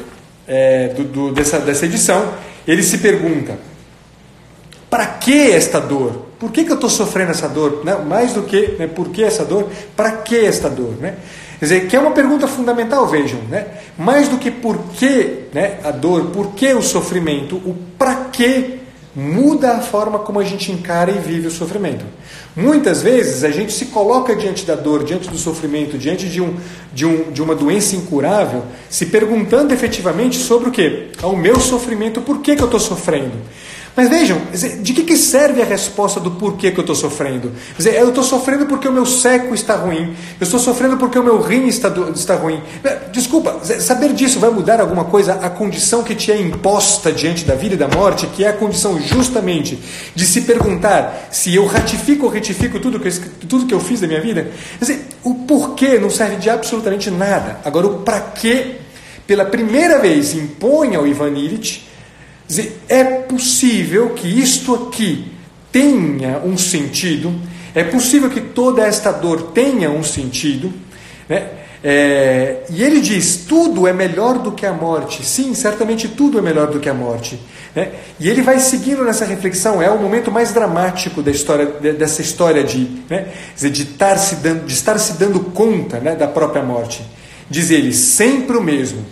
é, 0.46 0.88
do, 0.88 1.04
do, 1.04 1.32
dessa, 1.32 1.58
dessa 1.58 1.86
edição, 1.86 2.32
ele 2.66 2.82
se 2.82 2.98
pergunta: 2.98 3.58
para 4.90 5.06
que 5.06 5.50
esta 5.50 5.80
dor? 5.80 6.26
Por 6.38 6.50
que, 6.50 6.64
que 6.64 6.70
eu 6.70 6.74
estou 6.74 6.90
sofrendo 6.90 7.30
essa 7.30 7.48
dor? 7.48 7.84
Né? 7.84 7.94
Mais 7.96 8.32
do 8.32 8.42
que 8.42 8.76
né, 8.78 8.86
por 8.86 9.10
que 9.10 9.22
essa 9.22 9.44
dor, 9.44 9.70
para 9.96 10.12
que 10.12 10.36
esta 10.36 10.68
dor? 10.68 10.96
Né? 11.00 11.14
Quer 11.58 11.64
dizer, 11.64 11.86
que 11.86 11.94
é 11.94 12.00
uma 12.00 12.10
pergunta 12.10 12.48
fundamental, 12.48 13.06
vejam. 13.06 13.38
Né? 13.48 13.66
Mais 13.96 14.28
do 14.28 14.36
que 14.36 14.50
por 14.50 14.76
que 14.94 15.44
né, 15.54 15.78
a 15.84 15.92
dor, 15.92 16.26
por 16.26 16.54
que 16.54 16.74
o 16.74 16.82
sofrimento, 16.82 17.56
o 17.56 17.74
para 17.96 18.16
que 18.32 18.81
muda 19.14 19.72
a 19.72 19.80
forma 19.80 20.18
como 20.18 20.40
a 20.40 20.44
gente 20.44 20.72
encara 20.72 21.10
e 21.10 21.18
vive 21.18 21.46
o 21.46 21.50
sofrimento. 21.50 22.04
Muitas 22.56 23.02
vezes 23.02 23.44
a 23.44 23.50
gente 23.50 23.72
se 23.72 23.86
coloca 23.86 24.34
diante 24.34 24.64
da 24.64 24.74
dor, 24.74 25.04
diante 25.04 25.28
do 25.28 25.38
sofrimento, 25.38 25.98
diante 25.98 26.28
de, 26.28 26.40
um, 26.40 26.56
de, 26.92 27.06
um, 27.06 27.30
de 27.30 27.42
uma 27.42 27.54
doença 27.54 27.94
incurável, 27.94 28.62
se 28.88 29.06
perguntando 29.06 29.72
efetivamente 29.72 30.36
sobre 30.36 30.68
o 30.68 30.72
que? 30.72 31.10
O 31.22 31.36
meu 31.36 31.60
sofrimento, 31.60 32.20
por 32.20 32.40
que, 32.40 32.56
que 32.56 32.62
eu 32.62 32.66
estou 32.66 32.80
sofrendo? 32.80 33.32
Mas 33.94 34.08
vejam, 34.08 34.40
de 34.80 34.94
que, 34.94 35.16
serve 35.16 35.60
a 35.60 35.64
resposta 35.66 36.18
do 36.18 36.30
porquê 36.30 36.70
que 36.70 36.78
eu 36.78 36.82
estou 36.82 36.96
sofrendo? 36.96 37.52
eu 37.78 38.08
estou 38.08 38.24
sofrendo 38.24 38.64
porque 38.64 38.88
o 38.88 38.92
meu 38.92 39.04
seco 39.04 39.54
está 39.54 39.76
ruim, 39.76 40.14
eu 40.40 40.44
estou 40.44 40.58
sofrendo 40.58 40.96
porque 40.96 41.18
o 41.18 41.22
meu 41.22 41.40
rim 41.40 41.66
está, 41.66 41.92
está 42.14 42.34
ruim. 42.34 42.62
Desculpa, 43.12 43.60
saber 43.62 44.14
disso 44.14 44.40
vai 44.40 44.50
mudar 44.50 44.80
alguma 44.80 45.04
coisa 45.04 45.34
a 45.34 45.50
condição 45.50 46.02
que 46.02 46.14
te 46.14 46.32
é 46.32 46.40
imposta 46.40 47.12
diante 47.12 47.44
da 47.44 47.54
vida 47.54 47.74
e 47.74 47.78
da 47.78 47.86
morte, 47.86 48.26
que 48.28 48.44
é 48.44 48.48
a 48.48 48.52
condição 48.54 48.98
justamente 48.98 49.78
de 50.14 50.24
se 50.24 50.40
perguntar 50.42 51.28
se 51.30 51.54
eu 51.54 51.66
ratifico 51.66 52.24
ou 52.24 52.32
retifico 52.32 52.80
tudo 52.80 52.98
que 52.98 53.08
eu, 53.08 53.12
tudo 53.46 53.66
que 53.66 53.74
eu 53.74 53.80
fiz 53.80 54.00
da 54.00 54.06
minha 54.06 54.22
vida? 54.22 54.50
Dizer, 54.80 55.06
o 55.22 55.34
porquê 55.34 55.98
não 55.98 56.08
serve 56.08 56.36
de 56.36 56.48
absolutamente 56.48 57.10
nada. 57.10 57.60
Agora, 57.62 57.86
o 57.86 57.98
para 57.98 58.20
quê, 58.20 58.76
pela 59.26 59.44
primeira 59.44 59.98
vez, 59.98 60.34
impõe 60.34 60.96
ao 60.96 61.06
Ivan 61.06 61.30
Illich 61.30 61.91
dizer, 62.46 62.82
é 62.88 63.04
possível 63.04 64.10
que 64.10 64.28
isto 64.28 64.74
aqui 64.74 65.32
tenha 65.70 66.38
um 66.44 66.56
sentido, 66.56 67.32
é 67.74 67.82
possível 67.82 68.28
que 68.28 68.40
toda 68.40 68.86
esta 68.86 69.10
dor 69.10 69.52
tenha 69.52 69.90
um 69.90 70.02
sentido, 70.02 70.72
né? 71.28 71.48
É, 71.84 72.58
e 72.70 72.82
ele 72.82 73.00
diz: 73.00 73.44
tudo 73.48 73.88
é 73.88 73.92
melhor 73.92 74.38
do 74.38 74.52
que 74.52 74.64
a 74.64 74.72
morte. 74.72 75.24
Sim, 75.24 75.52
certamente 75.54 76.06
tudo 76.08 76.38
é 76.38 76.42
melhor 76.42 76.70
do 76.70 76.78
que 76.78 76.88
a 76.88 76.94
morte. 76.94 77.40
Né? 77.74 77.90
E 78.20 78.28
ele 78.28 78.40
vai 78.40 78.60
seguindo 78.60 79.02
nessa 79.02 79.24
reflexão. 79.24 79.82
É 79.82 79.90
o 79.90 79.98
momento 79.98 80.30
mais 80.30 80.52
dramático 80.52 81.22
da 81.22 81.30
história, 81.30 81.66
dessa 81.66 82.22
história 82.22 82.62
de, 82.62 82.88
né? 83.10 83.28
de, 83.56 83.82
estar 83.82 84.16
se 84.16 84.36
dando, 84.36 84.64
de 84.64 84.72
estar 84.72 84.96
se 84.98 85.14
dando 85.14 85.40
conta 85.40 85.98
né? 85.98 86.14
da 86.14 86.28
própria 86.28 86.62
morte. 86.62 87.02
Diz 87.50 87.70
ele: 87.70 87.92
sempre 87.92 88.56
o 88.56 88.62
mesmo 88.62 89.04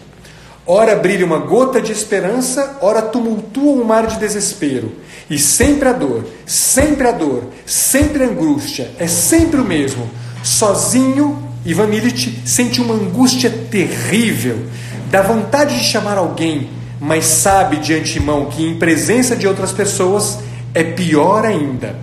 Ora 0.73 0.95
brilha 0.95 1.27
uma 1.27 1.39
gota 1.39 1.83
de 1.83 1.91
esperança, 1.91 2.79
ora 2.81 3.03
tumultua 3.03 3.73
um 3.73 3.83
mar 3.83 4.07
de 4.07 4.21
desespero. 4.21 4.93
E 5.29 5.37
sempre 5.37 5.89
a 5.89 5.93
dor, 5.93 6.25
sempre 6.47 7.09
a 7.09 7.11
dor, 7.11 7.43
sempre 7.67 8.23
a 8.23 8.29
angústia, 8.29 8.89
é 8.97 9.09
sempre 9.09 9.61
o 9.61 9.65
mesmo. 9.65 10.09
Sozinho, 10.45 11.43
Ivan 11.67 11.89
Illich 11.89 12.43
sente 12.47 12.81
uma 12.81 12.95
angústia 12.95 13.51
terrível, 13.69 14.65
dá 15.11 15.23
vontade 15.23 15.77
de 15.77 15.83
chamar 15.83 16.17
alguém, 16.17 16.71
mas 17.01 17.25
sabe 17.25 17.79
de 17.79 17.93
antemão 17.93 18.45
que 18.45 18.65
em 18.65 18.79
presença 18.79 19.35
de 19.35 19.49
outras 19.49 19.73
pessoas 19.73 20.39
é 20.73 20.85
pior 20.85 21.45
ainda. 21.45 21.97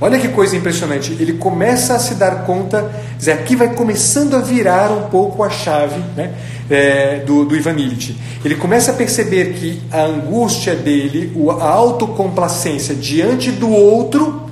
Olha 0.00 0.18
que 0.18 0.28
coisa 0.28 0.56
impressionante. 0.56 1.16
Ele 1.18 1.34
começa 1.34 1.94
a 1.94 1.98
se 1.98 2.14
dar 2.14 2.44
conta, 2.44 2.90
aqui 3.32 3.56
vai 3.56 3.74
começando 3.74 4.34
a 4.34 4.40
virar 4.40 4.92
um 4.92 5.08
pouco 5.08 5.42
a 5.42 5.50
chave, 5.50 6.00
né? 6.16 6.32
é, 6.70 7.20
do, 7.20 7.44
do 7.44 7.56
Ivan 7.56 7.72
Illich. 7.72 8.16
Ele 8.44 8.54
começa 8.54 8.92
a 8.92 8.94
perceber 8.94 9.54
que 9.54 9.80
a 9.90 10.02
angústia 10.02 10.74
dele, 10.74 11.32
a 11.60 11.68
autocomplacência 11.68 12.94
diante 12.94 13.50
do 13.50 13.70
outro, 13.70 14.48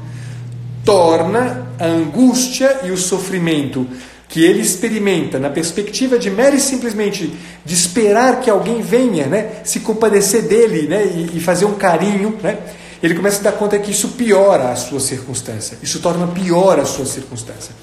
torna 0.85 1.67
a 1.79 1.87
angústia 1.87 2.81
e 2.85 2.91
o 2.91 2.97
sofrimento 2.97 3.87
que 4.29 4.45
ele 4.45 4.61
experimenta 4.61 5.39
na 5.39 5.49
perspectiva 5.49 6.19
de 6.19 6.31
mera 6.31 6.57
e 6.57 6.61
simplesmente 6.61 7.33
de 7.65 7.75
esperar 7.75 8.41
que 8.41 8.51
alguém 8.51 8.83
venha 8.83 9.27
né, 9.27 9.61
se 9.65 9.81
compadecer 9.81 10.43
dele 10.43 10.89
né, 10.89 11.05
e, 11.05 11.37
e 11.37 11.41
fazer 11.41 11.65
um 11.65 11.75
carinho, 11.75 12.37
né, 12.43 12.59
ele 13.03 13.15
começa 13.15 13.41
a 13.41 13.43
dar 13.51 13.53
conta 13.53 13.79
que 13.79 13.91
isso 13.91 14.09
piora 14.11 14.71
a 14.71 14.77
sua 14.77 15.01
circunstância, 15.01 15.79
isso 15.83 16.01
torna 16.01 16.27
pior 16.29 16.79
a 16.79 16.85
sua 16.85 17.07
circunstância. 17.07 17.75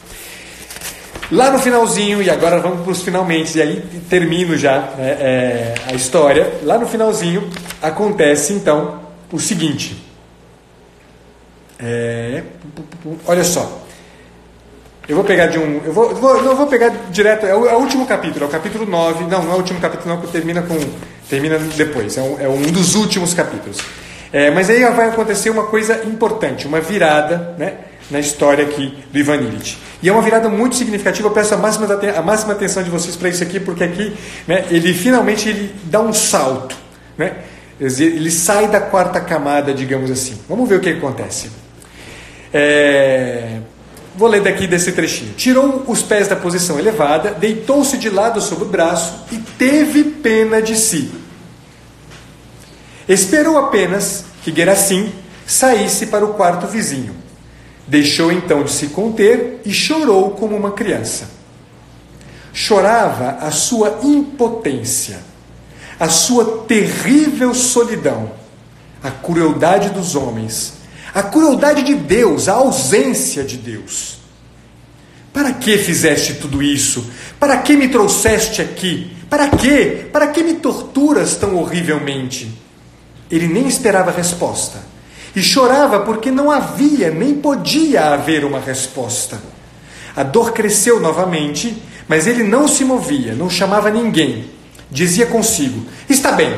Lá 1.31 1.49
no 1.49 1.57
finalzinho, 1.57 2.21
e 2.21 2.29
agora 2.29 2.59
vamos 2.59 2.81
para 2.81 2.91
os 2.91 3.01
finalmente, 3.01 3.57
e 3.57 3.61
aí 3.61 3.81
termino 4.09 4.57
já 4.57 4.93
é, 4.99 5.01
é, 5.03 5.91
a 5.91 5.93
história. 5.93 6.59
Lá 6.63 6.77
no 6.77 6.85
finalzinho 6.85 7.49
acontece 7.81 8.53
então 8.53 8.99
o 9.31 9.39
seguinte. 9.39 10.03
É, 11.79 12.43
olha 13.25 13.43
só. 13.43 13.81
Eu 15.07 15.15
vou 15.15 15.25
pegar 15.25 15.47
de 15.47 15.57
um. 15.57 15.81
Eu 15.83 15.91
vou, 15.91 16.15
vou, 16.15 16.41
não 16.43 16.55
vou 16.55 16.67
pegar 16.67 16.89
direto. 17.09 17.45
É 17.45 17.55
o, 17.55 17.67
é 17.67 17.73
o, 17.73 17.79
último 17.79 18.05
capítulo, 18.05 18.45
é 18.45 18.47
o 18.47 18.51
capítulo 18.51 18.85
9. 18.85 19.25
Não, 19.25 19.43
não 19.43 19.51
é 19.51 19.55
o 19.55 19.57
último 19.57 19.79
capítulo, 19.79 20.09
não, 20.09 20.17
porque 20.17 20.31
termina 20.31 20.61
com. 20.61 20.77
Termina 21.29 21.57
depois. 21.57 22.15
É 22.17 22.21
um, 22.21 22.39
é 22.39 22.47
um 22.47 22.61
dos 22.71 22.95
últimos 22.95 23.33
capítulos. 23.33 23.79
É, 24.33 24.49
mas 24.49 24.67
aí 24.67 24.83
vai 24.91 25.09
acontecer 25.09 25.51
uma 25.51 25.67
coisa 25.67 26.03
importante, 26.05 26.65
uma 26.65 26.81
virada 26.81 27.53
né, 27.55 27.75
na 28.09 28.19
história 28.19 28.65
aqui 28.65 28.97
do 29.11 29.19
Ivan 29.19 29.35
Illich. 29.35 29.77
E 30.01 30.09
é 30.09 30.11
uma 30.11 30.23
virada 30.23 30.49
muito 30.49 30.75
significativa, 30.75 31.27
eu 31.27 31.31
peço 31.31 31.53
a 31.53 31.57
máxima, 31.57 31.87
a 31.87 32.21
máxima 32.23 32.53
atenção 32.53 32.81
de 32.81 32.89
vocês 32.89 33.15
para 33.15 33.29
isso 33.29 33.43
aqui, 33.43 33.59
porque 33.59 33.83
aqui 33.83 34.11
né, 34.47 34.65
ele 34.71 34.91
finalmente 34.91 35.47
ele 35.47 35.75
dá 35.83 36.01
um 36.01 36.11
salto. 36.11 36.75
Né? 37.15 37.35
Ele 37.79 38.31
sai 38.31 38.67
da 38.67 38.81
quarta 38.81 39.21
camada, 39.21 39.71
digamos 39.71 40.09
assim. 40.09 40.39
Vamos 40.49 40.67
ver 40.67 40.75
o 40.75 40.79
que 40.79 40.89
acontece. 40.89 41.51
É... 42.51 43.59
Vou 44.15 44.27
ler 44.27 44.41
daqui 44.41 44.67
desse 44.67 44.91
trechinho. 44.91 45.33
Tirou 45.33 45.83
os 45.87 46.01
pés 46.01 46.27
da 46.27 46.35
posição 46.35 46.79
elevada, 46.79 47.31
deitou-se 47.31 47.97
de 47.97 48.09
lado 48.09 48.41
sobre 48.41 48.65
o 48.65 48.67
braço 48.67 49.25
e 49.31 49.37
teve 49.37 50.03
pena 50.03 50.61
de 50.61 50.75
si. 50.75 51.22
Esperou 53.07 53.57
apenas 53.57 54.25
que 54.43 54.53
Gerassim 54.55 55.11
saísse 55.45 56.07
para 56.07 56.25
o 56.25 56.33
quarto 56.33 56.67
vizinho. 56.67 57.15
Deixou 57.87 58.31
então 58.31 58.63
de 58.63 58.71
se 58.71 58.87
conter 58.87 59.61
e 59.65 59.73
chorou 59.73 60.31
como 60.31 60.55
uma 60.55 60.71
criança. 60.71 61.29
chorava 62.53 63.39
a 63.41 63.49
sua 63.49 63.99
impotência, 64.03 65.19
a 65.99 66.07
sua 66.07 66.63
terrível 66.67 67.51
solidão, 67.53 68.31
a 69.01 69.09
crueldade 69.09 69.89
dos 69.89 70.15
homens, 70.15 70.73
a 71.13 71.23
crueldade 71.23 71.81
de 71.81 71.95
Deus, 71.95 72.47
a 72.47 72.53
ausência 72.53 73.43
de 73.43 73.57
Deus. 73.57 74.19
Para 75.33 75.51
que 75.51 75.79
fizeste 75.79 76.35
tudo 76.35 76.61
isso? 76.61 77.09
Para 77.39 77.57
que 77.57 77.75
me 77.75 77.87
trouxeste 77.87 78.61
aqui? 78.61 79.11
Para 79.27 79.49
que? 79.49 80.07
Para 80.11 80.27
que 80.27 80.43
me 80.43 80.53
torturas 80.53 81.35
tão 81.35 81.55
horrivelmente? 81.55 82.62
Ele 83.29 83.47
nem 83.47 83.67
esperava 83.67 84.11
resposta 84.11 84.93
e 85.35 85.41
chorava 85.41 86.01
porque 86.01 86.29
não 86.29 86.51
havia 86.51 87.09
nem 87.09 87.35
podia 87.35 88.13
haver 88.13 88.45
uma 88.45 88.59
resposta. 88.59 89.41
A 90.15 90.23
dor 90.23 90.53
cresceu 90.53 90.99
novamente, 90.99 91.81
mas 92.07 92.27
ele 92.27 92.43
não 92.43 92.67
se 92.67 92.85
movia, 92.85 93.33
não 93.33 93.49
chamava 93.49 93.89
ninguém. 93.89 94.51
Dizia 94.91 95.25
consigo: 95.25 95.85
Está 96.07 96.31
bem, 96.31 96.55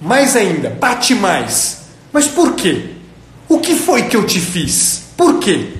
mais 0.00 0.34
ainda, 0.36 0.70
bate 0.70 1.14
mais. 1.14 1.78
Mas 2.12 2.26
por 2.26 2.54
quê? 2.54 2.90
O 3.48 3.60
que 3.60 3.74
foi 3.74 4.04
que 4.04 4.16
eu 4.16 4.24
te 4.24 4.40
fiz? 4.40 5.02
Por 5.16 5.38
quê? 5.38 5.74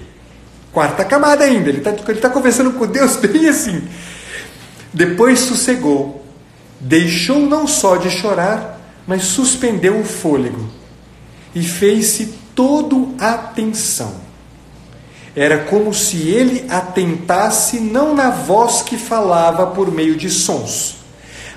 Quarta 0.73 1.05
camada 1.05 1.45
ainda, 1.45 1.71
ele 1.71 1.79
está 1.79 1.95
ele 2.09 2.21
tá 2.21 2.29
conversando 2.29 2.73
com 2.73 2.87
Deus 2.87 3.16
bem 3.25 3.49
assim. 3.49 3.83
Depois 4.93 5.41
sossegou, 5.41 6.25
deixou 6.79 7.41
não 7.41 7.66
só 7.66 7.97
de 7.97 8.11
chorar, 8.11 8.78
mas 9.09 9.24
suspendeu 9.24 9.98
o 9.98 10.04
fôlego 10.04 10.68
e 11.54 11.62
fez-se 11.62 12.34
todo 12.54 13.14
atenção. 13.18 14.14
Era 15.34 15.61
como 15.61 15.94
se 15.94 16.28
ele 16.28 16.66
atentasse 16.68 17.80
não 17.80 18.14
na 18.14 18.28
voz 18.28 18.82
que 18.82 18.98
falava 18.98 19.68
por 19.68 19.90
meio 19.90 20.14
de 20.14 20.28
sons, 20.28 20.96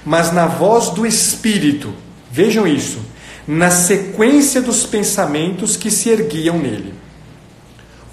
mas 0.05 0.31
na 0.31 0.47
voz 0.47 0.91
do 0.91 1.05
Espírito. 1.05 1.93
Vejam 2.31 2.65
isso, 2.65 2.99
na 3.45 3.69
sequência 3.69 4.61
dos 4.61 4.85
pensamentos 4.85 5.75
que 5.75 5.91
se 5.91 6.07
erguiam 6.07 6.57
nele. 6.57 6.93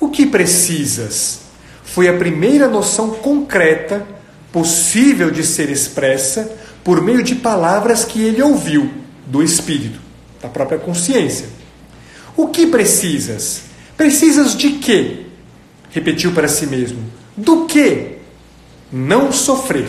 O 0.00 0.08
que 0.08 0.26
precisas? 0.26 1.42
Foi 1.84 2.08
a 2.08 2.18
primeira 2.18 2.66
noção 2.66 3.10
concreta 3.10 4.04
possível 4.50 5.30
de 5.30 5.44
ser 5.44 5.70
expressa 5.70 6.50
por 6.82 7.00
meio 7.00 7.22
de 7.22 7.36
palavras 7.36 8.04
que 8.04 8.20
ele 8.20 8.42
ouviu 8.42 9.06
do 9.28 9.42
Espírito, 9.42 10.00
da 10.40 10.48
própria 10.48 10.78
consciência. 10.78 11.46
O 12.36 12.48
que 12.48 12.66
precisas? 12.66 13.62
Precisas 13.96 14.56
de 14.56 14.72
quê? 14.72 15.26
Repetiu 15.90 16.32
para 16.32 16.48
si 16.48 16.66
mesmo. 16.66 16.98
Do 17.36 17.66
que? 17.66 18.16
Não 18.90 19.30
sofrer. 19.32 19.88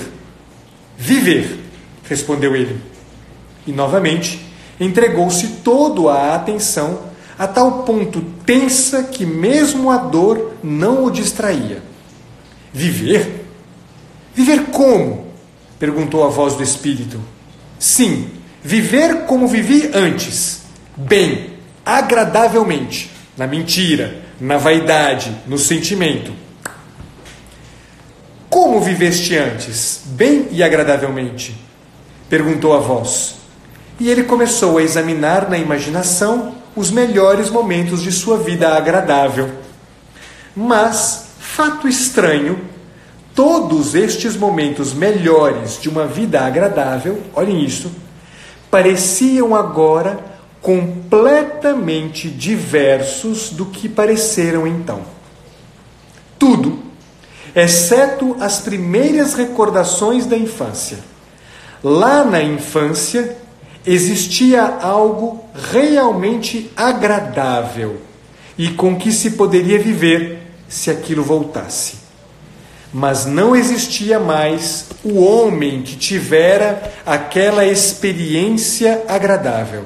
Viver, 0.98 1.60
respondeu 2.04 2.56
ele. 2.56 2.82
E 3.66 3.72
novamente 3.72 4.46
entregou-se 4.80 5.48
todo 5.64 6.10
a 6.10 6.36
atenção 6.36 7.10
a 7.38 7.48
tal 7.48 7.84
ponto 7.84 8.22
tensa 8.46 9.04
que 9.04 9.26
mesmo 9.26 9.90
a 9.90 9.98
dor 9.98 10.56
não 10.62 11.06
o 11.06 11.10
distraía. 11.10 11.82
Viver? 12.74 13.46
Viver 14.36 14.66
como? 14.66 15.28
perguntou 15.80 16.26
a 16.26 16.28
voz 16.28 16.56
do 16.56 16.64
Espírito. 16.64 17.18
Sim, 17.80 18.30
viver 18.64 19.26
como 19.26 19.48
vivi 19.48 19.92
antes, 19.94 20.62
bem, 20.96 21.54
agradavelmente, 21.86 23.12
na 23.38 23.48
mentira, 23.48 24.22
na 24.40 24.58
vaidade, 24.58 25.36
no 25.48 25.58
sentimento. 25.58 26.34
Como 28.50 28.82
viveste 28.82 29.38
antes, 29.38 30.02
bem 30.06 30.48
e 30.52 30.64
agradavelmente? 30.64 31.56
perguntou 32.30 32.76
a 32.76 32.80
voz. 32.80 33.36
E 34.00 34.10
ele 34.10 34.24
começou 34.24 34.78
a 34.78 34.84
examinar 34.84 35.50
na 35.50 35.58
imaginação 35.58 36.56
os 36.76 36.92
melhores 36.92 37.50
momentos 37.50 38.02
de 38.02 38.12
sua 38.12 38.38
vida 38.38 38.70
agradável. 38.70 39.50
Mas, 40.56 41.30
fato 41.40 41.88
estranho, 41.88 42.60
todos 43.34 43.96
estes 43.96 44.36
momentos 44.36 44.94
melhores 44.94 45.80
de 45.82 45.90
uma 45.90 46.06
vida 46.06 46.42
agradável, 46.42 47.22
olhem 47.34 47.64
isso, 47.64 47.92
pareciam 48.70 49.56
agora 49.56 50.20
completamente 50.62 52.30
diversos 52.30 53.50
do 53.50 53.66
que 53.66 53.88
pareceram 53.88 54.68
então. 54.68 55.02
Tudo, 56.38 56.80
exceto 57.56 58.36
as 58.40 58.60
primeiras 58.60 59.34
recordações 59.34 60.26
da 60.26 60.38
infância. 60.38 61.00
Lá 61.84 62.24
na 62.24 62.42
infância, 62.42 63.38
existia 63.86 64.64
algo 64.64 65.44
realmente 65.72 66.70
agradável 66.76 68.02
e 68.58 68.70
com 68.70 68.98
que 68.98 69.12
se 69.12 69.32
poderia 69.32 69.80
viver 69.80 70.40
se 70.68 70.92
aquilo 70.92 71.24
voltasse. 71.24 71.99
Mas 72.92 73.26
não 73.26 73.56
existia 73.56 74.20
mais 74.20 74.86
o 75.04 75.20
homem 75.20 75.84
que 75.84 75.96
tivera 75.96 76.92
aquela 77.06 77.66
experiência 77.66 79.04
agradável. 79.08 79.86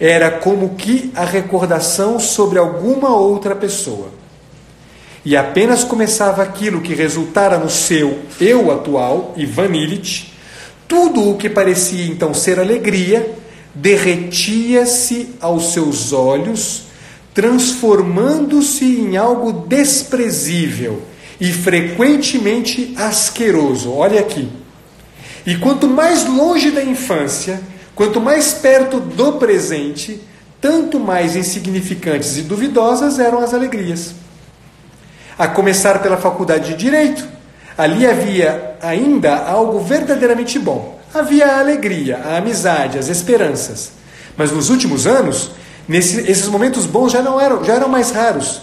Era 0.00 0.30
como 0.30 0.70
que 0.70 1.12
a 1.14 1.24
recordação 1.24 2.18
sobre 2.18 2.58
alguma 2.58 3.14
outra 3.14 3.54
pessoa. 3.54 4.08
E 5.24 5.36
apenas 5.36 5.84
começava 5.84 6.42
aquilo 6.42 6.80
que 6.80 6.94
resultara 6.94 7.56
no 7.56 7.70
seu 7.70 8.18
eu 8.40 8.72
atual, 8.72 9.32
Ivan 9.36 9.76
Illich, 9.76 10.32
tudo 10.88 11.30
o 11.30 11.36
que 11.36 11.48
parecia 11.48 12.04
então 12.06 12.34
ser 12.34 12.58
alegria 12.58 13.36
derretia-se 13.74 15.30
aos 15.40 15.72
seus 15.72 16.12
olhos, 16.12 16.82
transformando-se 17.32 18.84
em 18.84 19.16
algo 19.16 19.52
desprezível 19.52 21.02
e 21.42 21.52
frequentemente 21.52 22.94
asqueroso. 22.96 23.92
Olha 23.92 24.20
aqui. 24.20 24.48
E 25.44 25.56
quanto 25.56 25.88
mais 25.88 26.24
longe 26.24 26.70
da 26.70 26.84
infância, 26.84 27.60
quanto 27.96 28.20
mais 28.20 28.52
perto 28.52 29.00
do 29.00 29.32
presente, 29.32 30.22
tanto 30.60 31.00
mais 31.00 31.34
insignificantes 31.34 32.36
e 32.36 32.42
duvidosas 32.42 33.18
eram 33.18 33.40
as 33.40 33.52
alegrias. 33.52 34.14
A 35.36 35.48
começar 35.48 36.00
pela 36.00 36.16
faculdade 36.16 36.68
de 36.68 36.76
direito, 36.76 37.26
Ali 37.76 38.06
havia 38.06 38.76
ainda 38.82 39.34
algo 39.34 39.80
verdadeiramente 39.80 40.58
bom. 40.58 41.00
Havia 41.12 41.46
a 41.46 41.58
alegria, 41.58 42.18
a 42.18 42.36
amizade, 42.36 42.98
as 42.98 43.08
esperanças. 43.08 43.92
Mas 44.36 44.52
nos 44.52 44.70
últimos 44.70 45.06
anos, 45.06 45.50
nesse, 45.88 46.30
esses 46.30 46.46
momentos 46.46 46.86
bons 46.86 47.10
já 47.10 47.22
não 47.22 47.40
eram, 47.40 47.64
já 47.64 47.74
eram 47.74 47.88
mais 47.88 48.10
raros. 48.12 48.62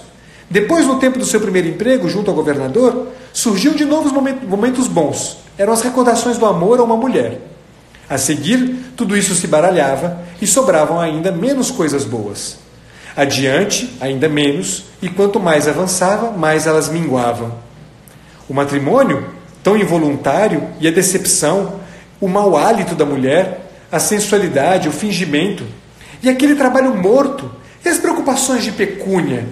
Depois, 0.49 0.87
no 0.87 0.99
tempo 0.99 1.19
do 1.19 1.25
seu 1.25 1.39
primeiro 1.39 1.67
emprego, 1.67 2.09
junto 2.09 2.31
ao 2.31 2.35
governador, 2.35 3.09
surgiu 3.31 3.73
de 3.73 3.85
novos 3.85 4.11
momentos 4.11 4.87
bons. 4.87 5.37
Eram 5.57 5.73
as 5.73 5.81
recordações 5.81 6.37
do 6.37 6.45
amor 6.45 6.79
a 6.79 6.83
uma 6.83 6.97
mulher. 6.97 7.39
A 8.09 8.17
seguir, 8.17 8.93
tudo 8.97 9.15
isso 9.15 9.35
se 9.35 9.45
baralhava 9.45 10.19
e 10.41 10.47
sobravam 10.47 10.99
ainda 10.99 11.31
menos 11.31 11.69
coisas 11.69 12.03
boas. 12.03 12.57
Adiante, 13.15 13.95
ainda 14.01 14.27
menos, 14.27 14.85
e 15.01 15.09
quanto 15.09 15.39
mais 15.39 15.67
avançava, 15.67 16.31
mais 16.31 16.65
elas 16.65 16.89
minguavam. 16.89 17.53
O 18.47 18.53
matrimônio, 18.53 19.27
tão 19.61 19.77
involuntário, 19.77 20.67
e 20.79 20.87
a 20.87 20.91
decepção, 20.91 21.79
o 22.19 22.27
mau 22.27 22.57
hálito 22.57 22.95
da 22.95 23.05
mulher, 23.05 23.69
a 23.91 23.99
sensualidade, 23.99 24.89
o 24.89 24.91
fingimento, 24.91 25.63
e 26.23 26.29
aquele 26.29 26.55
trabalho 26.55 26.95
morto, 26.95 27.51
e 27.85 27.89
as 27.89 27.99
preocupações 27.99 28.63
de 28.63 28.71
pecúnia. 28.71 29.47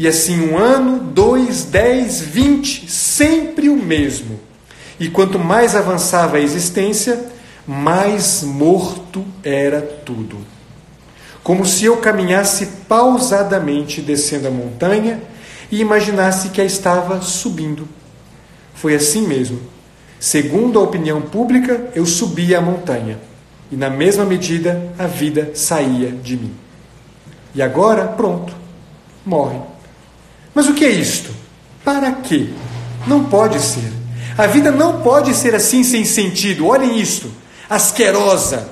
E 0.00 0.08
assim 0.08 0.40
um 0.40 0.56
ano, 0.56 0.98
dois, 0.98 1.64
dez, 1.64 2.22
vinte, 2.22 2.90
sempre 2.90 3.68
o 3.68 3.76
mesmo. 3.76 4.40
E 4.98 5.10
quanto 5.10 5.38
mais 5.38 5.76
avançava 5.76 6.38
a 6.38 6.40
existência, 6.40 7.22
mais 7.66 8.42
morto 8.42 9.22
era 9.44 9.82
tudo. 9.82 10.38
Como 11.42 11.66
se 11.66 11.84
eu 11.84 11.98
caminhasse 11.98 12.64
pausadamente 12.88 14.00
descendo 14.00 14.48
a 14.48 14.50
montanha 14.50 15.20
e 15.70 15.82
imaginasse 15.82 16.48
que 16.48 16.62
a 16.62 16.64
estava 16.64 17.20
subindo. 17.20 17.86
Foi 18.72 18.94
assim 18.94 19.26
mesmo. 19.26 19.60
Segundo 20.18 20.78
a 20.78 20.82
opinião 20.82 21.20
pública, 21.20 21.90
eu 21.94 22.06
subia 22.06 22.56
a 22.56 22.62
montanha 22.62 23.18
e, 23.70 23.76
na 23.76 23.90
mesma 23.90 24.24
medida, 24.24 24.82
a 24.98 25.06
vida 25.06 25.50
saía 25.52 26.10
de 26.10 26.38
mim. 26.38 26.54
E 27.54 27.60
agora, 27.60 28.06
pronto, 28.06 28.54
morre. 29.26 29.68
Mas 30.54 30.68
o 30.68 30.74
que 30.74 30.84
é 30.84 30.90
isto? 30.90 31.30
Para 31.84 32.12
quê? 32.12 32.48
Não 33.06 33.24
pode 33.24 33.60
ser. 33.60 33.92
A 34.36 34.46
vida 34.46 34.70
não 34.70 35.00
pode 35.00 35.34
ser 35.34 35.54
assim 35.54 35.82
sem 35.84 36.04
sentido. 36.04 36.66
Olhem 36.66 36.98
isto, 36.98 37.30
asquerosa. 37.68 38.68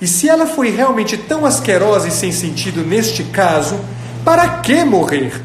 E 0.00 0.06
se 0.06 0.28
ela 0.28 0.46
foi 0.46 0.70
realmente 0.70 1.16
tão 1.16 1.46
asquerosa 1.46 2.08
e 2.08 2.10
sem 2.10 2.32
sentido 2.32 2.82
neste 2.82 3.24
caso, 3.24 3.78
para 4.24 4.58
que 4.58 4.84
morrer? 4.84 5.42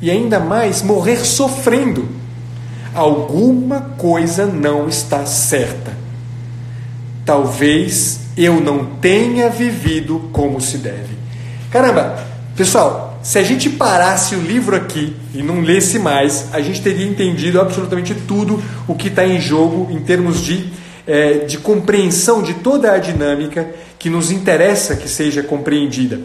E 0.00 0.10
ainda 0.10 0.40
mais, 0.40 0.82
morrer 0.82 1.24
sofrendo 1.24 2.22
alguma 2.94 3.80
coisa 3.80 4.46
não 4.46 4.88
está 4.88 5.24
certa. 5.26 5.96
Talvez 7.24 8.20
eu 8.36 8.60
não 8.60 8.84
tenha 8.96 9.48
vivido 9.48 10.28
como 10.32 10.60
se 10.60 10.78
deve. 10.78 11.16
Caramba, 11.70 12.18
pessoal, 12.56 13.11
se 13.22 13.38
a 13.38 13.42
gente 13.42 13.70
parasse 13.70 14.34
o 14.34 14.40
livro 14.40 14.74
aqui 14.74 15.14
e 15.34 15.42
não 15.42 15.60
lesse 15.60 15.98
mais, 15.98 16.48
a 16.52 16.60
gente 16.60 16.82
teria 16.82 17.06
entendido 17.06 17.60
absolutamente 17.60 18.14
tudo 18.14 18.62
o 18.88 18.94
que 18.94 19.08
está 19.08 19.24
em 19.24 19.40
jogo 19.40 19.88
em 19.90 20.00
termos 20.00 20.40
de, 20.40 20.68
é, 21.06 21.34
de 21.38 21.58
compreensão 21.58 22.42
de 22.42 22.54
toda 22.54 22.92
a 22.92 22.98
dinâmica 22.98 23.70
que 23.98 24.10
nos 24.10 24.30
interessa 24.30 24.96
que 24.96 25.08
seja 25.08 25.42
compreendida 25.42 26.20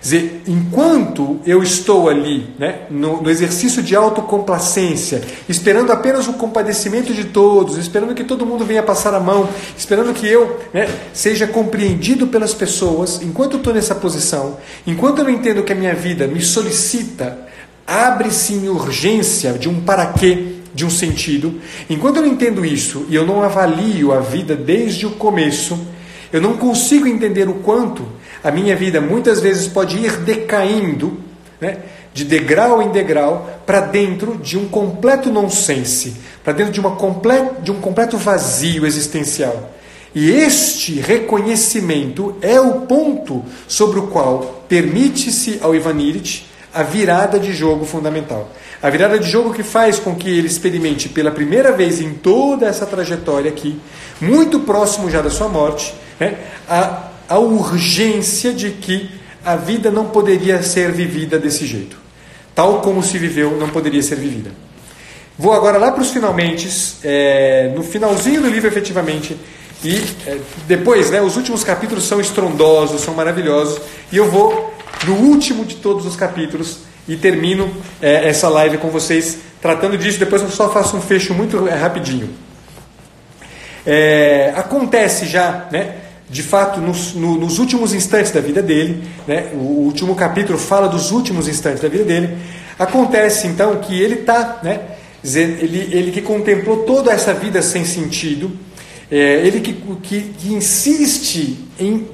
dizer, 0.00 0.42
enquanto 0.46 1.40
eu 1.44 1.62
estou 1.62 2.08
ali 2.08 2.46
né, 2.58 2.80
no, 2.90 3.22
no, 3.22 3.30
exercício 3.30 3.82
de 3.82 3.96
autocomplacência, 3.96 5.22
esperando 5.48 5.90
apenas 5.92 6.28
o 6.28 6.34
compadecimento 6.34 7.12
de 7.12 7.24
todos, 7.24 7.76
esperando 7.76 8.14
que 8.14 8.24
todo 8.24 8.46
mundo 8.46 8.64
venha 8.64 8.82
passar 8.82 9.14
a 9.14 9.20
mão, 9.20 9.48
esperando 9.76 10.14
que 10.14 10.26
eu 10.26 10.58
né, 10.72 10.88
seja 11.12 11.46
compreendido 11.46 12.28
pelas 12.28 12.54
pessoas, 12.54 13.20
enquanto 13.22 13.54
eu 13.54 13.58
estou 13.58 13.74
nessa 13.74 13.94
posição, 13.94 14.56
enquanto 14.86 15.18
eu 15.18 15.28
entendo 15.28 15.62
que 15.62 15.72
a 15.72 15.76
minha 15.76 15.94
vida 15.94 16.26
me 16.26 16.40
solicita, 16.40 17.38
abre-se 17.86 18.52
em 18.52 18.68
urgência 18.68 19.54
de 19.54 19.68
um 19.68 19.80
para 19.80 20.06
quê, 20.06 20.58
de 20.74 20.84
um 20.84 20.90
sentido, 20.90 21.60
enquanto 21.90 22.16
eu 22.16 22.22
não 22.22 22.28
entendo 22.30 22.64
isso 22.64 23.06
e 23.08 23.14
eu 23.14 23.26
não 23.26 23.42
avalio 23.42 24.12
a 24.12 24.20
vida 24.20 24.54
desde 24.54 25.06
o 25.06 25.10
começo, 25.10 25.78
eu 26.32 26.40
não 26.40 26.56
consigo 26.56 27.06
entender 27.06 27.48
o 27.48 27.54
quanto 27.54 28.17
a 28.42 28.50
minha 28.50 28.76
vida 28.76 29.00
muitas 29.00 29.40
vezes 29.40 29.66
pode 29.66 29.96
ir 29.96 30.16
decaindo, 30.18 31.18
né, 31.60 31.78
de 32.12 32.24
degrau 32.24 32.82
em 32.82 32.90
degrau, 32.90 33.62
para 33.66 33.80
dentro 33.80 34.36
de 34.36 34.58
um 34.58 34.68
completo 34.68 35.30
nonsense, 35.30 36.16
para 36.42 36.52
dentro 36.52 36.72
de, 36.72 36.80
uma 36.80 36.96
comple 36.96 37.62
de 37.62 37.70
um 37.70 37.80
completo 37.80 38.16
vazio 38.16 38.86
existencial. 38.86 39.70
E 40.14 40.30
este 40.30 41.00
reconhecimento 41.00 42.36
é 42.40 42.60
o 42.60 42.80
ponto 42.82 43.44
sobre 43.66 43.98
o 43.98 44.06
qual 44.06 44.64
permite-se 44.68 45.58
ao 45.62 45.74
Ivan 45.74 46.00
Illich 46.00 46.46
a 46.72 46.82
virada 46.82 47.38
de 47.38 47.52
jogo 47.52 47.84
fundamental. 47.84 48.50
A 48.82 48.88
virada 48.90 49.18
de 49.18 49.28
jogo 49.28 49.52
que 49.52 49.62
faz 49.62 49.98
com 49.98 50.14
que 50.14 50.28
ele 50.28 50.46
experimente 50.46 51.08
pela 51.08 51.30
primeira 51.30 51.72
vez 51.72 52.00
em 52.00 52.14
toda 52.14 52.66
essa 52.66 52.86
trajetória 52.86 53.50
aqui, 53.50 53.78
muito 54.20 54.60
próximo 54.60 55.10
já 55.10 55.20
da 55.20 55.30
sua 55.30 55.48
morte, 55.48 55.94
né, 56.18 56.38
a 56.68 57.07
a 57.28 57.38
urgência 57.38 58.52
de 58.52 58.70
que 58.70 59.10
a 59.44 59.56
vida 59.56 59.90
não 59.90 60.06
poderia 60.06 60.62
ser 60.62 60.92
vivida 60.92 61.38
desse 61.38 61.66
jeito. 61.66 61.96
Tal 62.54 62.80
como 62.80 63.02
se 63.02 63.18
viveu, 63.18 63.56
não 63.58 63.68
poderia 63.68 64.02
ser 64.02 64.16
vivida. 64.16 64.50
Vou 65.38 65.52
agora 65.52 65.78
lá 65.78 65.92
para 65.92 66.02
os 66.02 66.10
finalmente, 66.10 66.68
é, 67.04 67.72
no 67.74 67.82
finalzinho 67.82 68.42
do 68.42 68.48
livro, 68.48 68.66
efetivamente, 68.66 69.36
e 69.84 69.94
é, 70.26 70.38
depois, 70.66 71.10
né, 71.10 71.22
os 71.22 71.36
últimos 71.36 71.62
capítulos 71.62 72.08
são 72.08 72.20
estrondosos, 72.20 73.00
são 73.02 73.14
maravilhosos, 73.14 73.80
e 74.10 74.16
eu 74.16 74.28
vou 74.28 74.74
no 75.06 75.14
último 75.14 75.64
de 75.64 75.76
todos 75.76 76.04
os 76.04 76.16
capítulos 76.16 76.78
e 77.06 77.16
termino 77.16 77.72
é, 78.02 78.28
essa 78.28 78.48
live 78.48 78.78
com 78.78 78.88
vocês 78.88 79.38
tratando 79.62 79.96
disso. 79.96 80.18
Depois 80.18 80.42
eu 80.42 80.50
só 80.50 80.68
faço 80.70 80.96
um 80.96 81.00
fecho 81.00 81.32
muito 81.32 81.68
é, 81.68 81.74
rapidinho. 81.74 82.30
É, 83.86 84.52
acontece 84.56 85.26
já, 85.26 85.68
né? 85.70 86.07
De 86.30 86.42
fato, 86.42 86.80
nos, 86.80 87.14
no, 87.14 87.36
nos 87.36 87.58
últimos 87.58 87.94
instantes 87.94 88.32
da 88.32 88.40
vida 88.40 88.62
dele, 88.62 89.02
né, 89.26 89.50
o 89.54 89.84
último 89.84 90.14
capítulo 90.14 90.58
fala 90.58 90.88
dos 90.88 91.10
últimos 91.10 91.48
instantes 91.48 91.80
da 91.80 91.88
vida 91.88 92.04
dele, 92.04 92.36
acontece 92.78 93.46
então 93.46 93.76
que 93.76 94.00
ele 94.00 94.16
está, 94.16 94.60
né, 94.62 94.80
ele, 95.24 95.88
ele 95.90 96.10
que 96.10 96.20
contemplou 96.20 96.84
toda 96.84 97.12
essa 97.12 97.32
vida 97.32 97.62
sem 97.62 97.84
sentido, 97.84 98.50
é, 99.10 99.46
ele 99.46 99.60
que, 99.60 99.72
que, 100.02 100.20
que 100.38 100.52
insiste 100.52 101.58
em 101.80 102.06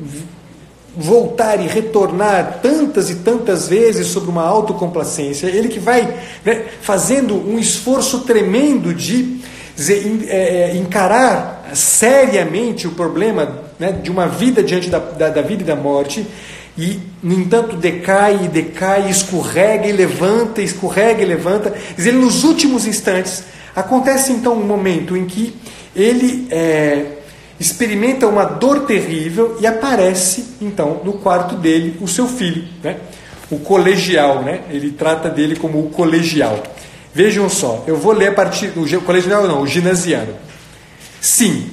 voltar 0.97 1.61
e 1.61 1.67
retornar 1.67 2.61
tantas 2.63 3.11
e 3.11 3.17
tantas 3.17 3.69
vezes 3.69 4.07
sobre 4.07 4.31
uma 4.31 4.45
autocomplacência, 4.45 5.49
ele 5.49 5.69
que 5.69 5.81
vai 5.81 6.03
né, 6.45 6.67
fazendo 6.81 7.35
um 7.35 7.59
esforço 7.59 8.21
tremendo 8.21 8.95
de 8.95 9.41
dizer, 9.75 10.27
é, 10.29 10.71
é, 10.71 10.77
encarar 10.77 11.54
seriamente 11.73 12.87
o 12.87 12.93
problema 12.93 13.65
né, 13.79 13.93
de 13.93 14.11
uma 14.11 14.27
vida 14.27 14.63
diante 14.63 14.91
da, 14.91 14.99
da, 14.99 15.29
da, 15.29 15.43
vida 15.43 15.63
e 15.63 15.67
da 15.67 15.77
morte, 15.77 16.27
e, 16.77 16.99
no 17.23 17.35
entanto, 17.35 17.77
decai 17.77 18.45
e 18.45 18.49
decai, 18.49 19.09
escorrega 19.09 19.87
e 19.87 19.93
levanta, 19.93 20.61
escorrega 20.61 21.23
e 21.23 21.25
levanta. 21.25 21.73
Dizer, 21.97 22.13
nos 22.13 22.43
últimos 22.43 22.87
instantes, 22.87 23.45
acontece 23.75 24.33
então 24.33 24.55
um 24.55 24.67
momento 24.67 25.17
em 25.17 25.25
que 25.25 25.55
ele 25.95 26.49
é, 26.51 27.07
experimenta 27.59 28.27
uma 28.27 28.45
dor 28.45 28.81
terrível 28.81 29.57
e 29.61 29.67
aparece, 29.67 30.45
então, 30.61 31.01
no 31.05 31.15
quarto 31.15 31.55
dele 31.55 31.97
o 32.01 32.09
seu 32.09 32.27
filho, 32.27 32.65
né, 32.83 32.97
o 33.51 33.59
colegial, 33.59 34.43
né, 34.43 34.63
ele 34.71 34.91
trata 34.91 35.29
dele 35.29 35.55
como 35.57 35.79
o 35.79 35.91
colegial. 35.91 36.61
Vejam 37.15 37.49
só, 37.49 37.85
eu 37.87 37.97
vou 37.97 38.13
ler 38.13 38.29
a 38.29 38.33
partir 38.33 38.69
do 38.69 39.01
colegial, 39.03 39.47
não, 39.47 39.63
o 39.63 39.67
ginasiano. 39.67 40.35
Sim, 41.25 41.71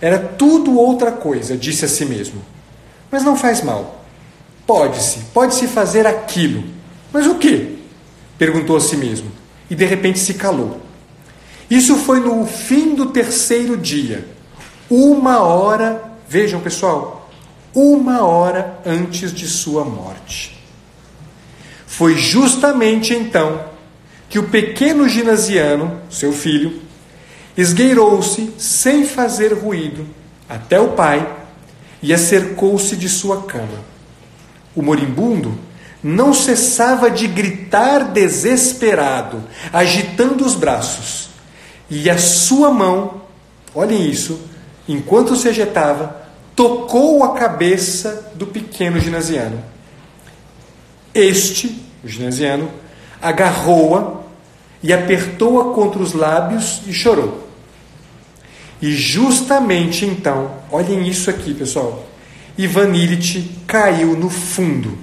era 0.00 0.18
tudo 0.18 0.76
outra 0.76 1.12
coisa, 1.12 1.56
disse 1.56 1.84
a 1.84 1.88
si 1.88 2.04
mesmo. 2.04 2.42
Mas 3.12 3.22
não 3.22 3.36
faz 3.36 3.62
mal. 3.62 4.04
Pode-se, 4.66 5.20
pode-se 5.32 5.68
fazer 5.68 6.04
aquilo. 6.04 6.64
Mas 7.12 7.24
o 7.28 7.36
que? 7.36 7.78
Perguntou 8.36 8.76
a 8.76 8.80
si 8.80 8.96
mesmo. 8.96 9.30
E 9.70 9.76
de 9.76 9.84
repente 9.84 10.18
se 10.18 10.34
calou. 10.34 10.80
Isso 11.70 11.94
foi 11.94 12.18
no 12.18 12.44
fim 12.44 12.96
do 12.96 13.06
terceiro 13.06 13.76
dia. 13.76 14.26
Uma 14.90 15.38
hora, 15.42 16.02
vejam 16.28 16.60
pessoal, 16.60 17.30
uma 17.72 18.22
hora 18.22 18.80
antes 18.84 19.32
de 19.32 19.46
sua 19.46 19.84
morte. 19.84 20.60
Foi 21.86 22.18
justamente 22.18 23.14
então 23.14 23.64
que 24.28 24.40
o 24.40 24.48
pequeno 24.48 25.08
ginasiano, 25.08 26.00
seu 26.10 26.32
filho, 26.32 26.81
esgueirou-se 27.56 28.52
sem 28.58 29.04
fazer 29.04 29.52
ruído 29.52 30.06
até 30.48 30.80
o 30.80 30.92
pai 30.92 31.26
e 32.02 32.12
acercou-se 32.12 32.96
de 32.96 33.08
sua 33.08 33.42
cama. 33.42 33.80
O 34.74 34.82
moribundo 34.82 35.58
não 36.02 36.34
cessava 36.34 37.10
de 37.10 37.28
gritar 37.28 38.12
desesperado, 38.12 39.42
agitando 39.72 40.44
os 40.44 40.54
braços, 40.54 41.28
e 41.88 42.10
a 42.10 42.18
sua 42.18 42.70
mão, 42.70 43.22
olhem 43.74 44.10
isso, 44.10 44.40
enquanto 44.88 45.36
se 45.36 45.48
ajetava, 45.48 46.22
tocou 46.56 47.22
a 47.22 47.34
cabeça 47.34 48.32
do 48.34 48.46
pequeno 48.46 48.98
ginasiano. 48.98 49.62
Este, 51.14 51.80
o 52.02 52.08
ginasiano, 52.08 52.70
agarrou-a 53.20 54.21
e 54.82 54.92
apertou-a 54.92 55.72
contra 55.72 56.02
os 56.02 56.12
lábios 56.12 56.82
e 56.86 56.92
chorou. 56.92 57.48
E 58.80 58.90
justamente 58.92 60.04
então, 60.04 60.50
olhem 60.70 61.06
isso 61.06 61.30
aqui, 61.30 61.54
pessoal. 61.54 62.04
Ivan 62.58 62.94
Illich 62.94 63.50
caiu 63.66 64.16
no 64.16 64.28
fundo, 64.28 64.98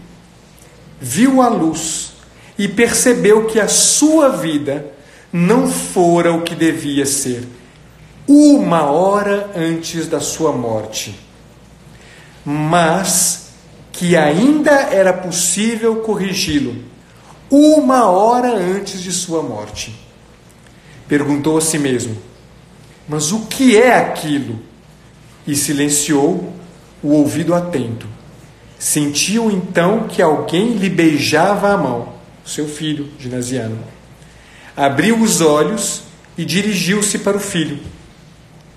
viu 0.99 1.41
a 1.41 1.47
luz 1.47 2.11
e 2.57 2.67
percebeu 2.67 3.45
que 3.45 3.59
a 3.59 3.67
sua 3.67 4.29
vida 4.29 4.85
não 5.31 5.67
fora 5.67 6.33
o 6.33 6.41
que 6.41 6.53
devia 6.53 7.05
ser, 7.05 7.47
uma 8.27 8.83
hora 8.83 9.49
antes 9.55 10.07
da 10.07 10.19
sua 10.19 10.51
morte, 10.51 11.17
mas 12.43 13.49
que 13.91 14.15
ainda 14.15 14.71
era 14.71 15.13
possível 15.13 15.97
corrigi-lo 15.97 16.88
uma 17.49 18.09
hora 18.09 18.53
antes 18.53 19.01
de 19.01 19.11
sua 19.11 19.41
morte. 19.41 19.95
Perguntou 21.07 21.57
a 21.57 21.61
si 21.61 21.77
mesmo: 21.77 22.15
Mas 23.07 23.31
o 23.31 23.45
que 23.47 23.77
é 23.77 23.95
aquilo? 23.95 24.59
E 25.47 25.55
silenciou 25.55 26.53
o 27.01 27.09
ouvido 27.09 27.55
atento. 27.55 28.07
Sentiu 28.77 29.49
então 29.49 30.07
que 30.07 30.21
alguém 30.21 30.73
lhe 30.73 30.89
beijava 30.89 31.73
a 31.73 31.77
mão, 31.77 32.13
seu 32.45 32.67
filho, 32.67 33.09
ginasiano. 33.19 33.79
Abriu 34.77 35.19
os 35.19 35.41
olhos 35.41 36.03
e 36.37 36.45
dirigiu-se 36.45 37.19
para 37.19 37.35
o 37.35 37.39
filho. 37.39 37.79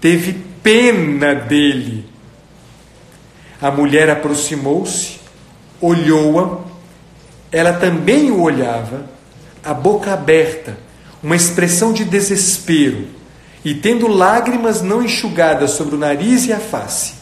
Teve 0.01 0.33
pena 0.63 1.35
dele. 1.35 2.05
A 3.61 3.71
mulher 3.71 4.11
aproximou-se, 4.11 5.21
olhou-a 5.81 6.72
ela 7.53 7.75
também 7.75 8.31
o 8.31 8.41
olhava, 8.41 9.05
a 9.63 9.75
boca 9.75 10.13
aberta, 10.13 10.77
uma 11.23 11.37
expressão 11.37 11.93
de 11.93 12.05
desespero, 12.05 13.07
e 13.65 13.75
tendo 13.75 14.09
lágrimas 14.09 14.81
não 14.81 15.03
enxugadas 15.03 15.73
sobre 15.73 15.95
o 15.95 15.99
nariz 15.99 16.47
e 16.47 16.53
a 16.53 16.59
face, 16.59 17.15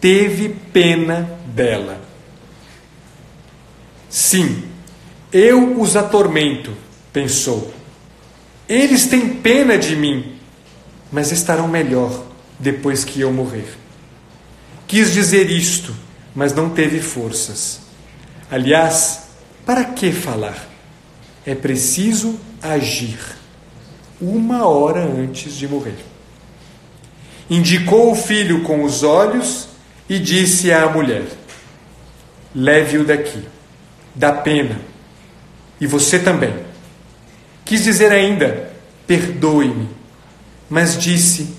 teve 0.00 0.48
pena 0.72 1.38
dela. 1.46 2.00
Sim, 4.08 4.62
eu 5.32 5.80
os 5.80 5.96
atormento, 5.96 6.72
pensou. 7.12 7.74
Eles 8.68 9.06
têm 9.06 9.28
pena 9.28 9.76
de 9.76 9.96
mim, 9.96 10.36
mas 11.12 11.32
estarão 11.32 11.68
melhor 11.68 12.24
depois 12.58 13.04
que 13.04 13.20
eu 13.20 13.32
morrer. 13.32 13.76
Quis 14.86 15.12
dizer 15.12 15.50
isto, 15.50 15.94
mas 16.34 16.54
não 16.54 16.70
teve 16.70 17.00
forças. 17.00 17.80
Aliás, 18.50 19.29
para 19.64 19.84
que 19.84 20.12
falar? 20.12 20.68
É 21.46 21.54
preciso 21.54 22.38
agir 22.62 23.18
uma 24.20 24.66
hora 24.66 25.02
antes 25.04 25.54
de 25.54 25.66
morrer. 25.66 25.96
Indicou 27.48 28.12
o 28.12 28.14
filho 28.14 28.62
com 28.62 28.84
os 28.84 29.02
olhos 29.02 29.68
e 30.08 30.18
disse 30.18 30.72
à 30.72 30.88
mulher: 30.88 31.24
Leve-o 32.54 33.04
daqui, 33.04 33.42
dá 34.14 34.32
pena, 34.32 34.80
e 35.80 35.86
você 35.86 36.18
também. 36.18 36.54
Quis 37.64 37.84
dizer 37.84 38.12
ainda: 38.12 38.70
Perdoe-me, 39.06 39.88
mas 40.68 40.96
disse: 40.96 41.56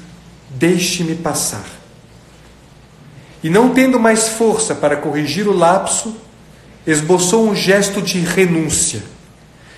Deixe-me 0.50 1.16
passar. 1.16 1.66
E 3.44 3.50
não 3.50 3.74
tendo 3.74 4.00
mais 4.00 4.30
força 4.30 4.76
para 4.76 4.96
corrigir 4.96 5.48
o 5.48 5.58
lapso, 5.58 6.16
esboçou 6.86 7.50
um 7.50 7.56
gesto 7.56 8.02
de 8.02 8.20
renúncia, 8.20 9.04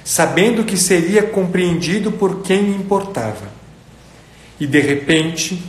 sabendo 0.04 0.64
que 0.64 0.78
seria 0.78 1.24
compreendido 1.24 2.12
por 2.12 2.41
quem 2.41 2.72
importava. 2.72 3.51
E 4.60 4.66
de 4.66 4.80
repente, 4.80 5.62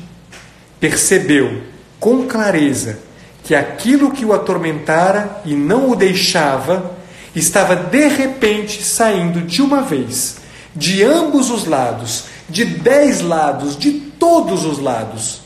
percebeu 0.79 1.63
com 1.99 2.27
clareza 2.27 2.99
que 3.43 3.55
aquilo 3.55 4.11
que 4.11 4.25
o 4.25 4.33
atormentara 4.33 5.41
e 5.45 5.55
não 5.55 5.91
o 5.91 5.97
deixava 5.97 6.95
estava 7.35 7.75
de 7.75 8.09
repente 8.09 8.83
saindo 8.83 9.43
de 9.43 9.61
uma 9.61 9.83
vez, 9.83 10.37
de 10.75 11.03
ambos 11.03 11.51
os 11.51 11.67
lados, 11.67 12.25
de 12.49 12.65
dez 12.65 13.21
lados, 13.21 13.77
de 13.77 13.93
todos 13.93 14.65
os 14.65 14.79
lados. 14.79 15.41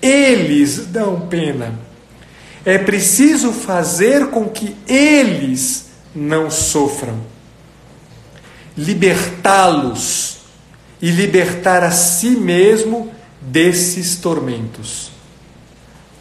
Eles 0.00 0.86
dão 0.86 1.20
pena. 1.20 1.74
É 2.66 2.78
preciso 2.78 3.52
fazer 3.52 4.26
com 4.26 4.48
que 4.48 4.74
eles 4.88 5.86
não 6.12 6.50
sofram. 6.50 7.20
Libertá-los 8.76 10.38
e 11.00 11.12
libertar 11.12 11.84
a 11.84 11.92
si 11.92 12.30
mesmo 12.30 13.12
desses 13.40 14.16
tormentos. 14.16 15.12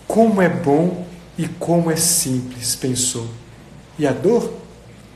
Como 0.07 0.39
é 0.39 0.47
bom 0.47 1.07
e 1.35 1.47
como 1.47 1.89
é 1.89 1.95
simples, 1.95 2.75
pensou. 2.75 3.27
E 3.97 4.05
a 4.05 4.11
dor? 4.11 4.53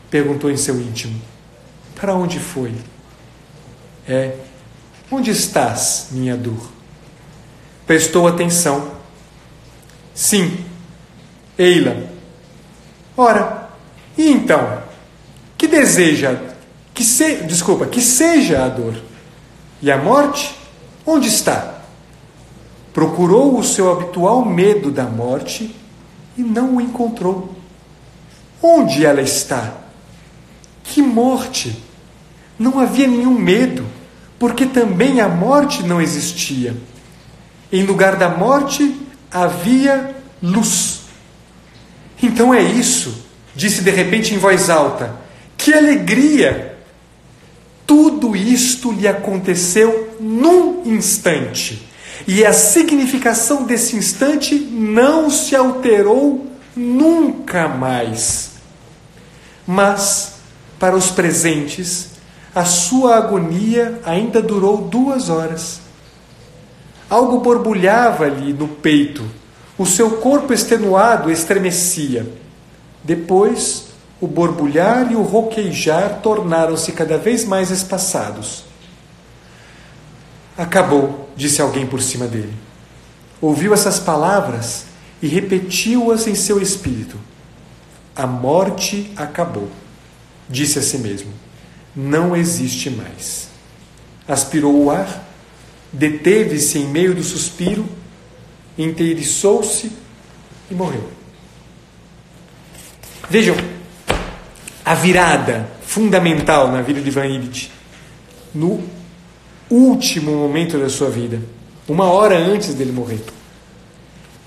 Perguntou 0.10 0.50
em 0.50 0.58
seu 0.58 0.82
íntimo. 0.82 1.22
Para 1.94 2.16
onde 2.16 2.40
foi? 2.40 2.74
É, 4.08 4.36
onde 5.12 5.30
estás, 5.30 6.08
minha 6.10 6.36
dor? 6.36 6.72
Prestou 7.86 8.28
atenção. 8.28 8.94
Sim, 10.16 10.66
Eila. 11.60 12.10
Ora, 13.18 13.70
e 14.18 14.30
então? 14.32 14.82
Que 15.58 15.68
deseja? 15.68 16.40
Que 16.94 17.04
se, 17.04 17.44
desculpa, 17.44 17.86
que 17.86 18.00
seja 18.00 18.64
a 18.64 18.70
dor. 18.70 18.96
E 19.82 19.92
a 19.92 19.98
morte? 19.98 20.56
Onde 21.06 21.28
está? 21.28 21.82
Procurou 22.94 23.60
o 23.60 23.64
seu 23.64 23.92
habitual 23.92 24.46
medo 24.46 24.90
da 24.90 25.04
morte 25.04 25.76
e 26.38 26.42
não 26.42 26.78
o 26.78 26.82
encontrou. 26.82 27.54
Onde 28.64 29.06
ela 29.06 29.22
está? 29.22 29.74
Que 30.84 31.02
morte! 31.02 31.84
Não 32.58 32.80
havia 32.80 33.08
nenhum 33.08 33.38
medo, 33.38 33.86
porque 34.38 34.66
também 34.66 35.20
a 35.20 35.28
morte 35.28 35.84
não 35.84 36.02
existia. 36.02 36.76
Em 37.72 37.84
lugar 37.84 38.16
da 38.16 38.30
morte 38.30 38.98
havia 39.32 40.16
luz. 40.42 40.99
Então 42.22 42.54
é 42.54 42.62
isso, 42.62 43.26
disse 43.56 43.82
de 43.82 43.92
repente 43.92 44.34
em 44.34 44.38
voz 44.38 44.70
alta. 44.70 45.16
Que 45.58 45.74
alegria! 45.74 46.78
Tudo 47.86 48.36
isto 48.36 48.92
lhe 48.92 49.08
aconteceu 49.08 50.16
num 50.20 50.84
instante. 50.86 51.88
E 52.28 52.46
a 52.46 52.54
significação 52.54 53.64
desse 53.64 53.96
instante 53.96 54.54
não 54.54 55.30
se 55.30 55.56
alterou 55.56 56.46
nunca 56.76 57.68
mais. 57.68 58.52
Mas, 59.66 60.34
para 60.78 60.96
os 60.96 61.10
presentes, 61.10 62.10
a 62.54 62.66
sua 62.66 63.18
agonia 63.18 64.00
ainda 64.06 64.42
durou 64.42 64.78
duas 64.78 65.30
horas. 65.30 65.80
Algo 67.10 67.40
borbulhava-lhe 67.40 68.54
no 68.54 68.68
peito, 68.68 69.26
o 69.80 69.86
seu 69.86 70.18
corpo 70.18 70.54
extenuado 70.54 71.32
estremecia. 71.32 72.30
Depois, 73.02 73.86
o 74.20 74.28
borbulhar 74.28 75.10
e 75.10 75.16
o 75.16 75.22
roquejar 75.22 76.20
tornaram-se 76.22 76.92
cada 76.92 77.18
vez 77.18 77.46
mais 77.46 77.72
espaçados. 77.72 78.66
Acabou, 80.58 81.30
disse 81.34 81.62
alguém 81.62 81.88
por 81.88 82.02
cima 82.02 82.28
dele. 82.28 82.54
Ouviu 83.40 83.74
essas 83.74 83.98
palavras 83.98 84.84
e 85.22 85.30
repetiu-as 85.30 86.28
em 86.28 86.36
seu 86.36 86.62
espírito. 86.62 87.18
A 88.14 88.28
morte 88.28 89.14
acabou, 89.16 89.70
disse 90.50 90.78
a 90.78 90.82
si 90.82 90.98
mesmo. 90.98 91.32
Não 91.96 92.36
existe 92.36 92.90
mais. 92.90 93.48
Aspirou 94.28 94.84
o 94.84 94.92
ar, 94.92 95.26
deteve-se 95.94 96.80
em 96.80 96.88
meio 96.88 97.16
do 97.16 97.24
suspiro, 97.24 97.88
inteiriçou-se 98.84 99.92
e 100.72 100.74
morreu. 100.74 101.10
Vejam, 103.30 103.56
a 104.84 104.96
virada 104.96 105.70
fundamental 105.84 106.72
na 106.72 106.82
vida 106.82 107.02
de 107.02 107.12
Van 107.12 107.26
Illich, 107.26 107.72
no 108.56 108.82
último 109.70 110.32
momento 110.32 110.80
da 110.80 110.90
sua 110.90 111.10
vida, 111.10 111.42
uma 111.88 112.06
hora 112.06 112.38
antes 112.38 112.74
dele 112.74 112.92
morrer, 112.92 113.24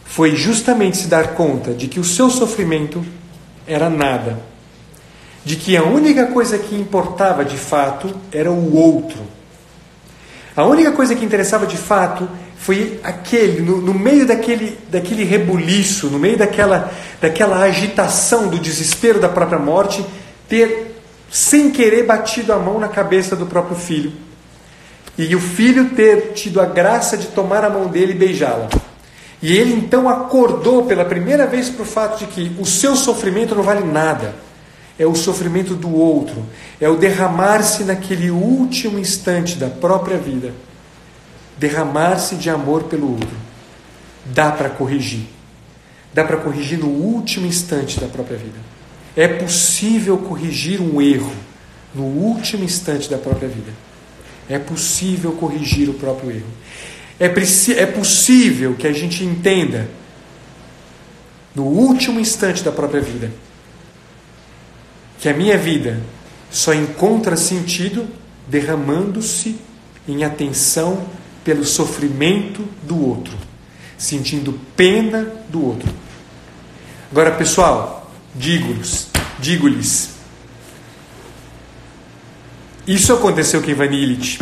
foi 0.05 0.35
justamente 0.35 0.97
se 0.97 1.07
dar 1.07 1.35
conta 1.35 1.73
de 1.73 1.87
que 1.87 2.01
o 2.01 2.05
seu 2.05 2.29
sofrimento 2.29 3.05
era 3.67 3.89
nada, 3.89 4.41
de 5.45 5.57
que 5.57 5.77
a 5.77 5.83
única 5.83 6.27
coisa 6.27 6.59
que 6.59 6.75
importava 6.75 7.45
de 7.45 7.57
fato 7.57 8.15
era 8.33 8.51
o 8.51 8.77
outro. 8.77 9.21
A 10.55 10.65
única 10.65 10.93
coisa 10.93 11.15
que 11.15 11.25
interessava 11.25 11.67
de 11.67 11.77
fato 11.77 12.29
foi 12.63 13.01
aquele, 13.03 13.61
no, 13.61 13.81
no, 13.81 13.93
meio 13.93 14.25
daquele, 14.25 14.79
daquele 14.89 15.25
rebuliço, 15.25 16.09
no 16.09 16.19
meio 16.19 16.39
daquela, 16.39 16.93
daquela 17.21 17.59
agitação 17.59 18.49
do 18.49 18.59
desespero 18.59 19.19
da 19.19 19.29
própria 19.29 19.59
morte, 19.59 20.05
ter, 20.49 20.97
sem 21.29 21.71
querer, 21.71 22.05
batido 22.05 22.53
a 22.53 22.59
mão 22.59 22.79
na 22.79 22.89
cabeça 22.89 23.35
do 23.35 23.47
próprio 23.47 23.77
filho 23.77 24.13
e 25.19 25.35
o 25.35 25.41
filho 25.41 25.91
ter 25.91 26.33
tido 26.35 26.61
a 26.61 26.65
graça 26.65 27.17
de 27.17 27.27
tomar 27.29 27.65
a 27.65 27.71
mão 27.71 27.89
dele 27.89 28.13
e 28.13 28.17
beijá-la. 28.17 28.69
E 29.43 29.57
ele 29.57 29.75
então 29.75 30.09
acordou 30.09 30.87
pela 30.87 31.05
primeira 31.05 31.47
vez 31.47 31.69
para 31.69 31.83
o 31.83 31.87
fato 31.87 32.21
de 32.21 32.27
que 32.27 32.57
o 32.61 32.65
seu 32.65 32.95
sofrimento 32.95 33.55
não 33.55 33.63
vale 33.63 33.85
nada. 33.85 34.35
É 34.99 35.07
o 35.07 35.15
sofrimento 35.15 35.75
do 35.75 35.93
outro, 35.93 36.45
é 36.81 36.89
o 36.89 36.97
derramar-se 36.97 37.83
naquele 37.83 38.31
último 38.31 38.99
instante 38.99 39.57
da 39.57 39.69
própria 39.69 40.17
vida. 40.17 40.53
Derramar-se 41.59 42.37
de 42.37 42.51
amor 42.51 42.85
pelo 42.85 43.11
outro. 43.13 43.37
Dá 44.27 44.51
para 44.53 44.71
corrigir. 44.71 45.27
Dá 46.15 46.25
para 46.25 46.37
corrigir 46.37 46.79
no 46.79 46.89
último 46.89 47.47
instante 47.47 47.99
da 47.99 48.07
própria 48.07 48.37
vida. 48.37 48.59
É 49.17 49.29
possível 49.29 50.19
corrigir 50.19 50.81
um 50.81 51.01
erro 51.01 51.33
no 51.95 52.05
último 52.05 52.65
instante 52.65 53.09
da 53.09 53.19
própria 53.19 53.49
vida. 53.49 53.73
É 54.49 54.59
possível 54.59 55.33
corrigir 55.33 55.89
o 55.89 55.95
próprio 55.95 56.31
erro. 56.31 56.51
É, 57.21 57.27
é 57.27 57.87
possível 57.87 58.75
que 58.75 58.87
a 58.87 58.93
gente 58.93 59.25
entenda, 59.25 59.89
no 61.55 61.65
último 61.65 62.19
instante 62.19 62.63
da 62.63 62.73
própria 62.73 63.01
vida, 63.01 63.31
que 65.21 65.29
a 65.29 65.35
minha 65.35 65.57
vida 65.57 66.01
só 66.51 66.75
encontra 66.75 67.37
sentido 67.37 68.09
derramando-se 68.49 69.57
em 70.09 70.25
atenção 70.25 71.07
pelo 71.45 71.65
sofrimento 71.65 72.67
do 72.83 73.09
outro, 73.09 73.37
sentindo 73.99 74.59
pena 74.77 75.31
do 75.49 75.65
outro. 75.65 75.93
Agora, 77.11 77.33
pessoal, 77.33 78.11
digo-lhes, 78.35 79.09
digo-lhes, 79.39 80.13
isso 82.87 83.13
aconteceu 83.13 83.63
com 83.63 83.71
Ivan 83.71 83.87
Illich. 83.87 84.41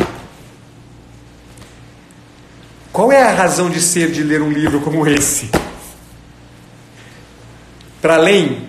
Qual 2.91 3.11
é 3.11 3.23
a 3.23 3.33
razão 3.33 3.69
de 3.69 3.79
ser 3.79 4.11
de 4.11 4.23
ler 4.23 4.41
um 4.41 4.51
livro 4.51 4.81
como 4.81 5.07
esse? 5.07 5.49
Para 8.01 8.15
além 8.15 8.67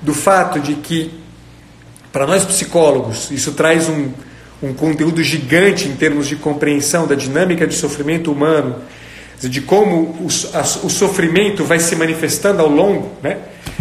do 0.00 0.14
fato 0.14 0.60
de 0.60 0.74
que, 0.76 1.20
para 2.12 2.26
nós 2.26 2.44
psicólogos, 2.44 3.30
isso 3.30 3.52
traz 3.52 3.88
um, 3.88 4.12
um 4.62 4.72
conteúdo 4.72 5.22
gigante 5.22 5.88
em 5.88 5.96
termos 5.96 6.26
de 6.26 6.36
compreensão 6.36 7.06
da 7.06 7.14
dinâmica 7.14 7.66
de 7.66 7.74
sofrimento 7.74 8.32
humano, 8.32 8.76
de 9.40 9.60
como 9.60 10.16
o, 10.24 10.30
sofrimento 10.30 11.62
vai 11.62 11.78
se 11.78 11.94
manifestando 11.94 12.62
ao 12.62 12.68
longo, 12.68 13.12
né? 13.22 13.38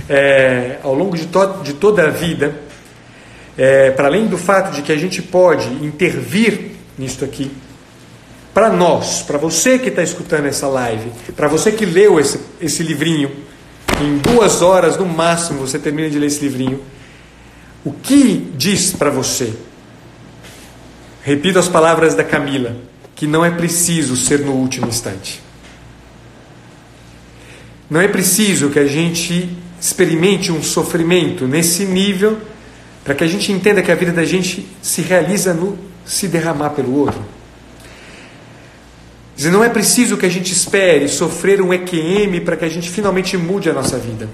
É, 0.08 0.78
ao 0.84 0.94
longo 0.94 1.18
de, 1.18 1.26
to, 1.28 1.62
de 1.64 1.74
toda 1.74 2.04
a 2.04 2.10
vida, 2.10 2.56
é, 3.58 3.90
para 3.92 4.08
além 4.08 4.28
do 4.28 4.38
fato 4.38 4.76
de 4.76 4.82
que 4.82 4.92
a 4.92 4.98
gente 4.98 5.22
pode 5.22 5.68
intervir 5.84 6.72
nisto 6.98 7.24
aqui, 7.24 7.52
para 8.54 8.70
nós, 8.70 9.22
para 9.22 9.38
você 9.38 9.80
que 9.80 9.90
está 9.90 10.04
escutando 10.04 10.46
essa 10.46 10.68
live, 10.68 11.12
para 11.36 11.48
você 11.48 11.72
que 11.72 11.86
leu 11.86 12.20
esse, 12.20 12.40
esse 12.62 12.84
livrinho, 12.84 13.32
em 14.02 14.18
duas 14.18 14.62
horas 14.62 14.98
no 14.98 15.06
máximo 15.06 15.60
você 15.60 15.80
termina 15.80 16.10
de 16.10 16.20
ler 16.20 16.28
esse 16.28 16.42
livrinho, 16.42 16.82
o 17.84 17.92
que 17.92 18.52
diz 18.56 18.92
para 18.92 19.10
você? 19.10 19.54
Repito 21.26 21.58
as 21.58 21.68
palavras 21.68 22.14
da 22.14 22.24
Camila, 22.24 22.76
que 23.16 23.26
não 23.26 23.44
é 23.44 23.50
preciso 23.50 24.16
ser 24.16 24.42
no 24.42 24.52
último 24.52 24.88
instante. 24.88 25.42
Não 27.90 28.00
é 28.00 28.08
preciso 28.08 28.70
que 28.70 28.78
a 28.78 28.86
gente 28.86 29.50
experimente 29.82 30.52
um 30.52 30.62
sofrimento 30.62 31.48
nesse 31.48 31.84
nível 31.84 32.38
para 33.04 33.16
que 33.16 33.24
a 33.24 33.28
gente 33.28 33.52
entenda 33.52 33.82
que 33.82 33.92
a 33.92 33.96
vida 33.96 34.12
da 34.12 34.24
gente 34.24 34.68
se 34.84 35.02
realiza 35.02 35.52
no 35.52 35.80
se 36.06 36.28
derramar 36.28 36.70
pelo 36.70 36.96
outro. 36.96 37.26
Dizer, 39.36 39.50
não 39.50 39.64
é 39.64 39.70
preciso 39.70 40.18
que 40.18 40.28
a 40.28 40.30
gente 40.30 40.54
espere 40.54 41.10
sofrer 41.10 41.60
um 41.60 41.74
EQM 41.74 42.40
para 42.42 42.56
que 42.56 42.66
a 42.66 42.70
gente 42.70 42.88
finalmente 42.88 43.36
mude 43.36 43.68
a 43.68 43.74
nossa 43.74 43.98
vida. 43.98 44.30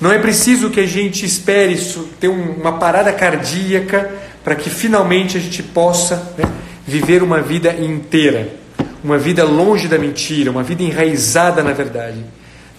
Não 0.00 0.12
é 0.12 0.18
preciso 0.20 0.70
que 0.70 0.78
a 0.78 0.86
gente 0.86 1.26
espere 1.26 1.76
ter 2.20 2.28
uma 2.28 2.78
parada 2.78 3.12
cardíaca 3.12 4.23
para 4.44 4.54
que 4.54 4.68
finalmente 4.68 5.38
a 5.38 5.40
gente 5.40 5.62
possa 5.62 6.34
né, 6.36 6.44
viver 6.86 7.22
uma 7.22 7.40
vida 7.40 7.72
inteira, 7.72 8.54
uma 9.02 9.16
vida 9.16 9.42
longe 9.42 9.88
da 9.88 9.98
mentira, 9.98 10.50
uma 10.50 10.62
vida 10.62 10.82
enraizada 10.82 11.62
na 11.62 11.72
verdade. 11.72 12.22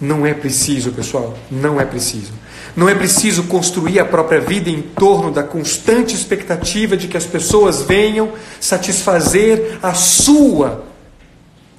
Não 0.00 0.24
é 0.24 0.32
preciso, 0.32 0.92
pessoal, 0.92 1.36
não 1.50 1.80
é 1.80 1.84
preciso. 1.84 2.32
Não 2.76 2.88
é 2.88 2.94
preciso 2.94 3.44
construir 3.44 3.98
a 3.98 4.04
própria 4.04 4.38
vida 4.38 4.68
em 4.68 4.82
torno 4.82 5.32
da 5.32 5.42
constante 5.42 6.14
expectativa 6.14 6.96
de 6.96 7.08
que 7.08 7.16
as 7.16 7.24
pessoas 7.24 7.82
venham 7.82 8.32
satisfazer 8.60 9.78
a 9.82 9.94
sua 9.94 10.84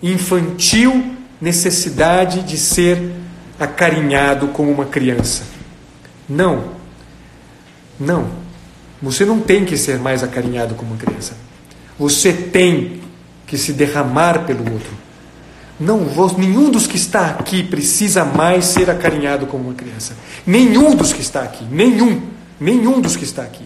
infantil 0.01 1.15
necessidade 1.39 2.41
de 2.41 2.57
ser 2.57 3.11
acarinhado 3.59 4.47
como 4.49 4.71
uma 4.71 4.85
criança. 4.85 5.43
Não. 6.27 6.71
Não. 7.99 8.46
Você 9.01 9.25
não 9.25 9.39
tem 9.39 9.65
que 9.65 9.77
ser 9.77 9.99
mais 9.99 10.23
acarinhado 10.23 10.75
como 10.75 10.91
uma 10.91 10.97
criança. 10.97 11.35
Você 11.99 12.33
tem 12.33 13.01
que 13.45 13.57
se 13.57 13.73
derramar 13.73 14.45
pelo 14.45 14.71
outro. 14.71 14.91
Não, 15.79 15.99
nenhum 16.37 16.71
dos 16.71 16.87
que 16.87 16.97
está 16.97 17.27
aqui 17.27 17.63
precisa 17.63 18.25
mais 18.25 18.65
ser 18.65 18.89
acarinhado 18.89 19.45
como 19.45 19.65
uma 19.65 19.75
criança. 19.75 20.15
Nenhum 20.45 20.95
dos 20.95 21.13
que 21.13 21.21
está 21.21 21.41
aqui, 21.41 21.63
nenhum, 21.65 22.21
nenhum 22.59 22.99
dos 22.99 23.15
que 23.15 23.23
está 23.23 23.43
aqui. 23.43 23.63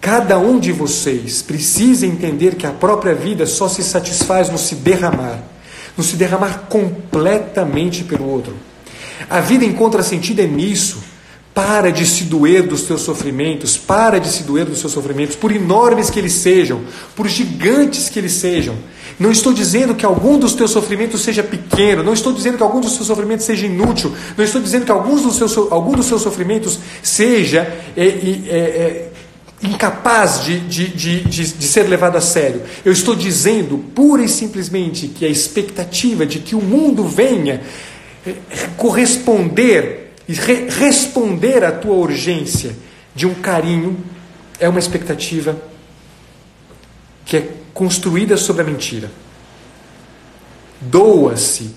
Cada 0.00 0.36
um 0.36 0.58
de 0.58 0.72
vocês 0.72 1.40
precisa 1.40 2.04
entender 2.04 2.56
que 2.56 2.66
a 2.66 2.72
própria 2.72 3.14
vida 3.14 3.46
só 3.46 3.68
se 3.68 3.84
satisfaz 3.84 4.50
no 4.50 4.58
se 4.58 4.74
derramar, 4.74 5.38
no 5.96 6.02
se 6.02 6.16
derramar 6.16 6.64
completamente 6.68 8.02
pelo 8.02 8.28
outro. 8.28 8.56
A 9.30 9.40
vida 9.40 9.64
encontra 9.64 10.02
sentido 10.02 10.40
é 10.40 10.46
nisso. 10.48 11.11
Para 11.54 11.92
de 11.92 12.06
se 12.06 12.24
doer 12.24 12.66
dos 12.66 12.82
teus 12.82 13.02
sofrimentos, 13.02 13.76
para 13.76 14.18
de 14.18 14.28
se 14.28 14.42
doer 14.42 14.64
dos 14.64 14.78
seus 14.78 14.92
sofrimentos, 14.92 15.36
por 15.36 15.52
enormes 15.52 16.08
que 16.08 16.18
eles 16.18 16.32
sejam, 16.32 16.80
por 17.14 17.28
gigantes 17.28 18.08
que 18.08 18.18
eles 18.18 18.32
sejam. 18.32 18.74
Não 19.18 19.30
estou 19.30 19.52
dizendo 19.52 19.94
que 19.94 20.06
algum 20.06 20.38
dos 20.38 20.54
teus 20.54 20.70
sofrimentos 20.70 21.20
seja 21.20 21.42
pequeno, 21.42 22.02
não 22.02 22.14
estou 22.14 22.32
dizendo 22.32 22.56
que 22.56 22.62
algum 22.62 22.80
dos 22.80 22.94
seus 22.94 23.06
sofrimentos 23.06 23.44
seja 23.44 23.66
inútil, 23.66 24.12
não 24.36 24.44
estou 24.44 24.62
dizendo 24.62 24.86
que 24.86 24.90
alguns 24.90 25.22
dos 25.22 25.36
seus, 25.36 25.56
algum 25.70 25.92
dos 25.92 26.06
seus 26.06 26.22
sofrimentos 26.22 26.78
seja 27.02 27.60
é, 27.96 28.04
é, 28.04 28.06
é, 28.06 29.12
incapaz 29.62 30.44
de, 30.44 30.58
de, 30.60 30.88
de, 30.88 31.20
de, 31.20 31.52
de 31.52 31.66
ser 31.66 31.82
levado 31.82 32.16
a 32.16 32.20
sério. 32.20 32.62
Eu 32.84 32.92
estou 32.92 33.14
dizendo 33.14 33.78
pura 33.94 34.24
e 34.24 34.28
simplesmente 34.28 35.06
que 35.06 35.24
a 35.24 35.28
expectativa 35.28 36.24
de 36.24 36.38
que 36.38 36.56
o 36.56 36.60
mundo 36.60 37.04
venha 37.04 37.60
é, 38.26 38.34
corresponder 38.76 40.01
e 40.28 40.34
re 40.34 40.68
responder 40.68 41.64
à 41.64 41.72
tua 41.72 41.94
urgência 41.94 42.76
de 43.14 43.26
um 43.26 43.34
carinho 43.34 44.02
é 44.58 44.68
uma 44.68 44.78
expectativa 44.78 45.60
que 47.24 47.36
é 47.36 47.48
construída 47.74 48.36
sobre 48.36 48.62
a 48.62 48.64
mentira. 48.64 49.10
Doa-se 50.80 51.74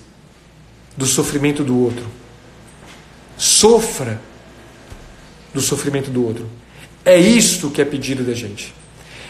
do 0.95 1.05
sofrimento 1.05 1.63
do 1.63 1.77
outro. 1.77 2.05
Sofra 3.37 4.21
do 5.53 5.61
sofrimento 5.61 6.09
do 6.09 6.25
outro. 6.25 6.47
É 7.03 7.17
isto 7.17 7.69
que 7.69 7.81
é 7.81 7.85
pedido 7.85 8.23
da 8.23 8.33
gente. 8.33 8.73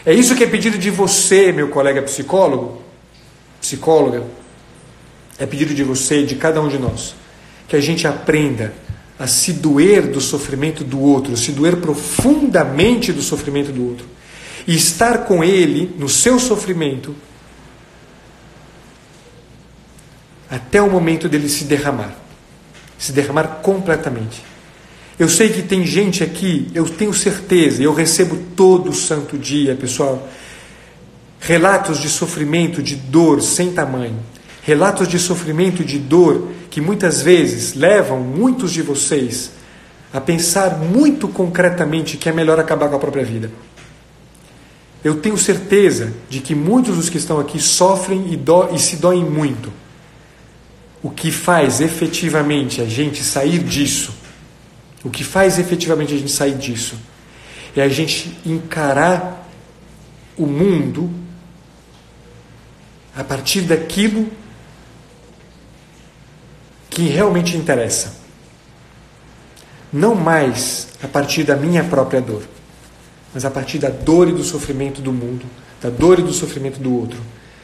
É 0.04 0.14
isso 0.14 0.34
que 0.34 0.44
é 0.44 0.46
pedido 0.46 0.78
de 0.78 0.90
você, 0.90 1.52
meu 1.52 1.68
colega 1.68 2.02
psicólogo, 2.02 2.82
psicóloga. 3.60 4.24
É 5.38 5.44
pedido 5.44 5.74
de 5.74 5.82
você 5.82 6.22
e 6.22 6.26
de 6.26 6.36
cada 6.36 6.60
um 6.60 6.68
de 6.68 6.78
nós 6.78 7.14
que 7.68 7.76
a 7.76 7.80
gente 7.80 8.06
aprenda 8.06 8.72
a 9.18 9.26
se 9.26 9.54
doer 9.54 10.08
do 10.08 10.20
sofrimento 10.20 10.84
do 10.84 11.00
outro, 11.00 11.36
se 11.36 11.52
doer 11.52 11.76
profundamente 11.76 13.12
do 13.12 13.22
sofrimento 13.22 13.72
do 13.72 13.86
outro 13.86 14.06
e 14.66 14.74
estar 14.74 15.24
com 15.24 15.42
ele 15.42 15.94
no 15.98 16.08
seu 16.08 16.38
sofrimento 16.38 17.14
até 20.50 20.80
o 20.80 20.90
momento 20.90 21.28
dele 21.28 21.48
se 21.48 21.64
derramar 21.64 22.26
se 22.98 23.12
derramar 23.12 23.60
completamente. 23.62 24.42
Eu 25.18 25.28
sei 25.28 25.48
que 25.48 25.62
tem 25.62 25.84
gente 25.84 26.22
aqui, 26.22 26.70
eu 26.74 26.88
tenho 26.88 27.12
certeza, 27.14 27.82
eu 27.82 27.94
recebo 27.94 28.36
todo 28.54 28.92
santo 28.92 29.38
dia, 29.38 29.74
pessoal, 29.74 30.28
relatos 31.40 32.00
de 32.00 32.08
sofrimento, 32.08 32.82
de 32.82 32.96
dor 32.96 33.40
sem 33.40 33.72
tamanho, 33.72 34.18
relatos 34.66 35.06
de 35.06 35.16
sofrimento, 35.16 35.84
de 35.84 35.96
dor 35.96 36.50
que 36.68 36.80
muitas 36.80 37.22
vezes 37.22 37.74
levam 37.74 38.18
muitos 38.18 38.72
de 38.72 38.82
vocês 38.82 39.52
a 40.12 40.20
pensar 40.20 40.78
muito 40.78 41.28
concretamente 41.28 42.16
que 42.16 42.28
é 42.28 42.32
melhor 42.32 42.58
acabar 42.58 42.88
com 42.88 42.96
a 42.96 42.98
própria 42.98 43.24
vida. 43.24 43.48
Eu 45.04 45.20
tenho 45.20 45.38
certeza 45.38 46.12
de 46.28 46.40
que 46.40 46.52
muitos 46.52 46.96
dos 46.96 47.08
que 47.08 47.16
estão 47.16 47.38
aqui 47.38 47.60
sofrem 47.60 48.32
e, 48.32 48.36
do, 48.36 48.74
e 48.74 48.78
se 48.80 48.96
doem 48.96 49.24
muito. 49.24 49.72
O 51.00 51.10
que 51.10 51.30
faz 51.30 51.80
efetivamente 51.80 52.80
a 52.80 52.86
gente 52.86 53.22
sair 53.22 53.60
disso, 53.60 54.12
o 55.04 55.10
que 55.10 55.22
faz 55.22 55.60
efetivamente 55.60 56.12
a 56.12 56.18
gente 56.18 56.32
sair 56.32 56.56
disso, 56.56 56.96
é 57.76 57.82
a 57.82 57.88
gente 57.88 58.36
encarar 58.44 59.48
o 60.36 60.44
mundo 60.44 61.08
a 63.14 63.22
partir 63.22 63.60
daquilo 63.60 64.28
que 66.96 67.08
realmente 67.08 67.56
interessa. 67.56 68.14
Não 69.92 70.14
mais 70.14 70.88
a 71.02 71.06
partir 71.06 71.44
da 71.44 71.54
minha 71.54 71.84
própria 71.84 72.20
dor 72.20 72.42
mas 73.36 73.44
a 73.44 73.50
partir 73.50 73.76
da 73.76 73.90
dor 73.90 74.30
e 74.30 74.32
do 74.32 74.42
sofrimento 74.42 75.02
do 75.02 75.12
mundo, 75.12 75.44
da 75.78 75.90
dor 75.90 76.18
e 76.18 76.22
do 76.22 76.32
sofrimento 76.32 76.80
do 76.80 76.96
outro, 76.96 77.20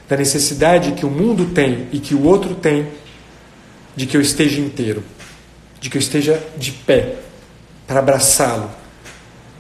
da 0.07 0.19
necessidade 0.19 0.93
que 0.93 1.07
o 1.07 1.11
mundo 1.11 1.47
tem 1.55 1.89
e 1.91 1.99
que 1.99 2.15
o 2.15 2.25
outro 2.25 2.55
tem 2.55 2.89
de 3.97 4.05
que 4.05 4.15
eu 4.15 4.21
esteja 4.21 4.61
inteiro, 4.61 5.03
de 5.81 5.89
que 5.89 5.97
eu 5.97 5.99
esteja 5.99 6.39
de 6.59 6.73
pé 6.73 7.15
para 7.87 8.01
abraçá-lo 8.01 8.71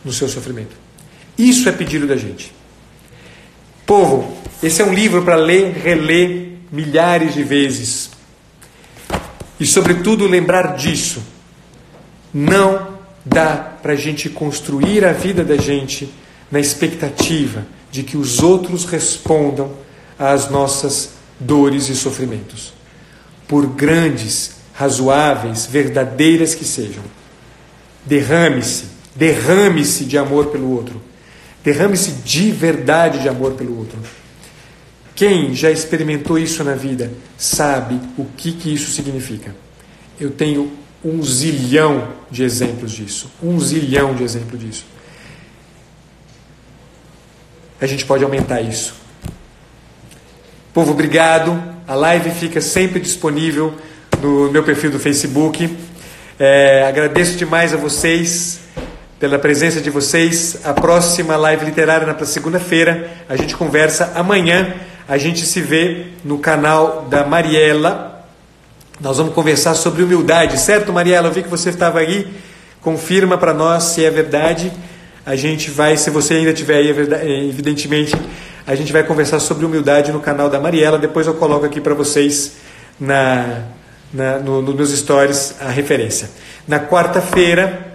no 0.04 0.12
seu 0.12 0.28
sofrimento. 0.28 0.76
Isso 1.38 1.66
é 1.66 1.72
pedido 1.72 2.06
da 2.06 2.16
gente. 2.18 2.52
Povo, 3.86 4.36
esse 4.62 4.82
é 4.82 4.84
um 4.84 4.92
livro 4.92 5.22
para 5.22 5.36
ler, 5.36 5.72
reler 5.72 6.58
milhares 6.70 7.32
de 7.32 7.42
vezes. 7.42 8.10
E, 9.62 9.66
sobretudo, 9.66 10.26
lembrar 10.26 10.74
disso. 10.74 11.22
Não 12.34 12.98
dá 13.24 13.54
para 13.80 13.92
a 13.92 13.96
gente 13.96 14.28
construir 14.28 15.04
a 15.04 15.12
vida 15.12 15.44
da 15.44 15.56
gente 15.56 16.12
na 16.50 16.58
expectativa 16.58 17.64
de 17.88 18.02
que 18.02 18.16
os 18.16 18.42
outros 18.42 18.84
respondam 18.84 19.72
às 20.18 20.50
nossas 20.50 21.10
dores 21.38 21.88
e 21.88 21.94
sofrimentos, 21.94 22.72
por 23.46 23.64
grandes, 23.66 24.56
razoáveis, 24.74 25.64
verdadeiras 25.64 26.56
que 26.56 26.64
sejam. 26.64 27.04
Derrame-se, 28.04 28.86
derrame-se 29.14 30.06
de 30.06 30.18
amor 30.18 30.46
pelo 30.46 30.72
outro. 30.72 31.00
Derrame-se 31.62 32.10
de 32.24 32.50
verdade 32.50 33.20
de 33.20 33.28
amor 33.28 33.52
pelo 33.52 33.78
outro. 33.78 34.00
Quem 35.14 35.54
já 35.54 35.70
experimentou 35.70 36.38
isso 36.38 36.64
na 36.64 36.74
vida 36.74 37.12
sabe 37.36 38.00
o 38.16 38.24
que, 38.24 38.52
que 38.52 38.72
isso 38.72 38.90
significa. 38.90 39.54
Eu 40.18 40.30
tenho 40.30 40.72
um 41.04 41.22
zilhão 41.22 42.08
de 42.30 42.42
exemplos 42.42 42.92
disso. 42.92 43.30
Um 43.42 43.58
zilhão 43.60 44.14
de 44.14 44.22
exemplos 44.22 44.60
disso. 44.60 44.84
a 47.82 47.86
gente 47.86 48.04
pode 48.04 48.22
aumentar 48.22 48.60
isso. 48.60 48.94
Povo, 50.72 50.92
obrigado. 50.92 51.60
A 51.88 51.96
live 51.96 52.30
fica 52.30 52.60
sempre 52.60 53.00
disponível 53.00 53.74
no 54.22 54.52
meu 54.52 54.62
perfil 54.62 54.88
do 54.88 55.00
Facebook. 55.00 55.76
É, 56.38 56.84
agradeço 56.86 57.36
demais 57.36 57.74
a 57.74 57.76
vocês 57.76 58.60
pela 59.18 59.36
presença 59.36 59.80
de 59.80 59.90
vocês. 59.90 60.60
A 60.62 60.72
próxima 60.72 61.36
live 61.36 61.64
literária 61.64 62.06
na 62.06 62.24
segunda-feira. 62.24 63.10
A 63.28 63.34
gente 63.34 63.56
conversa 63.56 64.12
amanhã. 64.14 64.72
A 65.12 65.18
gente 65.18 65.44
se 65.44 65.60
vê 65.60 66.06
no 66.24 66.38
canal 66.38 67.06
da 67.10 67.22
Mariela. 67.22 68.24
Nós 68.98 69.18
vamos 69.18 69.34
conversar 69.34 69.74
sobre 69.74 70.02
humildade, 70.02 70.58
certo, 70.58 70.90
Mariela? 70.90 71.28
Eu 71.28 71.32
vi 71.32 71.42
que 71.42 71.50
você 71.50 71.68
estava 71.68 71.98
aí. 71.98 72.26
Confirma 72.80 73.36
para 73.36 73.52
nós 73.52 73.82
se 73.82 74.02
é 74.02 74.10
verdade. 74.10 74.72
A 75.26 75.36
gente 75.36 75.70
vai, 75.70 75.98
se 75.98 76.08
você 76.08 76.32
ainda 76.32 76.54
tiver 76.54 76.76
aí, 76.76 76.88
é 76.88 77.44
evidentemente, 77.46 78.16
a 78.66 78.74
gente 78.74 78.90
vai 78.90 79.02
conversar 79.04 79.38
sobre 79.38 79.66
humildade 79.66 80.10
no 80.10 80.18
canal 80.18 80.48
da 80.48 80.58
Mariela. 80.58 80.98
Depois 80.98 81.26
eu 81.26 81.34
coloco 81.34 81.66
aqui 81.66 81.78
para 81.78 81.92
vocês 81.92 82.52
na, 82.98 83.64
na, 84.10 84.38
no, 84.38 84.62
nos 84.62 84.74
meus 84.74 84.98
stories 84.98 85.56
a 85.60 85.68
referência. 85.68 86.30
Na 86.66 86.80
quarta-feira 86.80 87.91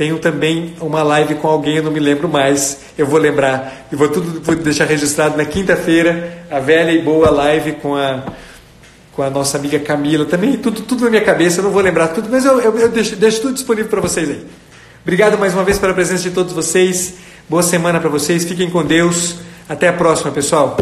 tenho 0.00 0.18
também 0.18 0.74
uma 0.80 1.02
live 1.02 1.34
com 1.34 1.46
alguém, 1.46 1.76
eu 1.76 1.82
não 1.82 1.90
me 1.90 2.00
lembro 2.00 2.26
mais, 2.26 2.78
eu 2.96 3.06
vou 3.06 3.20
lembrar, 3.20 3.86
e 3.92 3.94
vou 3.94 4.08
tudo 4.08 4.40
vou 4.40 4.56
deixar 4.56 4.86
registrado 4.86 5.36
na 5.36 5.44
quinta-feira, 5.44 6.46
a 6.50 6.58
velha 6.58 6.90
e 6.90 7.02
boa 7.02 7.28
live 7.28 7.72
com 7.72 7.94
a, 7.94 8.22
com 9.12 9.22
a 9.22 9.28
nossa 9.28 9.58
amiga 9.58 9.78
Camila, 9.78 10.24
também 10.24 10.56
tudo, 10.56 10.80
tudo 10.80 11.04
na 11.04 11.10
minha 11.10 11.22
cabeça, 11.22 11.60
eu 11.60 11.64
não 11.64 11.70
vou 11.70 11.82
lembrar 11.82 12.08
tudo, 12.08 12.30
mas 12.30 12.46
eu, 12.46 12.58
eu, 12.62 12.78
eu 12.78 12.88
deixo, 12.88 13.14
deixo 13.14 13.42
tudo 13.42 13.52
disponível 13.52 13.90
para 13.90 14.00
vocês 14.00 14.26
aí. 14.26 14.42
Obrigado 15.02 15.36
mais 15.36 15.52
uma 15.52 15.64
vez 15.64 15.78
pela 15.78 15.92
presença 15.92 16.22
de 16.22 16.30
todos 16.30 16.54
vocês, 16.54 17.16
boa 17.46 17.62
semana 17.62 18.00
para 18.00 18.08
vocês, 18.08 18.46
fiquem 18.46 18.70
com 18.70 18.82
Deus, 18.82 19.36
até 19.68 19.86
a 19.86 19.92
próxima 19.92 20.32
pessoal. 20.32 20.78